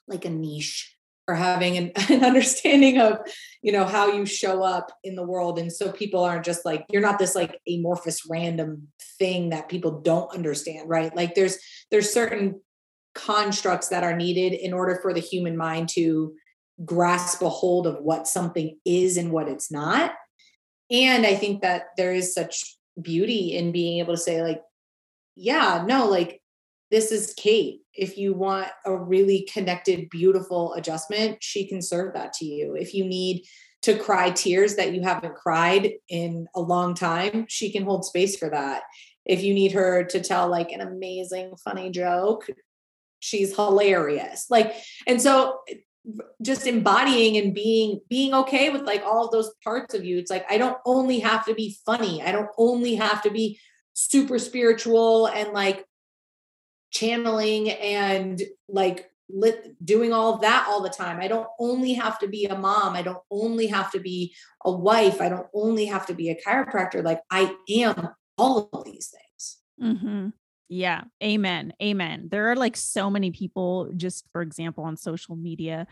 like 0.08 0.26
a 0.26 0.30
niche 0.30 0.96
or 1.28 1.36
having 1.36 1.78
an, 1.78 1.92
an, 2.10 2.24
understanding 2.24 3.00
of 3.00 3.20
you 3.62 3.72
know 3.72 3.86
how 3.86 4.12
you 4.12 4.26
show 4.26 4.64
up 4.64 4.92
in 5.04 5.16
the 5.16 5.24
world. 5.24 5.60
And 5.60 5.72
so 5.72 5.92
people 5.92 6.24
aren't 6.24 6.46
just 6.46 6.66
like 6.66 6.86
you're 6.90 7.02
not 7.02 7.20
this 7.20 7.36
like 7.36 7.60
amorphous 7.68 8.26
random 8.30 8.88
thing 9.20 9.50
that 9.50 9.70
people 9.70 10.02
don't 10.02 10.34
understand 10.34 10.90
right? 10.90 11.16
Like 11.16 11.36
there's 11.36 11.58
there's 11.90 12.12
certain 12.12 12.62
constructs 13.14 13.90
that 13.90 14.04
are 14.04 14.16
needed 14.16 14.54
in 14.54 14.74
order 14.74 15.00
for 15.02 15.14
the 15.14 15.20
human 15.20 15.58
mind 15.58 15.90
to 15.90 16.34
grasp 16.86 17.42
a 17.42 17.50
hold 17.50 17.86
of 17.86 17.98
what 18.02 18.28
something 18.28 18.78
is 18.86 19.18
and 19.18 19.32
what 19.32 19.48
it's 19.48 19.72
not. 19.72 20.14
And 20.90 21.26
i 21.26 21.36
think 21.36 21.62
that 21.62 21.84
there 21.98 22.14
is 22.14 22.34
such 22.34 22.78
beauty 23.02 23.56
in 23.56 23.72
being 23.72 24.00
able 24.00 24.14
to 24.14 24.22
say 24.22 24.42
like 24.42 24.62
yeah 25.36 25.84
no 25.88 26.08
like 26.08 26.41
this 26.92 27.12
is 27.12 27.34
kate 27.36 27.82
if 27.94 28.18
you 28.18 28.34
want 28.34 28.68
a 28.86 28.96
really 28.96 29.48
connected, 29.52 30.10
beautiful 30.10 30.74
adjustment, 30.74 31.44
she 31.44 31.68
can 31.68 31.82
serve 31.82 32.14
that 32.14 32.34
to 32.34 32.46
you. 32.46 32.76
If 32.76 32.94
you 32.94 33.06
need 33.06 33.44
to 33.82 33.98
cry 33.98 34.30
tears 34.30 34.76
that 34.76 34.94
you 34.94 35.02
haven't 35.02 35.36
cried 35.36 35.94
in 36.08 36.48
a 36.56 36.62
long 36.62 36.94
time, 36.94 37.46
she 37.50 37.72
can 37.72 37.84
hold 37.84 38.06
space 38.06 38.38
for 38.38 38.50
that. 38.50 38.84
If 39.26 39.44
you 39.44 39.54
need 39.54 39.72
her 39.74 40.04
to 40.06 40.22
tell 40.22 40.48
like 40.48 40.72
an 40.72 40.82
amazing, 40.82 41.56
funny 41.64 41.90
joke, 41.90 42.48
she's 43.20 43.56
hilarious. 43.56 44.48
Like, 44.50 44.74
and 45.06 45.22
so 45.22 45.60
just 46.42 46.66
embodying 46.66 47.38
and 47.38 47.54
being 47.54 48.00
being 48.10 48.34
okay 48.34 48.72
with 48.72 48.82
like 48.82 49.04
all 49.04 49.30
those 49.30 49.52
parts 49.64 49.94
of 49.94 50.04
you 50.04 50.18
it's 50.18 50.32
like 50.32 50.44
i 50.50 50.58
don't 50.58 50.80
only 50.84 51.20
have 51.20 51.46
to 51.46 51.54
be 51.54 51.78
funny 51.86 52.24
i 52.24 52.32
don't 52.32 52.50
only 52.58 52.96
have 52.96 53.22
to 53.22 53.30
be 53.30 53.60
super 53.94 54.40
spiritual 54.40 55.28
and 55.28 55.54
like 55.54 55.86
channeling 56.92 57.70
and 57.70 58.42
like 58.68 59.10
lit, 59.30 59.76
doing 59.84 60.14
all 60.14 60.34
of 60.34 60.42
that 60.42 60.66
all 60.68 60.82
the 60.82 60.90
time. 60.90 61.20
I 61.20 61.28
don't 61.28 61.48
only 61.60 61.94
have 61.94 62.20
to 62.20 62.28
be 62.28 62.46
a 62.46 62.58
mom. 62.58 62.96
I 62.96 63.02
don't 63.02 63.24
only 63.32 63.68
have 63.68 63.92
to 63.92 64.00
be 64.00 64.36
a 64.66 64.72
wife. 64.72 65.22
I 65.22 65.30
don't 65.30 65.48
only 65.54 65.86
have 65.86 66.06
to 66.08 66.14
be 66.14 66.30
a 66.30 66.40
chiropractor. 66.40 67.04
Like 67.04 67.22
I 67.32 67.56
am 67.70 68.10
all 68.38 68.70
of 68.74 68.86
these 68.86 69.10
things. 69.10 69.58
Mm-hmm. 69.82 70.30
Yeah. 70.70 71.04
Amen. 71.22 71.74
Amen. 71.82 72.30
There 72.32 72.50
are 72.52 72.56
like 72.56 72.78
so 72.78 73.10
many 73.10 73.32
people, 73.32 73.92
just 73.96 74.26
for 74.32 74.42
example, 74.42 74.86
on 74.86 74.96
social 74.96 75.36
media 75.36 75.88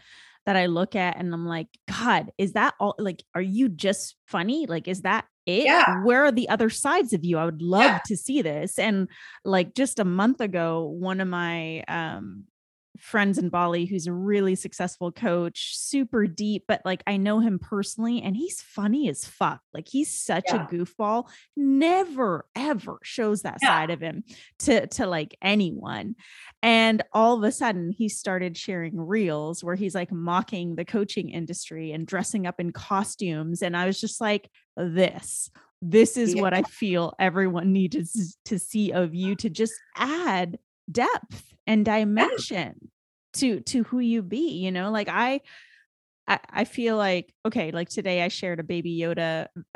that 0.46 0.56
I 0.56 0.66
look 0.68 0.96
at 0.96 1.18
and 1.18 1.34
I'm 1.34 1.46
like, 1.46 1.68
God, 1.88 2.32
is 2.38 2.54
that 2.54 2.74
all? 2.80 2.96
Like, 2.98 3.24
are 3.36 3.42
you 3.42 3.70
just 3.70 4.16
funny? 4.28 4.66
Like, 4.68 4.88
is 4.88 5.02
that 5.02 5.26
it 5.46 5.66
yeah. 5.66 6.04
where 6.04 6.26
are 6.26 6.32
the 6.32 6.48
other 6.50 6.70
sides 6.70 7.12
of 7.12 7.26
you 7.26 7.38
i 7.38 7.46
would 7.46 7.62
love 7.62 7.84
yeah. 7.84 8.00
to 8.06 8.16
see 8.16 8.42
this 8.42 8.78
and 8.78 9.08
like 9.44 9.74
just 9.74 9.98
a 9.98 10.06
month 10.06 10.42
ago 10.42 10.84
one 10.84 11.20
of 11.20 11.28
my 11.28 11.82
um 11.88 12.44
friends 13.00 13.38
in 13.38 13.50
Bali 13.50 13.86
who's 13.86 14.08
a 14.08 14.14
really 14.14 14.56
successful 14.56 15.12
coach, 15.12 15.78
super 15.78 16.28
deep, 16.28 16.66
but 16.68 16.82
like 16.86 17.04
I 17.08 17.18
know 17.18 17.40
him 17.40 17.60
personally 17.60 18.22
and 18.22 18.36
he's 18.36 18.62
funny 18.62 19.10
as 19.10 19.26
fuck. 19.26 19.62
Like 19.74 19.88
he's 19.88 20.14
such 20.14 20.46
yeah. 20.48 20.66
a 20.66 20.68
goofball, 20.68 21.30
never 21.56 22.46
ever 22.56 23.00
shows 23.04 23.42
that 23.44 23.58
yeah. 23.62 23.70
side 23.70 23.90
of 23.90 24.02
him 24.02 24.24
to 24.60 24.88
to 24.88 25.08
like 25.08 25.36
anyone. 25.42 26.16
And 26.62 27.04
all 27.14 27.38
of 27.38 27.44
a 27.44 27.52
sudden 27.52 27.92
he 27.92 28.10
started 28.10 28.58
sharing 28.58 29.00
reels 29.00 29.64
where 29.64 29.76
he's 29.76 29.96
like 29.96 30.12
mocking 30.12 30.76
the 30.76 30.86
coaching 30.86 31.30
industry 31.30 31.92
and 31.92 32.06
dressing 32.06 32.46
up 32.46 32.60
in 32.60 32.72
costumes 32.72 33.62
and 33.62 33.76
I 33.76 33.86
was 33.86 34.00
just 34.00 34.22
like 34.22 34.50
this 34.76 35.50
this 35.82 36.18
is 36.18 36.36
yeah. 36.36 36.42
what 36.42 36.54
I 36.54 36.64
feel 36.64 37.14
everyone 37.20 37.72
needs 37.72 38.38
to 38.46 38.60
see 38.60 38.92
of 38.92 39.16
you 39.16 39.36
to 39.36 39.50
just 39.50 39.74
add 39.96 40.60
depth 40.92 41.49
and 41.70 41.86
dimension 41.86 42.92
to 43.36 43.62
to 43.62 43.84
who 43.86 44.00
you 44.00 44.24
be 44.24 44.52
you 44.54 44.72
know 44.74 44.92
like 44.92 45.10
I, 45.10 45.42
I 46.28 46.40
i 46.50 46.66
feel 46.66 46.98
like 46.98 47.34
okay 47.46 47.72
like 47.72 47.90
today 47.90 48.24
i 48.24 48.30
shared 48.30 48.60
a 48.60 48.64
baby 48.64 48.98
yoda 49.00 49.48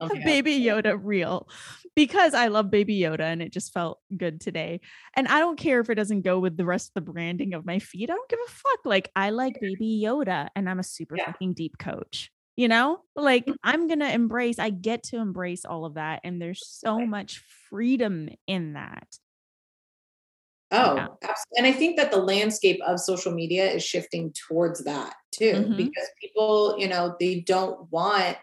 my 0.00 0.20
Baby 0.24 0.60
Yoda 0.60 0.98
reel 1.02 1.48
because 1.94 2.34
I 2.34 2.48
love 2.48 2.70
Baby 2.70 2.98
Yoda 3.00 3.20
and 3.20 3.42
it 3.42 3.52
just 3.52 3.72
felt 3.72 4.00
good 4.16 4.40
today. 4.40 4.80
And 5.14 5.26
I 5.28 5.38
don't 5.40 5.58
care 5.58 5.80
if 5.80 5.90
it 5.90 5.94
doesn't 5.96 6.22
go 6.22 6.38
with 6.38 6.56
the 6.56 6.64
rest 6.64 6.90
of 6.90 6.94
the 6.94 7.10
branding 7.12 7.54
of 7.54 7.64
my 7.66 7.78
feed. 7.78 8.10
I 8.10 8.14
don't 8.14 8.28
give 8.28 8.38
a 8.46 8.50
fuck. 8.50 8.80
Like 8.84 9.10
I 9.16 9.30
like 9.30 9.58
Baby 9.60 10.02
Yoda 10.04 10.48
and 10.54 10.68
I'm 10.68 10.78
a 10.78 10.84
super 10.84 11.16
Yeah. 11.16 11.26
fucking 11.26 11.54
deep 11.54 11.78
coach. 11.78 12.30
You 12.56 12.68
know, 12.68 13.00
like 13.14 13.46
Mhm. 13.46 13.56
I'm 13.64 13.86
going 13.86 14.00
to 14.00 14.10
embrace, 14.10 14.58
I 14.58 14.70
get 14.70 15.02
to 15.04 15.18
embrace 15.18 15.64
all 15.66 15.84
of 15.84 15.94
that. 15.94 16.20
And 16.24 16.40
there's 16.40 16.66
so 16.66 17.04
much 17.04 17.38
freedom 17.68 18.30
in 18.46 18.74
that. 18.74 19.18
Oh, 20.72 21.16
Yeah. 21.22 21.34
and 21.56 21.66
I 21.66 21.72
think 21.72 21.96
that 21.96 22.10
the 22.10 22.16
landscape 22.16 22.80
of 22.86 22.98
social 22.98 23.32
media 23.32 23.70
is 23.70 23.84
shifting 23.84 24.32
towards 24.32 24.82
that 24.84 25.14
too, 25.30 25.70
Mhm. 25.70 25.76
because 25.76 26.08
people, 26.20 26.76
you 26.78 26.88
know, 26.88 27.14
they 27.20 27.40
don't 27.40 27.90
want. 27.92 28.36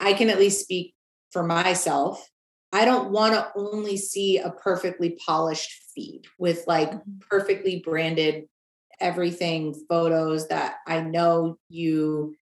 I 0.00 0.12
can 0.12 0.30
at 0.30 0.38
least 0.38 0.60
speak 0.62 0.94
for 1.30 1.42
myself. 1.42 2.28
I 2.72 2.84
don't 2.84 3.10
want 3.12 3.34
to 3.34 3.50
only 3.56 3.96
see 3.96 4.38
a 4.38 4.50
perfectly 4.50 5.18
polished 5.24 5.70
feed 5.94 6.22
with 6.38 6.64
like 6.66 6.92
Mhm. 6.92 7.20
perfectly 7.28 7.80
branded 7.80 8.48
everything 9.00 9.74
photos 9.88 10.48
that 10.48 10.76
I 10.86 11.00
know 11.00 11.58
you 11.68 12.34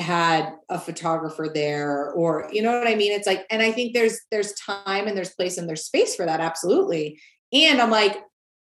had 0.00 0.54
a 0.68 0.78
photographer 0.78 1.50
there 1.52 2.10
or 2.12 2.48
you 2.52 2.62
know 2.62 2.78
what 2.78 2.88
I 2.88 2.94
mean 2.94 3.12
it's 3.12 3.26
like 3.26 3.46
and 3.50 3.62
I 3.62 3.72
think 3.72 3.94
there's 3.94 4.20
there's 4.30 4.52
time 4.54 5.06
and 5.06 5.16
there's 5.16 5.34
place 5.34 5.58
and 5.58 5.68
there's 5.68 5.84
space 5.84 6.16
for 6.16 6.26
that 6.26 6.40
absolutely 6.40 7.20
and 7.52 7.80
I'm 7.80 7.90
like 7.90 8.16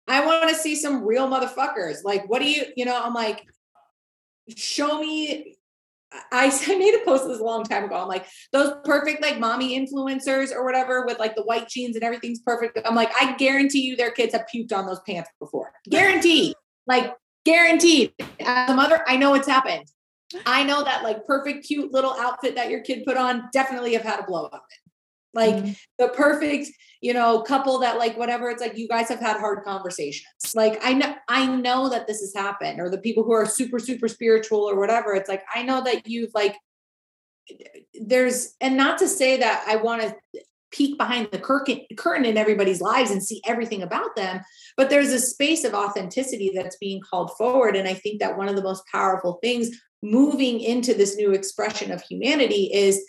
I 0.06 0.24
want 0.24 0.48
to 0.50 0.54
see 0.54 0.76
some 0.76 1.04
real 1.04 1.28
motherfuckers 1.28 1.98
like 2.04 2.28
what 2.28 2.40
do 2.40 2.50
you 2.50 2.64
you 2.76 2.84
know 2.84 3.00
I'm 3.02 3.14
like 3.14 3.42
show 4.56 5.00
me 5.00 5.56
I, 6.32 6.46
I 6.68 6.78
made 6.78 6.94
a 6.94 7.04
post 7.04 7.26
this 7.26 7.40
a 7.40 7.44
long 7.44 7.64
time 7.64 7.84
ago. 7.84 7.96
I'm 7.96 8.08
like, 8.08 8.26
those 8.52 8.74
perfect 8.84 9.22
like 9.22 9.38
mommy 9.38 9.78
influencers 9.78 10.52
or 10.52 10.64
whatever 10.64 11.04
with 11.04 11.18
like 11.18 11.34
the 11.34 11.42
white 11.42 11.68
jeans 11.68 11.96
and 11.96 12.04
everything's 12.04 12.40
perfect. 12.40 12.78
I'm 12.84 12.94
like, 12.94 13.10
I 13.20 13.34
guarantee 13.36 13.80
you 13.80 13.96
their 13.96 14.10
kids 14.10 14.32
have 14.32 14.46
puked 14.54 14.72
on 14.72 14.86
those 14.86 15.00
pants 15.00 15.30
before. 15.40 15.72
Guaranteed. 15.90 16.54
like 16.86 17.14
guaranteed. 17.44 18.12
As 18.40 18.70
a 18.70 18.74
mother, 18.74 19.02
I 19.06 19.16
know 19.16 19.34
it's 19.34 19.48
happened. 19.48 19.86
I 20.46 20.64
know 20.64 20.82
that 20.84 21.02
like 21.02 21.26
perfect, 21.26 21.66
cute 21.66 21.92
little 21.92 22.12
outfit 22.12 22.54
that 22.56 22.70
your 22.70 22.80
kid 22.80 23.04
put 23.06 23.16
on 23.16 23.48
definitely 23.52 23.92
have 23.94 24.02
had 24.02 24.20
a 24.20 24.24
blow 24.24 24.46
up. 24.46 24.66
Like 25.32 25.56
Mhm. 25.56 25.76
the 25.98 26.08
perfect, 26.08 26.68
you 27.00 27.12
know, 27.12 27.40
couple 27.42 27.78
that 27.80 27.98
like 27.98 28.16
whatever. 28.16 28.50
It's 28.50 28.62
like 28.62 28.78
you 28.78 28.88
guys 28.88 29.08
have 29.08 29.20
had 29.20 29.38
hard 29.38 29.64
conversations. 29.64 30.54
Like 30.54 30.80
I 30.84 30.94
know, 30.94 31.14
I 31.28 31.46
know 31.46 31.88
that 31.88 32.06
this 32.06 32.20
has 32.20 32.34
happened, 32.34 32.80
or 32.80 32.88
the 32.88 32.98
people 32.98 33.24
who 33.24 33.32
are 33.32 33.46
super, 33.46 33.78
super 33.78 34.08
spiritual 34.08 34.60
or 34.60 34.78
whatever. 34.78 35.14
It's 35.14 35.28
like 35.28 35.42
I 35.54 35.62
know 35.62 35.82
that 35.82 36.08
you've 36.08 36.34
like 36.34 36.56
there's 38.00 38.54
and 38.60 38.76
not 38.76 38.98
to 38.98 39.08
say 39.08 39.36
that 39.38 39.64
I 39.68 39.76
want 39.76 40.02
to 40.02 40.16
peek 40.70 40.98
behind 40.98 41.28
the 41.30 41.38
curtain 41.38 41.80
curtain 41.96 42.24
in 42.24 42.36
everybody's 42.36 42.80
lives 42.80 43.10
and 43.10 43.22
see 43.22 43.40
everything 43.46 43.82
about 43.82 44.16
them, 44.16 44.40
but 44.76 44.90
there's 44.90 45.10
a 45.10 45.20
space 45.20 45.64
of 45.64 45.74
authenticity 45.74 46.50
that's 46.54 46.76
being 46.78 47.00
called 47.00 47.30
forward. 47.36 47.76
And 47.76 47.86
I 47.86 47.94
think 47.94 48.20
that 48.20 48.36
one 48.36 48.48
of 48.48 48.56
the 48.56 48.62
most 48.62 48.84
powerful 48.90 49.38
things 49.42 49.70
moving 50.04 50.60
into 50.60 50.94
this 50.94 51.16
new 51.16 51.32
expression 51.32 51.90
of 51.90 52.02
humanity 52.02 52.70
is 52.72 53.04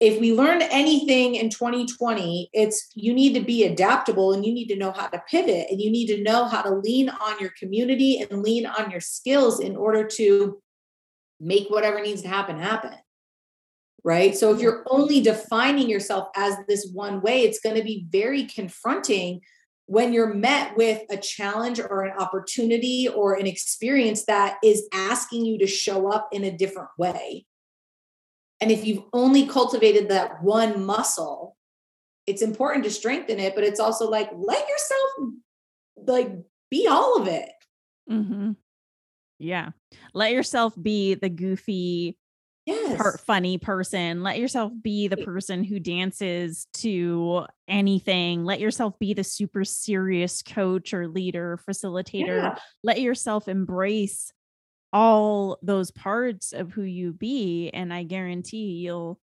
if 0.00 0.20
we 0.20 0.32
learned 0.32 0.62
anything 0.70 1.34
in 1.34 1.50
2020, 1.50 2.50
it's 2.52 2.88
you 2.94 3.12
need 3.12 3.34
to 3.34 3.40
be 3.40 3.64
adaptable 3.64 4.32
and 4.32 4.46
you 4.46 4.54
need 4.54 4.68
to 4.68 4.76
know 4.76 4.92
how 4.92 5.08
to 5.08 5.22
pivot 5.28 5.66
and 5.70 5.80
you 5.80 5.90
need 5.90 6.06
to 6.06 6.22
know 6.22 6.46
how 6.46 6.62
to 6.62 6.70
lean 6.70 7.08
on 7.08 7.38
your 7.40 7.50
community 7.58 8.18
and 8.18 8.42
lean 8.42 8.64
on 8.64 8.90
your 8.90 9.00
skills 9.00 9.60
in 9.60 9.76
order 9.76 10.04
to 10.04 10.62
make 11.40 11.68
whatever 11.68 12.00
needs 12.00 12.22
to 12.22 12.28
happen 12.28 12.58
happen. 12.58 12.94
Right. 14.04 14.36
So 14.36 14.54
if 14.54 14.60
you're 14.60 14.84
only 14.88 15.20
defining 15.20 15.90
yourself 15.90 16.28
as 16.36 16.54
this 16.68 16.88
one 16.94 17.20
way, 17.20 17.42
it's 17.42 17.60
going 17.60 17.76
to 17.76 17.82
be 17.82 18.06
very 18.08 18.44
confronting 18.44 19.40
when 19.88 20.12
you're 20.12 20.34
met 20.34 20.76
with 20.76 21.00
a 21.08 21.16
challenge 21.16 21.80
or 21.80 22.02
an 22.02 22.12
opportunity 22.18 23.08
or 23.08 23.32
an 23.32 23.46
experience 23.46 24.26
that 24.26 24.58
is 24.62 24.86
asking 24.92 25.46
you 25.46 25.58
to 25.58 25.66
show 25.66 26.12
up 26.12 26.28
in 26.30 26.44
a 26.44 26.54
different 26.54 26.90
way. 26.98 27.46
And 28.60 28.70
if 28.70 28.84
you've 28.84 29.04
only 29.14 29.46
cultivated 29.46 30.10
that 30.10 30.42
one 30.42 30.84
muscle, 30.84 31.56
it's 32.26 32.42
important 32.42 32.84
to 32.84 32.90
strengthen 32.90 33.38
it, 33.38 33.54
but 33.54 33.64
it's 33.64 33.80
also 33.80 34.10
like 34.10 34.28
let 34.36 34.68
yourself 34.68 35.34
like 36.06 36.32
be 36.70 36.86
all 36.86 37.18
of 37.18 37.26
it. 37.26 37.48
Mhm. 38.10 38.56
Yeah. 39.38 39.70
Let 40.12 40.32
yourself 40.32 40.74
be 40.80 41.14
the 41.14 41.30
goofy, 41.30 42.18
Yes. 42.68 42.98
per- 42.98 43.16
funny 43.18 43.58
person. 43.58 44.22
Let 44.22 44.38
yourself 44.38 44.72
be 44.82 45.08
the 45.08 45.16
person 45.16 45.64
who 45.64 45.80
dances 45.80 46.66
to 46.74 47.46
anything. 47.66 48.44
Let 48.44 48.60
yourself 48.60 48.98
be 48.98 49.14
the 49.14 49.24
super 49.24 49.64
serious 49.64 50.42
coach 50.42 50.92
or 50.92 51.08
leader, 51.08 51.58
facilitator. 51.68 52.42
Yeah. 52.42 52.58
Let 52.82 53.00
yourself 53.00 53.48
embrace 53.48 54.32
all 54.92 55.58
those 55.62 55.90
parts 55.90 56.52
of 56.52 56.72
who 56.72 56.82
you 56.82 57.12
be. 57.12 57.70
And 57.70 57.92
I 57.92 58.02
guarantee 58.04 58.80
you'll 58.84 59.18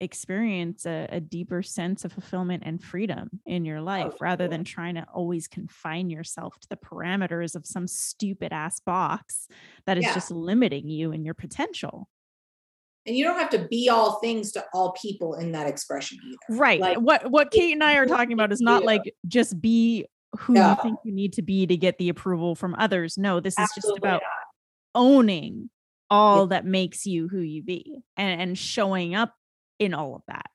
experience 0.00 0.86
a, 0.86 1.08
a 1.10 1.20
deeper 1.20 1.62
sense 1.62 2.04
of 2.04 2.12
fulfillment 2.12 2.62
and 2.66 2.82
freedom 2.82 3.30
in 3.46 3.64
your 3.64 3.78
oh, 3.78 3.84
life 3.84 4.12
rather 4.20 4.44
sure. 4.44 4.50
than 4.50 4.64
trying 4.64 4.96
to 4.96 5.06
always 5.12 5.48
confine 5.48 6.10
yourself 6.10 6.58
to 6.60 6.68
the 6.68 6.76
parameters 6.76 7.54
of 7.54 7.66
some 7.66 7.86
stupid 7.86 8.52
ass 8.52 8.80
box 8.80 9.48
that 9.86 9.96
is 9.96 10.04
Yeah. 10.04 10.14
just 10.14 10.30
limiting 10.30 10.88
you 10.88 11.12
and 11.12 11.24
your 11.24 11.34
potential. 11.34 12.08
And 13.06 13.14
you 13.14 13.24
don't 13.24 13.38
have 13.38 13.50
to 13.50 13.66
be 13.70 13.90
all 13.90 14.18
things 14.20 14.52
to 14.52 14.64
all 14.72 14.92
people 14.92 15.34
in 15.34 15.52
that 15.52 15.66
expression 15.66 16.18
either. 16.26 16.58
Right. 16.58 16.80
Like, 16.80 16.98
what 16.98 17.30
what 17.30 17.50
Kate 17.50 17.72
and 17.72 17.84
I 17.84 17.96
are 17.96 18.06
talking 18.06 18.32
about 18.32 18.50
is 18.52 18.60
not 18.62 18.82
like 18.84 19.02
just 19.28 19.60
be 19.60 20.06
who 20.38 20.54
No. 20.54 20.70
you 20.70 20.76
think 20.82 20.98
you 21.04 21.12
need 21.12 21.34
to 21.34 21.42
be 21.42 21.66
to 21.66 21.76
get 21.76 21.98
the 21.98 22.08
approval 22.08 22.54
from 22.54 22.74
others. 22.78 23.18
No, 23.18 23.40
this 23.40 23.58
is 23.58 23.68
just 23.74 23.92
about 23.96 24.22
not. 24.22 24.30
owning 24.94 25.68
all 26.10 26.46
that 26.48 26.64
makes 26.64 27.06
you 27.06 27.28
who 27.28 27.38
you 27.40 27.62
be 27.62 27.98
and, 28.16 28.40
and 28.40 28.58
showing 28.58 29.14
up 29.14 29.34
in 29.78 29.94
all 29.94 30.16
of 30.16 30.22
that. 30.28 30.46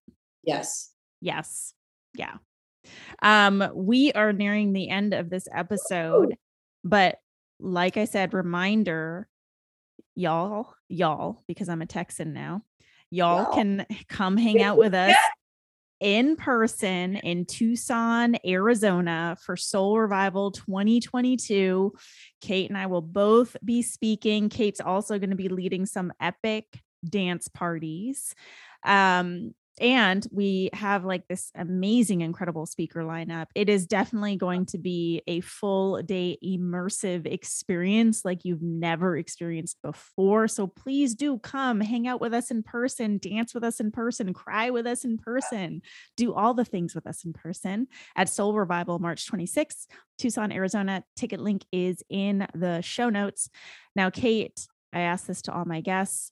Yes. 0.44 0.92
Yes. 1.22 1.74
Yeah. 2.16 2.36
Um, 3.22 3.70
we 3.76 4.12
are 4.14 4.34
nearing 4.34 4.74
the 4.74 4.90
end 4.90 5.14
of 5.14 5.30
this 5.30 5.48
episode, 5.54 6.36
but 6.84 7.20
like 7.60 7.96
I 7.98 8.06
said, 8.06 8.34
reminder, 8.34 9.28
y'all, 10.16 10.74
y'all, 10.88 11.44
because 11.48 11.70
I'm 11.70 11.82
a 11.82 11.86
Texan 11.86 12.34
now, 12.34 12.62
y'all 13.10 13.54
can 13.54 13.86
come 14.08 14.38
hang 14.38 14.62
out 14.62 14.78
with 14.78 14.94
us 14.94 15.16
in 16.00 16.36
person 16.36 17.18
in 17.18 17.46
Tucson, 17.46 18.36
Arizona 18.46 19.38
for 19.44 19.58
Soul 19.58 20.00
Revival 20.00 20.52
2022. 20.52 21.94
Kate 22.42 22.70
and 22.70 22.78
I 22.78 22.86
will 22.86 23.02
both 23.02 23.58
be 23.64 23.82
speaking. 23.82 24.50
Kate's 24.50 24.80
also 24.80 25.20
going 25.20 25.32
to 25.32 25.36
be 25.36 25.50
leading 25.50 25.86
some 25.86 26.14
epic 26.22 26.66
dance 27.08 27.48
parties. 27.48 28.34
Um, 28.86 29.54
and 29.80 30.26
we 30.32 30.70
have 30.74 31.06
like 31.06 31.28
this 31.28 31.52
amazing, 31.56 32.22
incredible 32.22 32.66
speaker 32.66 33.04
lineup. 33.04 33.48
It 33.56 33.70
is 33.70 33.86
definitely 33.86 34.36
going 34.36 34.66
to 34.68 34.78
be 34.78 35.22
a 35.28 35.42
full 35.42 36.02
day 36.02 36.38
immersive 36.44 37.26
experience 37.26 38.26
like 38.26 38.44
you've 38.44 38.62
never 38.62 39.18
experienced 39.18 39.78
before. 39.82 40.48
So 40.48 40.68
please 40.68 41.16
do 41.16 41.40
come 41.40 41.80
hang 41.80 42.08
out 42.08 42.22
with 42.22 42.34
us 42.34 42.52
in 42.52 42.64
person, 42.64 43.18
dance 43.18 43.54
with 43.54 43.64
us 43.64 43.80
in 43.80 43.92
person, 43.92 44.34
cry 44.34 44.70
with 44.70 44.86
us 44.86 45.06
in 45.06 45.18
person, 45.18 45.82
do 46.18 46.34
all 46.34 46.54
the 46.54 46.66
things 46.66 46.94
with 46.94 47.08
us 47.08 47.24
in 47.24 47.34
person 47.34 47.88
at 48.16 48.30
Soul 48.30 48.54
Revival 48.54 49.00
March 49.00 49.30
26th, 49.30 49.88
Tucson, 50.18 50.52
Arizona. 50.52 51.04
Ticket 51.16 51.40
link 51.40 51.66
is 51.72 52.04
in 52.10 52.46
the 52.54 52.82
show 52.82 53.10
notes. 53.10 53.50
Now, 53.96 54.10
Kate, 54.10 54.68
I 54.94 55.02
asked 55.02 55.28
this 55.28 55.42
to 55.44 55.54
all 55.54 55.66
my 55.66 55.82
guests. 55.82 56.32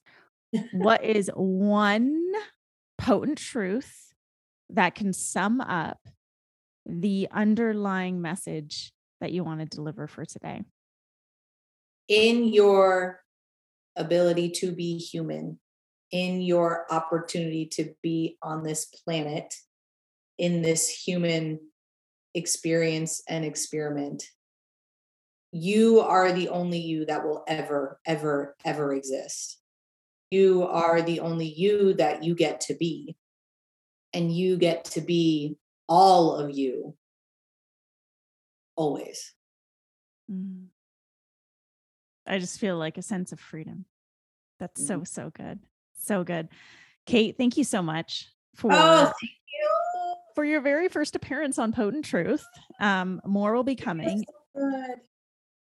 what 0.71 1.03
is 1.03 1.29
one 1.35 2.23
potent 2.97 3.37
truth 3.37 4.13
that 4.69 4.95
can 4.95 5.13
sum 5.13 5.61
up 5.61 5.99
the 6.85 7.27
underlying 7.31 8.21
message 8.21 8.91
that 9.21 9.31
you 9.31 9.43
want 9.43 9.59
to 9.59 9.65
deliver 9.65 10.07
for 10.07 10.25
today? 10.25 10.63
In 12.07 12.45
your 12.45 13.21
ability 13.95 14.51
to 14.51 14.71
be 14.71 14.97
human, 14.97 15.59
in 16.11 16.41
your 16.41 16.85
opportunity 16.91 17.65
to 17.65 17.93
be 18.01 18.37
on 18.41 18.63
this 18.63 18.85
planet, 18.85 19.53
in 20.37 20.61
this 20.61 20.89
human 20.89 21.59
experience 22.33 23.21
and 23.27 23.43
experiment, 23.43 24.23
you 25.51 25.99
are 25.99 26.31
the 26.31 26.49
only 26.49 26.77
you 26.77 27.05
that 27.05 27.25
will 27.25 27.43
ever, 27.47 27.99
ever, 28.05 28.55
ever 28.63 28.93
exist. 28.93 29.59
You 30.29 30.63
are 30.67 31.01
the 31.01 31.21
only 31.21 31.47
you 31.47 31.93
that 31.95 32.23
you 32.23 32.35
get 32.35 32.61
to 32.61 32.75
be. 32.75 33.15
And 34.13 34.33
you 34.33 34.57
get 34.57 34.85
to 34.85 35.01
be 35.01 35.57
all 35.87 36.35
of 36.35 36.51
you 36.51 36.95
always. 38.75 39.33
Mm. 40.31 40.67
I 42.25 42.39
just 42.39 42.59
feel 42.59 42.77
like 42.77 42.97
a 42.97 43.01
sense 43.01 43.31
of 43.31 43.39
freedom. 43.39 43.85
That's 44.59 44.85
so, 44.85 45.03
so 45.03 45.29
good. 45.29 45.59
So 45.99 46.23
good. 46.23 46.49
Kate, 47.05 47.37
thank 47.37 47.57
you 47.57 47.63
so 47.63 47.81
much 47.81 48.27
for 48.55 48.71
Oh, 48.73 49.05
thank 49.05 49.15
you. 49.21 50.15
for 50.35 50.43
your 50.43 50.61
very 50.61 50.89
first 50.89 51.15
appearance 51.15 51.57
on 51.59 51.71
Potent 51.71 52.05
Truth. 52.05 52.45
Um, 52.79 53.21
more 53.25 53.53
will 53.53 53.63
be 53.63 53.75
coming. 53.75 54.25
So. 54.55 54.95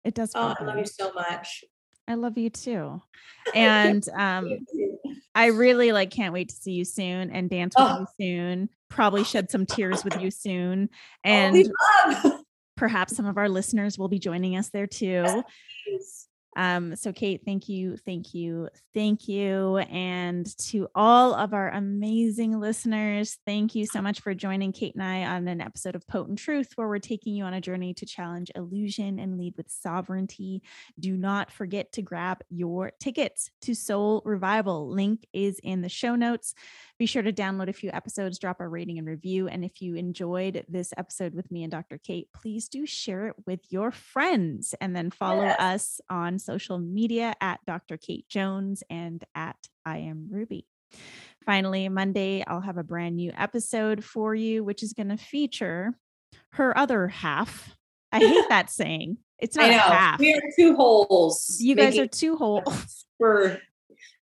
It 0.04 0.14
does. 0.14 0.32
Oh, 0.34 0.54
I 0.58 0.64
love 0.64 0.78
you 0.78 0.84
so 0.84 1.12
much. 1.12 1.64
I 2.08 2.14
love 2.14 2.36
you 2.38 2.50
too. 2.50 3.00
And 3.54 4.06
um, 4.16 4.58
I 5.34 5.46
really 5.46 5.90
like 5.90 6.10
can't 6.12 6.32
wait 6.32 6.50
to 6.50 6.54
see 6.54 6.72
you 6.72 6.84
soon 6.84 7.30
and 7.30 7.50
dance 7.50 7.74
with 7.76 7.86
Oh. 7.88 8.00
you 8.00 8.06
soon. 8.20 8.68
Probably 8.88 9.24
shed 9.24 9.50
some 9.50 9.66
tears 9.66 10.04
with 10.04 10.20
you 10.20 10.30
soon. 10.30 10.88
Oh, 10.92 10.96
And 11.28 11.72
perhaps 12.76 13.16
some 13.16 13.26
of 13.26 13.36
our 13.38 13.48
listeners 13.48 13.98
will 13.98 14.06
be 14.08 14.20
joining 14.20 14.56
us 14.56 14.70
there 14.70 14.86
too. 14.86 15.42
Yes. 15.88 16.28
Um, 16.54 16.96
so 16.96 17.12
Kate, 17.12 17.40
thank 17.44 17.68
you, 17.68 17.96
thank 17.96 18.34
you, 18.34 18.68
thank 18.92 19.26
you. 19.26 19.78
And 19.78 20.46
to 20.66 20.88
all 20.94 21.34
of 21.34 21.54
our 21.54 21.70
amazing 21.70 22.60
listeners, 22.60 23.38
thank 23.46 23.74
you 23.74 23.86
so 23.86 24.02
much 24.02 24.20
for 24.20 24.34
joining 24.34 24.72
Kate 24.72 24.94
and 24.94 25.02
I 25.02 25.24
on 25.24 25.48
an 25.48 25.60
episode 25.60 25.94
of 25.94 26.06
Potent 26.06 26.38
Truth, 26.38 26.72
where 26.76 26.88
we're 26.88 26.98
taking 26.98 27.34
you 27.34 27.44
on 27.44 27.54
a 27.54 27.60
journey 27.60 27.94
to 27.94 28.06
challenge 28.06 28.50
illusion 28.54 29.18
and 29.18 29.38
lead 29.38 29.54
with 29.56 29.70
sovereignty. 29.70 30.62
Do 31.00 31.16
not 31.16 31.50
forget 31.50 31.92
to 31.92 32.02
grab 32.02 32.42
your 32.50 32.92
tickets 33.00 33.50
to 33.62 33.74
Soul 33.74 34.20
Revival. 34.24 34.90
Link 34.90 35.26
is 35.32 35.58
in 35.62 35.80
the 35.80 35.88
show 35.88 36.16
notes. 36.16 36.54
Be 36.98 37.06
sure 37.06 37.22
to 37.22 37.32
download 37.32 37.68
a 37.68 37.72
few 37.72 37.90
episodes, 37.92 38.38
drop 38.38 38.60
a 38.60 38.68
rating 38.68 38.98
and 38.98 39.08
review. 39.08 39.48
And 39.48 39.64
if 39.64 39.80
you 39.80 39.96
enjoyed 39.96 40.64
this 40.68 40.92
episode 40.96 41.34
with 41.34 41.50
me 41.50 41.62
and 41.62 41.70
Dr. 41.70 41.98
Kate, 41.98 42.28
please 42.34 42.68
do 42.68 42.84
share 42.86 43.28
it 43.28 43.36
with 43.46 43.60
your 43.70 43.90
friends 43.90 44.74
and 44.80 44.94
then 44.94 45.10
follow 45.10 45.46
us 45.46 46.00
on 46.10 46.38
social 46.44 46.78
media 46.78 47.34
at 47.40 47.60
Dr. 47.66 47.96
Kate 47.96 48.28
Jones 48.28 48.82
and 48.90 49.22
at 49.34 49.56
I 49.84 49.98
am 49.98 50.28
Ruby. 50.30 50.66
Finally, 51.44 51.88
Monday, 51.88 52.44
I'll 52.46 52.60
have 52.60 52.78
a 52.78 52.84
brand 52.84 53.16
new 53.16 53.32
episode 53.36 54.04
for 54.04 54.34
you, 54.34 54.62
which 54.62 54.82
is 54.82 54.92
going 54.92 55.08
to 55.08 55.16
feature 55.16 55.94
her 56.52 56.76
other 56.76 57.08
half. 57.08 57.76
I 58.12 58.18
hate 58.20 58.48
that 58.48 58.70
saying. 58.70 59.18
It's 59.38 59.56
not 59.56 59.64
I 59.66 59.68
a 59.68 59.72
know. 59.72 59.82
half. 59.82 60.20
We 60.20 60.34
are 60.34 60.42
two 60.56 60.76
wholes. 60.76 61.56
You 61.60 61.74
guys 61.74 61.98
are 61.98 62.06
two 62.06 62.36
whole. 62.38 62.62
for 63.18 63.58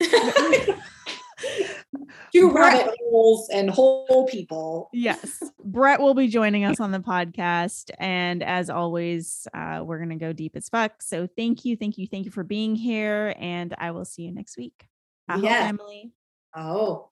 two 2.32 2.50
rabbit 2.50 2.94
holes 3.10 3.48
and 3.50 3.70
whole 3.70 4.26
people. 4.30 4.90
yes. 4.92 5.42
Brett 5.64 6.00
will 6.00 6.14
be 6.14 6.28
joining 6.28 6.64
us 6.64 6.78
on 6.80 6.90
the 6.90 6.98
podcast. 6.98 7.90
And 7.98 8.42
as 8.42 8.68
always, 8.70 9.46
uh, 9.54 9.82
we're 9.84 9.98
going 9.98 10.10
to 10.10 10.16
go 10.16 10.32
deep 10.32 10.56
as 10.56 10.68
fuck. 10.68 11.00
So 11.00 11.26
thank 11.26 11.64
you, 11.64 11.76
thank 11.76 11.96
you, 11.98 12.06
thank 12.06 12.26
you 12.26 12.30
for 12.30 12.44
being 12.44 12.74
here. 12.74 13.34
And 13.38 13.74
I 13.78 13.92
will 13.92 14.04
see 14.04 14.22
you 14.22 14.32
next 14.32 14.56
week. 14.58 14.86
Aho, 15.28 15.42
Yes. 15.42 15.62
family. 15.66 16.12
Oh. 16.54 17.08